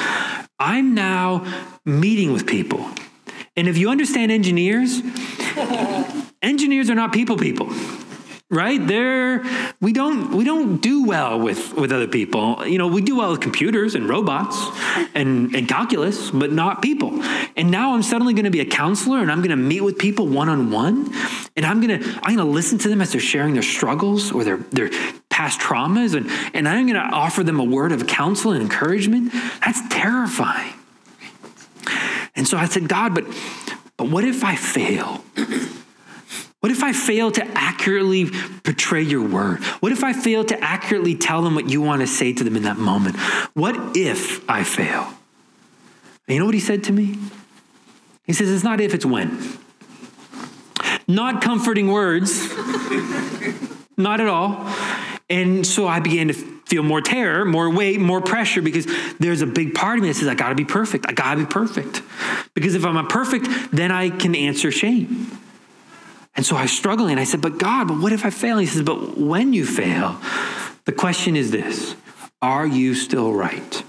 I'm 0.59 0.93
now 0.93 1.43
meeting 1.85 2.33
with 2.33 2.45
people. 2.45 2.87
And 3.55 3.67
if 3.67 3.79
you 3.79 3.89
understand 3.89 4.31
engineers, 4.31 5.01
engineers 6.43 6.91
are 6.91 6.95
not 6.95 7.13
people 7.13 7.35
people 7.35 7.73
right? 8.49 8.85
There 8.85 9.43
we 9.79 9.93
don't 9.93 10.35
we 10.35 10.43
don't 10.43 10.77
do 10.77 11.05
well 11.05 11.39
with 11.39 11.73
with 11.73 11.91
other 11.91 12.07
people. 12.07 12.65
You 12.65 12.77
know 12.77 12.87
we 12.87 13.01
do 13.01 13.17
well 13.17 13.31
with 13.31 13.41
computers 13.41 13.95
and 13.95 14.09
robots 14.09 14.57
and 15.13 15.55
and 15.55 15.67
calculus 15.67 16.31
but 16.31 16.51
not 16.51 16.81
people. 16.81 17.23
And 17.55 17.71
now 17.71 17.93
i'm 17.93 18.03
suddenly 18.03 18.33
going 18.33 18.45
to 18.45 18.51
be 18.51 18.59
a 18.59 18.65
counselor 18.65 19.19
and 19.19 19.31
i'm 19.31 19.39
going 19.39 19.49
to 19.51 19.55
meet 19.55 19.81
with 19.81 19.97
people 19.97 20.27
one-on-one 20.27 21.13
and 21.55 21.65
i'm 21.65 21.81
going 21.81 21.99
to 21.99 22.07
i'm 22.23 22.35
going 22.35 22.37
to 22.37 22.43
listen 22.43 22.77
to 22.79 22.89
them 22.89 23.01
as 23.01 23.11
they're 23.11 23.21
sharing 23.21 23.53
their 23.53 23.63
struggles 23.63 24.31
or 24.31 24.43
their 24.43 24.57
their 24.57 24.89
past 25.29 25.59
traumas 25.59 26.15
and 26.15 26.29
and 26.55 26.67
i'm 26.67 26.87
going 26.87 26.95
to 26.95 27.15
offer 27.15 27.43
them 27.43 27.59
a 27.59 27.63
word 27.63 27.91
of 27.91 28.07
counsel 28.07 28.51
and 28.51 28.61
encouragement. 28.61 29.31
That's 29.63 29.87
terrifying. 29.89 30.73
And 32.35 32.47
so 32.47 32.57
i 32.57 32.65
said 32.65 32.87
god 32.87 33.13
but 33.13 33.25
but 33.97 34.09
what 34.09 34.23
if 34.23 34.43
i 34.43 34.55
fail 34.55 35.23
what 36.59 36.71
if 36.71 36.83
I 36.83 36.91
fail 36.91 37.31
to 37.31 37.45
accurately 37.55 38.29
portray 38.63 39.01
your 39.01 39.25
word? 39.25 39.63
What 39.79 39.91
if 39.93 40.03
I 40.03 40.11
fail 40.11 40.43
to 40.45 40.61
accurately 40.61 41.15
tell 41.15 41.41
them 41.41 41.55
what 41.55 41.69
you 41.69 41.81
want 41.81 42.01
to 42.01 42.07
say 42.07 42.33
to 42.33 42.43
them 42.43 42.57
in 42.57 42.63
that 42.63 42.77
moment? 42.77 43.15
What 43.53 43.95
if 43.95 44.47
I 44.49 44.63
fail? 44.63 45.13
And 46.27 46.35
you 46.35 46.39
know 46.39 46.45
what 46.45 46.53
he 46.53 46.59
said 46.59 46.83
to 46.85 46.91
me? 46.91 47.17
He 48.25 48.33
says, 48.33 48.49
It's 48.49 48.63
not 48.63 48.81
if, 48.81 48.93
it's 48.93 49.05
when. 49.05 49.57
Not 51.07 51.41
comforting 51.41 51.91
words, 51.91 52.53
not 53.97 54.19
at 54.19 54.27
all. 54.27 54.71
And 55.29 55.65
so 55.65 55.87
I 55.87 55.99
began 55.99 56.27
to 56.27 56.33
feel 56.33 56.83
more 56.83 57.01
terror, 57.01 57.45
more 57.45 57.69
weight, 57.69 57.99
more 57.99 58.21
pressure 58.21 58.61
because 58.61 58.85
there's 59.19 59.41
a 59.41 59.47
big 59.47 59.73
part 59.73 59.97
of 59.97 60.03
me 60.03 60.09
that 60.09 60.15
says, 60.15 60.27
I 60.27 60.35
gotta 60.35 60.55
be 60.55 60.65
perfect. 60.65 61.05
I 61.07 61.13
gotta 61.13 61.39
be 61.39 61.45
perfect. 61.45 62.03
Because 62.53 62.75
if 62.75 62.85
I'm 62.85 62.95
not 62.95 63.09
perfect, 63.09 63.47
then 63.71 63.91
I 63.91 64.09
can 64.09 64.35
answer 64.35 64.71
shame. 64.71 65.31
And 66.39 66.45
so 66.45 66.55
I 66.55 66.61
was 66.61 66.71
struggling. 66.71 67.17
I 67.17 67.25
said, 67.25 67.41
But 67.41 67.57
God, 67.57 67.89
but 67.89 67.99
what 67.99 68.13
if 68.13 68.25
I 68.25 68.29
fail? 68.29 68.59
He 68.59 68.65
says, 68.65 68.81
But 68.81 69.17
when 69.17 69.51
you 69.51 69.65
fail, 69.65 70.17
the 70.85 70.93
question 70.93 71.35
is 71.35 71.51
this 71.51 71.97
Are 72.41 72.65
you 72.65 72.95
still 72.95 73.33
right? 73.33 73.83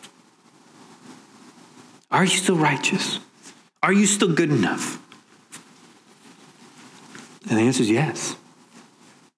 Are 2.11 2.25
you 2.25 2.37
still 2.37 2.57
righteous? 2.57 3.21
Are 3.85 3.93
you 3.93 4.05
still 4.05 4.35
good 4.35 4.51
enough? 4.51 5.01
And 7.49 7.57
the 7.57 7.63
answer 7.63 7.83
is 7.85 7.91
yes, 7.91 8.35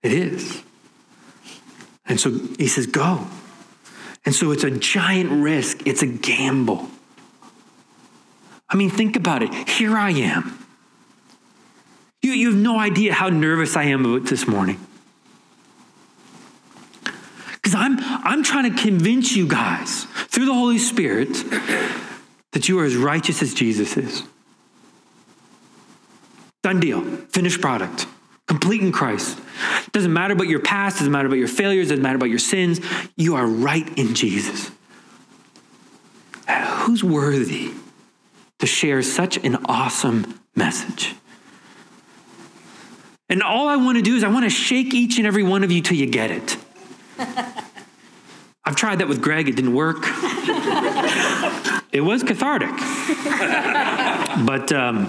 it 0.02 0.14
is. 0.14 0.62
And 2.06 2.18
so 2.18 2.30
he 2.30 2.66
says, 2.66 2.86
Go. 2.86 3.26
And 4.24 4.34
so 4.34 4.52
it's 4.52 4.64
a 4.64 4.70
giant 4.70 5.30
risk, 5.42 5.86
it's 5.86 6.00
a 6.00 6.06
gamble. 6.06 6.88
I 8.70 8.76
mean, 8.76 8.88
think 8.88 9.16
about 9.16 9.42
it. 9.42 9.68
Here 9.68 9.98
I 9.98 10.12
am. 10.12 10.61
You, 12.22 12.32
you 12.32 12.50
have 12.50 12.58
no 12.58 12.78
idea 12.78 13.12
how 13.12 13.28
nervous 13.28 13.76
I 13.76 13.84
am 13.84 14.06
about 14.06 14.28
this 14.28 14.46
morning. 14.46 14.78
Because 17.54 17.74
I'm, 17.74 17.96
I'm 18.00 18.42
trying 18.42 18.74
to 18.74 18.82
convince 18.82 19.34
you 19.36 19.46
guys 19.46 20.04
through 20.04 20.46
the 20.46 20.54
Holy 20.54 20.78
Spirit 20.78 21.28
that 22.52 22.68
you 22.68 22.78
are 22.78 22.84
as 22.84 22.96
righteous 22.96 23.42
as 23.42 23.54
Jesus 23.54 23.96
is. 23.96 24.22
Done 26.62 26.80
deal. 26.80 27.02
Finished 27.02 27.60
product. 27.60 28.06
Complete 28.46 28.82
in 28.82 28.92
Christ. 28.92 29.38
Doesn't 29.92 30.12
matter 30.12 30.34
about 30.34 30.46
your 30.46 30.60
past, 30.60 30.98
doesn't 30.98 31.12
matter 31.12 31.26
about 31.26 31.38
your 31.38 31.48
failures, 31.48 31.88
doesn't 31.88 32.02
matter 32.02 32.16
about 32.16 32.28
your 32.28 32.38
sins. 32.38 32.80
You 33.16 33.34
are 33.34 33.46
right 33.46 33.86
in 33.98 34.14
Jesus. 34.14 34.70
Who's 36.48 37.02
worthy 37.02 37.72
to 38.58 38.66
share 38.66 39.02
such 39.02 39.38
an 39.38 39.56
awesome 39.66 40.40
message? 40.54 41.14
And 43.32 43.42
all 43.42 43.66
I 43.66 43.76
want 43.76 43.96
to 43.96 44.02
do 44.02 44.14
is 44.14 44.24
I 44.24 44.28
want 44.28 44.44
to 44.44 44.50
shake 44.50 44.92
each 44.92 45.16
and 45.16 45.26
every 45.26 45.42
one 45.42 45.64
of 45.64 45.72
you 45.72 45.80
till 45.80 45.96
you 45.96 46.04
get 46.04 46.30
it. 46.30 46.58
I've 48.62 48.76
tried 48.76 48.98
that 48.98 49.08
with 49.08 49.22
Greg, 49.22 49.48
it 49.48 49.56
didn't 49.56 49.72
work. 49.72 50.00
it 51.92 52.02
was 52.04 52.22
cathartic. 52.22 52.68
but 54.46 54.70
um, 54.72 55.06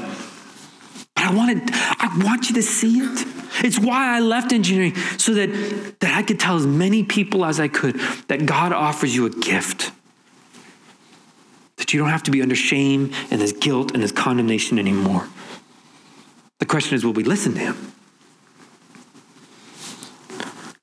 I 1.17 1.36
wanted 1.36 1.63
I 1.74 2.17
want 2.24 2.47
you 2.47 2.55
to 2.55 2.63
see 2.63 2.99
it. 2.99 3.26
It's 3.61 3.78
why 3.78 4.15
I 4.15 4.21
left 4.21 4.53
engineering 4.53 4.95
so 5.17 5.34
that, 5.34 5.99
that 5.99 6.15
I 6.15 6.24
could 6.24 6.39
tell 6.39 6.55
as 6.55 6.65
many 6.65 7.03
people 7.03 7.43
as 7.43 7.59
I 7.59 7.67
could 7.67 7.99
that 8.30 8.45
God 8.45 8.71
offers 8.71 9.13
you 9.13 9.26
a 9.26 9.32
gift. 9.32 9.91
That 11.76 11.93
you 11.93 11.99
don't 11.99 12.09
have 12.09 12.24
to 12.24 12.32
be 12.32 12.41
under 12.41 12.55
shame 12.55 13.11
and 13.30 13.41
this 13.41 13.51
guilt 13.51 13.91
and 13.93 14.01
this 14.01 14.13
condemnation 14.13 14.80
anymore. 14.80 15.28
The 16.59 16.65
question 16.65 16.95
is, 16.95 17.03
will 17.03 17.11
we 17.11 17.26
listen 17.26 17.53
to 17.55 17.59
him? 17.59 17.93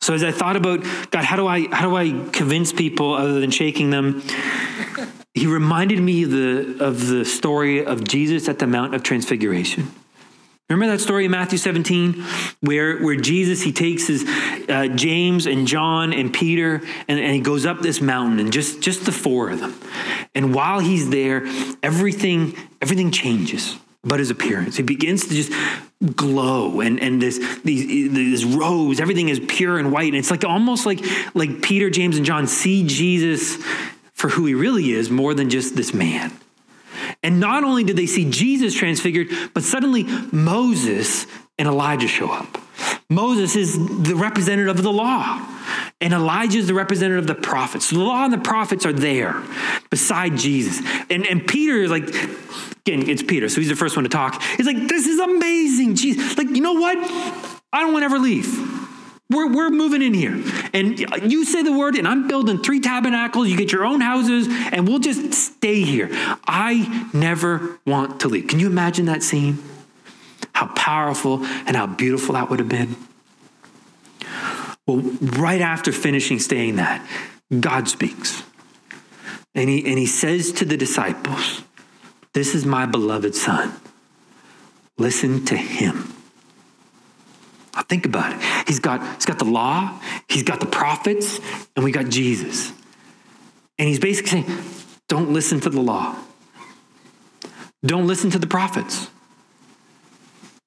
So 0.01 0.15
as 0.15 0.25
I 0.25 0.33
thought 0.33 0.57
about 0.57 0.83
God, 1.11 1.25
how 1.25 1.37
do 1.37 1.47
I 1.47 1.69
how 1.75 1.89
do 1.89 1.97
I 1.97 2.29
convince 2.31 2.73
people 2.73 3.15
other 3.15 3.41
than 3.41 3.51
shaking 3.51 3.91
them? 3.91 4.23
He 5.35 5.47
reminded 5.47 6.01
me 6.01 6.25
the 6.25 6.83
of 6.83 7.07
the 7.07 7.25
story 7.25 7.85
of 7.85 8.05
Jesus 8.05 8.49
at 8.49 8.59
the 8.59 8.67
Mount 8.67 8.95
of 8.95 9.03
Transfiguration. 9.03 9.91
Remember 10.71 10.97
that 10.97 11.03
story 11.03 11.25
in 11.25 11.33
Matthew 11.33 11.59
17 11.59 12.25
where, 12.61 12.99
where 12.99 13.17
Jesus, 13.17 13.61
he 13.61 13.73
takes 13.73 14.07
his 14.07 14.25
uh, 14.69 14.87
James 14.95 15.47
and 15.47 15.67
John 15.67 16.13
and 16.13 16.33
Peter 16.33 16.77
and, 17.09 17.19
and 17.19 17.35
he 17.35 17.41
goes 17.41 17.67
up 17.67 17.81
this 17.81 18.01
mountain 18.01 18.39
and 18.39 18.53
just, 18.53 18.81
just 18.81 19.05
the 19.05 19.11
four 19.11 19.51
of 19.51 19.59
them. 19.59 19.75
And 20.33 20.55
while 20.55 20.79
he's 20.79 21.11
there, 21.11 21.45
everything, 21.83 22.57
everything 22.81 23.11
changes 23.11 23.77
but 24.05 24.21
his 24.21 24.31
appearance. 24.31 24.77
He 24.77 24.85
begins 24.85 25.27
to 25.27 25.35
just 25.35 25.53
glow 26.15 26.81
and, 26.81 26.99
and 27.01 27.21
this, 27.21 27.39
these, 27.63 28.13
these 28.13 28.45
robes, 28.45 29.01
everything 29.01 29.29
is 29.29 29.41
pure 29.41 29.79
and 29.79 29.93
white. 29.93 30.09
And 30.09 30.17
it's 30.17 30.31
like 30.31 30.45
almost 30.45 30.87
like, 30.87 31.01
like 31.35 31.63
Peter, 31.63 31.91
James, 31.91 32.17
and 32.17 32.25
John 32.25 32.47
see 32.47 32.87
Jesus 32.87 33.57
for 34.15 34.29
who 34.29 34.47
he 34.47 34.55
really 34.55 34.93
is 34.93 35.11
more 35.11 35.35
than 35.35 35.51
just 35.51 35.77
this 35.77 35.93
man. 35.93 36.33
And 37.23 37.41
not 37.41 37.65
only 37.65 37.85
did 37.85 37.97
they 37.97 38.07
see 38.07 38.31
Jesus 38.31 38.75
transfigured, 38.75 39.29
but 39.55 39.63
suddenly 39.63 40.05
Moses 40.33 41.27
and 41.59 41.69
Elijah 41.69 42.09
show 42.09 42.31
up. 42.31 42.59
Moses 43.11 43.57
is 43.57 43.75
the 44.03 44.15
representative 44.15 44.77
of 44.77 44.83
the 44.83 44.93
law, 44.93 45.47
and 46.01 46.15
Elijah 46.15 46.59
is 46.59 46.67
the 46.67 46.75
representative 46.75 47.25
of 47.25 47.27
the 47.27 47.35
prophets. 47.35 47.87
So 47.87 47.97
the 47.97 48.05
law 48.05 48.25
and 48.25 48.33
the 48.33 48.39
prophets 48.39 48.87
are 48.87 48.93
there 48.93 49.43
beside 49.91 50.37
Jesus. 50.37 50.81
And, 51.11 51.27
and 51.27 51.47
Peter 51.47 51.77
is 51.83 51.91
like, 51.91 52.09
again, 52.09 53.09
it's 53.09 53.23
Peter, 53.23 53.49
so 53.49 53.61
he's 53.61 53.69
the 53.69 53.77
first 53.77 53.97
one 53.97 54.05
to 54.05 54.09
talk. 54.09 54.43
He's 54.57 54.67
like, 54.67 54.89
this 54.89 55.07
is 55.07 55.19
amazing. 55.19 55.97
Jesus, 55.97 56.39
like, 56.39 56.49
you 56.49 56.63
know 56.63 56.75
what? 56.75 56.97
I 57.73 57.81
don't 57.81 57.93
want 57.93 58.03
to 58.03 58.07
ever 58.07 58.19
leave. 58.19 58.49
We're, 59.31 59.47
we're 59.47 59.71
moving 59.71 60.03
in 60.03 60.13
here. 60.13 60.43
And 60.75 60.99
you 60.99 61.45
say 61.45 61.63
the 61.63 61.77
word, 61.77 61.95
and 61.95 62.09
I'm 62.09 62.27
building 62.27 62.59
three 62.59 62.81
tabernacles. 62.81 63.49
You 63.49 63.57
get 63.57 63.71
your 63.71 63.85
own 63.85 64.01
houses, 64.01 64.49
and 64.73 64.89
we'll 64.89 64.99
just 64.99 65.33
stay 65.35 65.83
here. 65.83 66.09
I 66.49 67.09
never 67.13 67.79
want 67.87 68.21
to 68.21 68.29
leave. 68.29 68.49
Can 68.49 68.59
you 68.59 68.67
imagine 68.67 69.07
that 69.07 69.23
scene? 69.23 69.63
How 70.53 70.67
powerful 70.75 71.45
and 71.45 71.77
how 71.77 71.87
beautiful 71.87 72.35
that 72.35 72.51
would 72.51 72.59
have 72.59 72.69
been. 72.69 72.97
Well, 74.91 75.03
right 75.23 75.61
after 75.61 75.93
finishing 75.93 76.41
saying 76.41 76.77
that, 76.77 77.07
God 77.61 77.89
speaks. 77.89 78.43
And 79.55 79.71
he, 79.71 79.87
and 79.87 79.97
he 79.97 80.07
says 80.07 80.51
to 80.53 80.65
the 80.65 80.77
disciples, 80.77 81.63
This 82.33 82.57
is 82.57 82.67
my 82.67 82.87
beloved 82.87 83.37
son. 83.37 83.73
Listen 84.99 85.45
to 85.45 85.57
him. 85.57 86.13
Now 87.73 87.83
think 87.83 88.05
about 88.05 88.33
it. 88.33 88.67
He's 88.67 88.81
got, 88.81 89.01
he's 89.15 89.27
got 89.27 89.39
the 89.39 89.45
law, 89.45 89.97
he's 90.29 90.43
got 90.43 90.59
the 90.59 90.67
prophets, 90.67 91.39
and 91.77 91.85
we 91.85 91.93
got 91.93 92.09
Jesus. 92.09 92.73
And 93.79 93.87
he's 93.89 94.01
basically 94.01 94.43
saying, 94.43 94.65
don't 95.07 95.33
listen 95.33 95.61
to 95.61 95.71
the 95.71 95.81
law. 95.81 96.17
Don't 97.87 98.09
listen 98.09 98.31
to 98.31 98.41
the 98.41 98.49
prophets. 98.49 99.09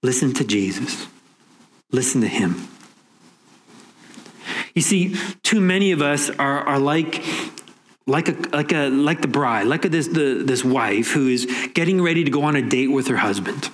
Listen 0.01 0.33
to 0.35 0.45
Jesus. 0.45 1.07
Listen 1.91 2.21
to 2.21 2.27
him. 2.27 2.69
You 4.73 4.81
see, 4.81 5.15
too 5.43 5.61
many 5.61 5.91
of 5.91 6.01
us 6.01 6.29
are, 6.31 6.59
are 6.61 6.79
like, 6.79 7.23
like, 8.07 8.29
a, 8.29 8.55
like, 8.55 8.71
a, 8.71 8.89
like 8.89 9.21
the 9.21 9.27
bride, 9.27 9.67
like 9.67 9.85
a, 9.85 9.89
this, 9.89 10.07
the, 10.07 10.43
this 10.45 10.63
wife 10.63 11.11
who 11.11 11.27
is 11.27 11.45
getting 11.73 12.01
ready 12.01 12.23
to 12.23 12.31
go 12.31 12.43
on 12.43 12.55
a 12.55 12.61
date 12.61 12.87
with 12.87 13.07
her 13.07 13.17
husband. 13.17 13.69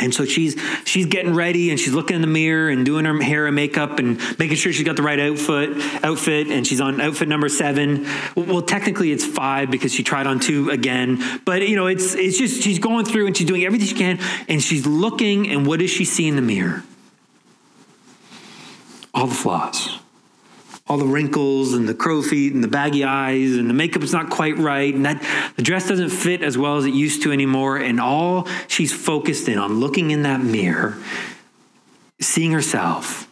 And 0.00 0.14
so 0.14 0.24
she's 0.24 0.58
she's 0.86 1.04
getting 1.04 1.34
ready 1.34 1.68
and 1.68 1.78
she's 1.78 1.92
looking 1.92 2.16
in 2.16 2.22
the 2.22 2.26
mirror 2.26 2.70
and 2.70 2.86
doing 2.86 3.04
her 3.04 3.22
hair 3.22 3.46
and 3.46 3.54
makeup 3.54 3.98
and 3.98 4.18
making 4.38 4.56
sure 4.56 4.72
she's 4.72 4.86
got 4.86 4.96
the 4.96 5.02
right 5.02 5.20
outfit 5.20 5.76
outfit 6.02 6.46
and 6.48 6.66
she's 6.66 6.80
on 6.80 7.02
outfit 7.02 7.28
number 7.28 7.50
seven. 7.50 8.06
Well, 8.34 8.62
technically 8.62 9.12
it's 9.12 9.26
five 9.26 9.70
because 9.70 9.92
she 9.92 10.02
tried 10.02 10.26
on 10.26 10.40
two 10.40 10.70
again. 10.70 11.22
But 11.44 11.68
you 11.68 11.76
know, 11.76 11.86
it's 11.86 12.14
it's 12.14 12.38
just 12.38 12.62
she's 12.62 12.78
going 12.78 13.04
through 13.04 13.26
and 13.26 13.36
she's 13.36 13.46
doing 13.46 13.62
everything 13.64 13.88
she 13.88 13.94
can 13.94 14.18
and 14.48 14.62
she's 14.62 14.86
looking 14.86 15.50
and 15.50 15.66
what 15.66 15.80
does 15.80 15.90
she 15.90 16.06
see 16.06 16.26
in 16.26 16.36
the 16.36 16.42
mirror? 16.42 16.82
All 19.12 19.26
the 19.26 19.34
flaws 19.34 19.99
all 20.90 20.98
the 20.98 21.06
wrinkles 21.06 21.72
and 21.72 21.88
the 21.88 21.94
crow 21.94 22.20
feet 22.20 22.52
and 22.52 22.64
the 22.64 22.68
baggy 22.68 23.04
eyes 23.04 23.56
and 23.56 23.70
the 23.70 23.74
makeup 23.74 24.02
is 24.02 24.12
not 24.12 24.28
quite 24.28 24.58
right. 24.58 24.92
And 24.92 25.06
that 25.06 25.22
the 25.54 25.62
dress 25.62 25.86
doesn't 25.86 26.10
fit 26.10 26.42
as 26.42 26.58
well 26.58 26.78
as 26.78 26.84
it 26.84 26.92
used 26.92 27.22
to 27.22 27.30
anymore. 27.30 27.76
And 27.76 28.00
all 28.00 28.48
she's 28.66 28.92
focused 28.92 29.48
in 29.48 29.56
on 29.56 29.78
looking 29.78 30.10
in 30.10 30.24
that 30.24 30.40
mirror 30.40 30.98
seeing 32.20 32.50
herself 32.50 33.28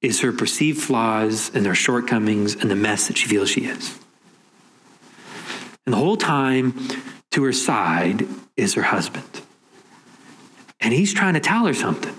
is 0.00 0.22
her 0.22 0.32
perceived 0.32 0.80
flaws 0.80 1.50
and 1.54 1.66
their 1.66 1.74
shortcomings 1.74 2.54
and 2.54 2.70
the 2.70 2.74
mess 2.74 3.08
that 3.08 3.18
she 3.18 3.28
feels 3.28 3.50
she 3.50 3.66
is. 3.66 3.98
And 5.84 5.92
the 5.92 5.98
whole 5.98 6.16
time 6.16 6.88
to 7.32 7.44
her 7.44 7.52
side 7.52 8.26
is 8.56 8.72
her 8.72 8.82
husband. 8.82 9.42
And 10.80 10.94
he's 10.94 11.12
trying 11.12 11.34
to 11.34 11.40
tell 11.40 11.66
her 11.66 11.74
something 11.74 12.16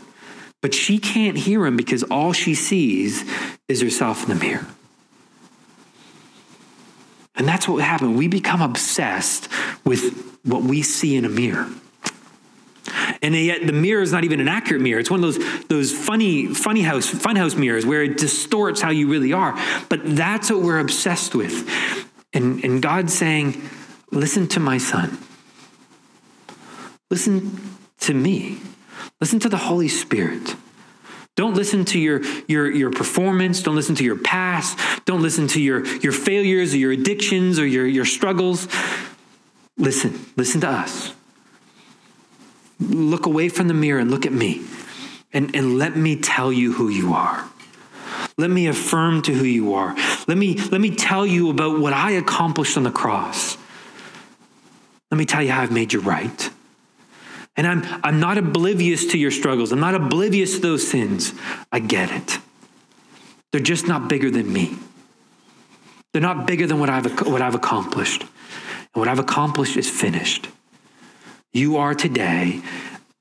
but 0.64 0.74
she 0.74 0.98
can't 0.98 1.38
hear 1.38 1.66
him 1.66 1.76
because 1.76 2.04
all 2.04 2.32
she 2.32 2.56
sees 2.56 3.30
is 3.68 3.82
herself 3.82 4.24
in 4.24 4.30
the 4.30 4.36
mirror. 4.36 4.66
And 7.36 7.48
that's 7.48 7.68
what 7.68 7.84
happened. 7.84 8.18
We 8.18 8.28
become 8.28 8.62
obsessed 8.62 9.48
with 9.84 10.38
what 10.44 10.64
we 10.64 10.82
see 10.82 11.16
in 11.16 11.26
a 11.26 11.30
mirror. 11.30 11.70
And 13.22 13.34
yet 13.36 13.66
the 13.66 13.74
mirror 13.74 14.02
is 14.02 14.12
not 14.12 14.24
even 14.24 14.40
an 14.40 14.48
accurate 14.48 14.82
mirror. 14.82 15.00
It's 15.00 15.10
one 15.10 15.24
of 15.24 15.34
those, 15.34 15.66
those 15.68 15.92
funny, 15.92 16.48
funny 16.48 16.82
house, 16.82 17.10
funhouse 17.10 17.58
mirrors 17.58 17.86
where 17.86 18.04
it 18.04 18.18
distorts 18.18 18.82
how 18.82 18.90
you 18.92 19.10
really 19.10 19.34
are. 19.34 19.58
But 19.90 20.16
that's 20.16 20.52
what 20.52 20.62
we're 20.62 20.80
obsessed 20.80 21.34
with. 21.34 21.68
And, 22.34 22.64
and 22.64 22.82
God's 22.82 23.14
saying, 23.14 23.62
listen 24.12 24.48
to 24.50 24.60
my 24.60 24.78
son. 24.78 25.18
Listen 27.10 27.60
to 28.02 28.14
me. 28.14 28.60
Listen 29.22 29.40
to 29.40 29.50
the 29.50 29.58
Holy 29.58 29.88
Spirit. 29.88 30.56
Don't 31.36 31.56
listen 31.56 31.84
to 31.86 32.00
your, 32.00 32.22
your, 32.48 32.72
your 32.72 32.92
performance. 32.92 33.64
Don't 33.64 33.76
listen 33.76 33.96
to 33.96 34.04
your 34.04 34.18
past. 34.18 34.78
Don't 35.06 35.22
listen 35.22 35.48
to 35.50 35.62
your, 35.62 35.86
your 35.98 36.12
failures 36.12 36.74
or 36.74 36.78
your 36.78 36.92
addictions 36.92 37.58
or 37.58 37.66
your, 37.66 37.88
your 37.88 38.06
struggles. 38.06 38.68
Listen. 39.78 40.26
Listen 40.38 40.62
to 40.62 40.70
us. 40.70 41.14
Look 42.80 43.26
away 43.26 43.50
from 43.50 43.68
the 43.68 43.74
mirror 43.74 44.00
and 44.00 44.12
look 44.12 44.26
at 44.26 44.34
me. 44.34 44.64
And, 45.32 45.56
and 45.56 45.80
let 45.80 45.96
me 45.96 46.16
tell 46.18 46.54
you 46.54 46.74
who 46.74 46.90
you 46.90 47.14
are. 47.14 47.50
Let 48.38 48.50
me 48.50 48.68
affirm 48.68 49.24
to 49.24 49.34
who 49.34 49.46
you 49.46 49.74
are. 49.74 49.96
Let 50.28 50.38
me, 50.38 50.56
let 50.56 50.82
me 50.82 50.96
tell 50.96 51.26
you 51.26 51.50
about 51.50 51.80
what 51.80 51.94
I 51.94 52.12
accomplished 52.12 52.78
on 52.78 52.84
the 52.84 52.92
cross. 52.92 53.58
Let 55.12 55.18
me 55.18 55.26
tell 55.26 55.42
you 55.42 55.52
how 55.52 55.62
I've 55.62 55.72
made 55.72 55.94
you 55.94 56.00
right. 56.00 56.50
And 57.56 57.68
I'm, 57.68 57.84
I'm 58.04 58.20
not 58.20 58.38
oblivious 58.38 59.06
to 59.08 59.18
your 59.18 59.32
struggles. 59.32 59.72
I'm 59.72 59.80
not 59.80 59.96
oblivious 59.96 60.56
to 60.56 60.60
those 60.60 60.88
sins. 60.88 61.34
I 61.72 61.80
get 61.80 62.12
it. 62.12 62.40
They're 63.52 63.62
just 63.62 63.88
not 63.88 64.08
bigger 64.08 64.32
than 64.32 64.52
me. 64.52 64.76
They're 66.12 66.22
not 66.22 66.48
bigger 66.48 66.66
than 66.66 66.80
what 66.80 66.90
I've, 66.90 67.28
what 67.28 67.42
I've 67.42 67.56
accomplished. 67.56 68.22
And 68.22 69.00
what 69.00 69.08
I've 69.08 69.20
accomplished 69.20 69.78
is 69.78 69.90
finished. 69.90 70.48
You 71.52 71.78
are 71.78 71.94
today 71.94 72.62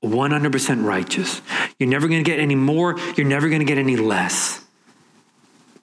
100% 0.03 0.83
righteous. 0.83 1.41
You're 1.79 1.89
never 1.89 2.07
going 2.07 2.23
to 2.23 2.29
get 2.29 2.39
any 2.39 2.55
more. 2.55 2.97
You're 3.15 3.27
never 3.27 3.47
going 3.49 3.59
to 3.59 3.65
get 3.65 3.77
any 3.77 3.95
less. 3.95 4.63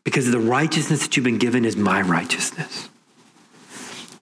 Because 0.04 0.30
the 0.30 0.40
righteousness 0.40 1.02
that 1.02 1.16
you've 1.16 1.24
been 1.24 1.38
given 1.38 1.64
is 1.64 1.76
my 1.76 2.02
righteousness. 2.02 2.88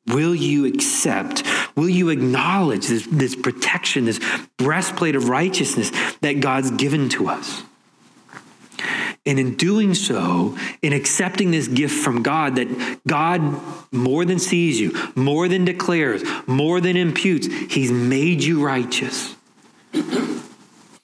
Will 0.07 0.35
you 0.35 0.65
accept 0.67 1.43
Will 1.79 1.89
you 1.89 2.09
acknowledge 2.09 2.89
this, 2.89 3.07
this 3.07 3.37
protection, 3.37 4.05
this 4.05 4.19
breastplate 4.57 5.15
of 5.15 5.29
righteousness 5.29 5.93
that 6.23 6.41
God's 6.41 6.73
given 6.73 7.09
to 7.11 7.29
us? 7.29 7.63
And 9.25 9.39
in 9.39 9.55
doing 9.55 9.95
so, 9.95 10.59
in 10.83 10.93
accepting 10.93 11.53
this 11.53 11.69
gift 11.69 11.95
from 11.95 12.25
God, 12.25 12.57
that 12.57 13.01
God 13.07 13.61
more 13.93 14.25
than 14.25 14.41
sees 14.41 14.81
you, 14.81 14.93
more 15.15 15.47
than 15.47 15.65
declares, 15.65 16.25
more 16.49 16.81
than 16.81 16.97
imputes, 16.97 17.47
He's 17.47 17.93
made 17.93 18.43
you 18.43 18.61
righteous. 18.61 19.37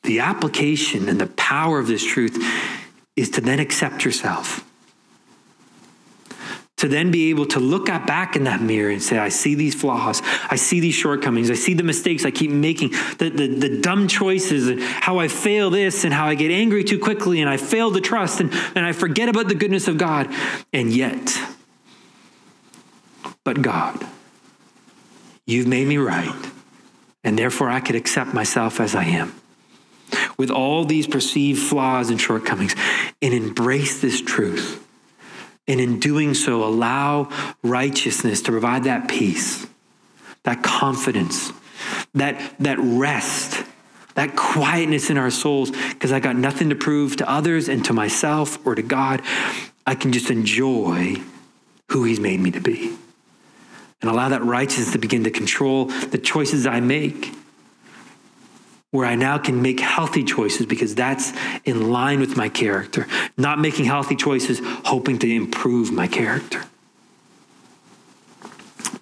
The 0.02 0.18
application 0.18 1.08
and 1.08 1.20
the 1.20 1.28
power 1.28 1.78
of 1.78 1.86
this 1.86 2.04
truth 2.04 2.36
is 3.14 3.30
to 3.30 3.40
then 3.40 3.60
accept 3.60 4.04
yourself 4.04 4.68
to 6.76 6.88
then 6.88 7.10
be 7.10 7.30
able 7.30 7.46
to 7.46 7.60
look 7.60 7.88
at 7.88 8.06
back 8.06 8.34
in 8.34 8.44
that 8.44 8.60
mirror 8.60 8.90
and 8.90 9.02
say, 9.02 9.16
I 9.16 9.28
see 9.28 9.54
these 9.54 9.74
flaws. 9.74 10.20
I 10.50 10.56
see 10.56 10.80
these 10.80 10.94
shortcomings. 10.94 11.50
I 11.50 11.54
see 11.54 11.74
the 11.74 11.84
mistakes 11.84 12.24
I 12.24 12.30
keep 12.32 12.50
making, 12.50 12.90
the, 13.18 13.30
the, 13.30 13.46
the 13.46 13.80
dumb 13.80 14.08
choices, 14.08 14.68
and 14.68 14.80
how 14.82 15.18
I 15.18 15.28
fail 15.28 15.70
this, 15.70 16.04
and 16.04 16.12
how 16.12 16.26
I 16.26 16.34
get 16.34 16.50
angry 16.50 16.82
too 16.82 16.98
quickly, 16.98 17.40
and 17.40 17.48
I 17.48 17.58
fail 17.58 17.92
to 17.92 18.00
trust, 18.00 18.40
and, 18.40 18.52
and 18.74 18.84
I 18.84 18.92
forget 18.92 19.28
about 19.28 19.48
the 19.48 19.54
goodness 19.54 19.86
of 19.86 19.98
God. 19.98 20.28
And 20.72 20.92
yet, 20.92 21.38
but 23.44 23.62
God, 23.62 24.04
you've 25.46 25.68
made 25.68 25.86
me 25.86 25.98
right, 25.98 26.50
and 27.22 27.38
therefore 27.38 27.70
I 27.70 27.78
could 27.80 27.94
accept 27.94 28.34
myself 28.34 28.80
as 28.80 28.96
I 28.96 29.04
am. 29.04 29.34
With 30.36 30.50
all 30.50 30.84
these 30.84 31.06
perceived 31.06 31.62
flaws 31.62 32.10
and 32.10 32.20
shortcomings, 32.20 32.74
and 33.22 33.32
embrace 33.32 34.00
this 34.00 34.20
truth 34.20 34.84
and 35.66 35.80
in 35.80 35.98
doing 35.98 36.34
so, 36.34 36.64
allow 36.64 37.30
righteousness 37.62 38.42
to 38.42 38.50
provide 38.50 38.84
that 38.84 39.08
peace, 39.08 39.66
that 40.42 40.62
confidence, 40.62 41.52
that, 42.14 42.54
that 42.60 42.78
rest, 42.78 43.64
that 44.14 44.36
quietness 44.36 45.10
in 45.10 45.16
our 45.16 45.30
souls, 45.30 45.70
because 45.70 46.12
I 46.12 46.20
got 46.20 46.36
nothing 46.36 46.68
to 46.68 46.74
prove 46.74 47.16
to 47.16 47.28
others 47.28 47.68
and 47.68 47.84
to 47.86 47.92
myself 47.92 48.64
or 48.66 48.74
to 48.74 48.82
God. 48.82 49.22
I 49.86 49.94
can 49.94 50.12
just 50.12 50.30
enjoy 50.30 51.16
who 51.90 52.04
He's 52.04 52.20
made 52.20 52.40
me 52.40 52.50
to 52.52 52.60
be. 52.60 52.96
And 54.00 54.10
allow 54.10 54.28
that 54.28 54.44
righteousness 54.44 54.92
to 54.92 54.98
begin 54.98 55.24
to 55.24 55.30
control 55.30 55.86
the 55.86 56.18
choices 56.18 56.66
I 56.66 56.80
make 56.80 57.32
where 58.94 59.06
I 59.06 59.16
now 59.16 59.38
can 59.38 59.60
make 59.60 59.80
healthy 59.80 60.22
choices 60.22 60.66
because 60.66 60.94
that's 60.94 61.32
in 61.64 61.90
line 61.90 62.20
with 62.20 62.36
my 62.36 62.48
character, 62.48 63.08
not 63.36 63.58
making 63.58 63.86
healthy 63.86 64.14
choices 64.14 64.60
hoping 64.62 65.18
to 65.18 65.28
improve 65.28 65.90
my 65.90 66.06
character. 66.06 66.62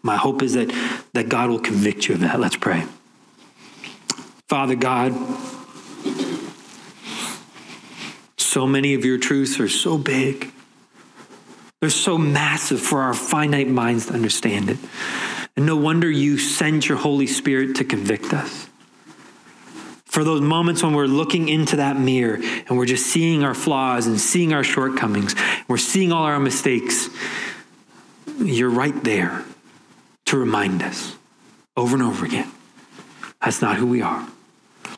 My 0.03 0.16
hope 0.16 0.40
is 0.43 0.55
that, 0.55 0.72
that 1.12 1.28
God 1.28 1.51
will 1.51 1.59
convict 1.59 2.09
you 2.09 2.14
of 2.14 2.20
that. 2.20 2.40
Let's 2.40 2.57
pray. 2.57 2.86
Father 4.49 4.76
God, 4.76 5.12
so 8.38 8.66
many 8.66 8.95
of 8.95 9.05
your 9.05 9.18
truths 9.18 9.61
are 9.61 9.68
so 9.68 9.99
big. 9.99 10.51
They're 11.80 11.90
so 11.90 12.16
massive 12.16 12.80
for 12.80 13.03
our 13.03 13.12
finite 13.12 13.68
minds 13.68 14.07
to 14.07 14.14
understand 14.14 14.70
it. 14.70 14.78
And 15.55 15.66
no 15.66 15.76
wonder 15.76 16.11
you 16.11 16.38
send 16.38 16.88
your 16.88 16.97
Holy 16.97 17.26
Spirit 17.26 17.76
to 17.76 17.84
convict 17.84 18.32
us 18.32 18.68
for 20.13 20.25
those 20.25 20.43
moments 20.43 20.83
when 20.83 20.93
we're 20.93 21.07
looking 21.07 21.49
into 21.49 21.77
that 21.77 21.99
mirror 21.99 22.39
and 22.69 22.77
we're 22.77 22.85
just 22.85 23.07
seeing 23.07 23.43
our 23.43 23.55
flaws 23.55 24.07
and 24.07 24.21
seeing 24.21 24.53
our 24.53 24.63
shortcomings, 24.63 25.35
we're 25.69 25.79
seeing 25.79 26.13
all 26.13 26.25
our 26.25 26.39
mistakes, 26.39 27.09
you're 28.37 28.69
right 28.69 29.03
there 29.05 29.43
to 30.27 30.37
remind 30.37 30.83
us 30.83 31.17
over 31.79 31.97
and 31.97 32.03
over 32.03 32.27
again 32.27 32.51
that's 33.41 33.63
not 33.63 33.77
who 33.77 33.87
we 33.87 34.03
are. 34.03 34.29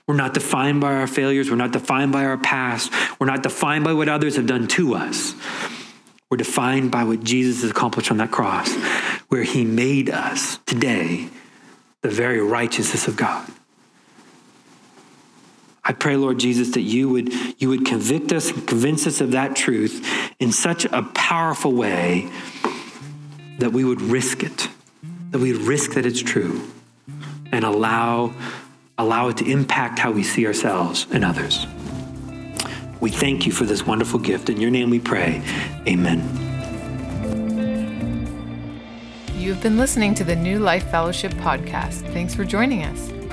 We're 0.08 0.16
not 0.16 0.34
defined 0.34 0.80
by 0.80 0.94
our 0.94 1.06
failures. 1.06 1.48
We're 1.48 1.56
not 1.56 1.70
defined 1.70 2.10
by 2.10 2.24
our 2.24 2.36
past. 2.36 2.92
We're 3.20 3.28
not 3.28 3.44
defined 3.44 3.84
by 3.84 3.92
what 3.92 4.08
others 4.08 4.34
have 4.34 4.46
done 4.46 4.66
to 4.66 4.96
us. 4.96 5.34
We're 6.28 6.38
defined 6.38 6.90
by 6.90 7.04
what 7.04 7.22
Jesus 7.22 7.62
has 7.62 7.70
accomplished 7.70 8.10
on 8.10 8.16
that 8.16 8.32
cross, 8.32 8.74
where 9.28 9.44
he 9.44 9.64
made 9.64 10.10
us 10.10 10.58
today 10.66 11.28
the 12.02 12.10
very 12.10 12.40
righteousness 12.40 13.06
of 13.06 13.16
God. 13.16 13.48
I 15.86 15.92
pray, 15.92 16.16
Lord 16.16 16.38
Jesus, 16.38 16.70
that 16.72 16.80
you 16.80 17.10
would, 17.10 17.30
you 17.60 17.68
would 17.68 17.84
convict 17.84 18.32
us 18.32 18.50
and 18.50 18.66
convince 18.66 19.06
us 19.06 19.20
of 19.20 19.32
that 19.32 19.54
truth 19.54 20.06
in 20.40 20.50
such 20.50 20.86
a 20.86 21.02
powerful 21.02 21.72
way 21.72 22.30
that 23.58 23.72
we 23.72 23.84
would 23.84 24.00
risk 24.00 24.42
it, 24.42 24.68
that 25.30 25.38
we 25.38 25.52
would 25.52 25.62
risk 25.62 25.92
that 25.92 26.06
it's 26.06 26.22
true 26.22 26.62
and 27.52 27.64
allow, 27.64 28.32
allow 28.96 29.28
it 29.28 29.36
to 29.36 29.50
impact 29.50 29.98
how 29.98 30.10
we 30.10 30.22
see 30.22 30.46
ourselves 30.46 31.06
and 31.12 31.22
others. 31.22 31.66
We 33.00 33.10
thank 33.10 33.44
you 33.44 33.52
for 33.52 33.64
this 33.64 33.86
wonderful 33.86 34.18
gift. 34.18 34.48
In 34.48 34.58
your 34.60 34.70
name 34.70 34.88
we 34.88 35.00
pray. 35.00 35.42
Amen. 35.86 36.40
You've 39.36 39.62
been 39.62 39.76
listening 39.76 40.14
to 40.14 40.24
the 40.24 40.34
New 40.34 40.58
Life 40.58 40.90
Fellowship 40.90 41.32
podcast. 41.34 42.10
Thanks 42.14 42.34
for 42.34 42.46
joining 42.46 42.82
us. 42.82 43.23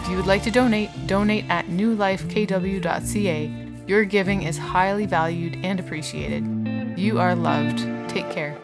If 0.00 0.08
you 0.08 0.16
would 0.16 0.26
like 0.26 0.42
to 0.44 0.50
donate, 0.50 1.06
donate 1.06 1.44
at 1.50 1.66
newlifekw.ca. 1.66 3.50
Your 3.86 4.04
giving 4.04 4.42
is 4.42 4.56
highly 4.56 5.04
valued 5.04 5.58
and 5.62 5.78
appreciated. 5.78 6.98
You 6.98 7.20
are 7.20 7.34
loved. 7.34 7.78
Take 8.08 8.30
care. 8.30 8.56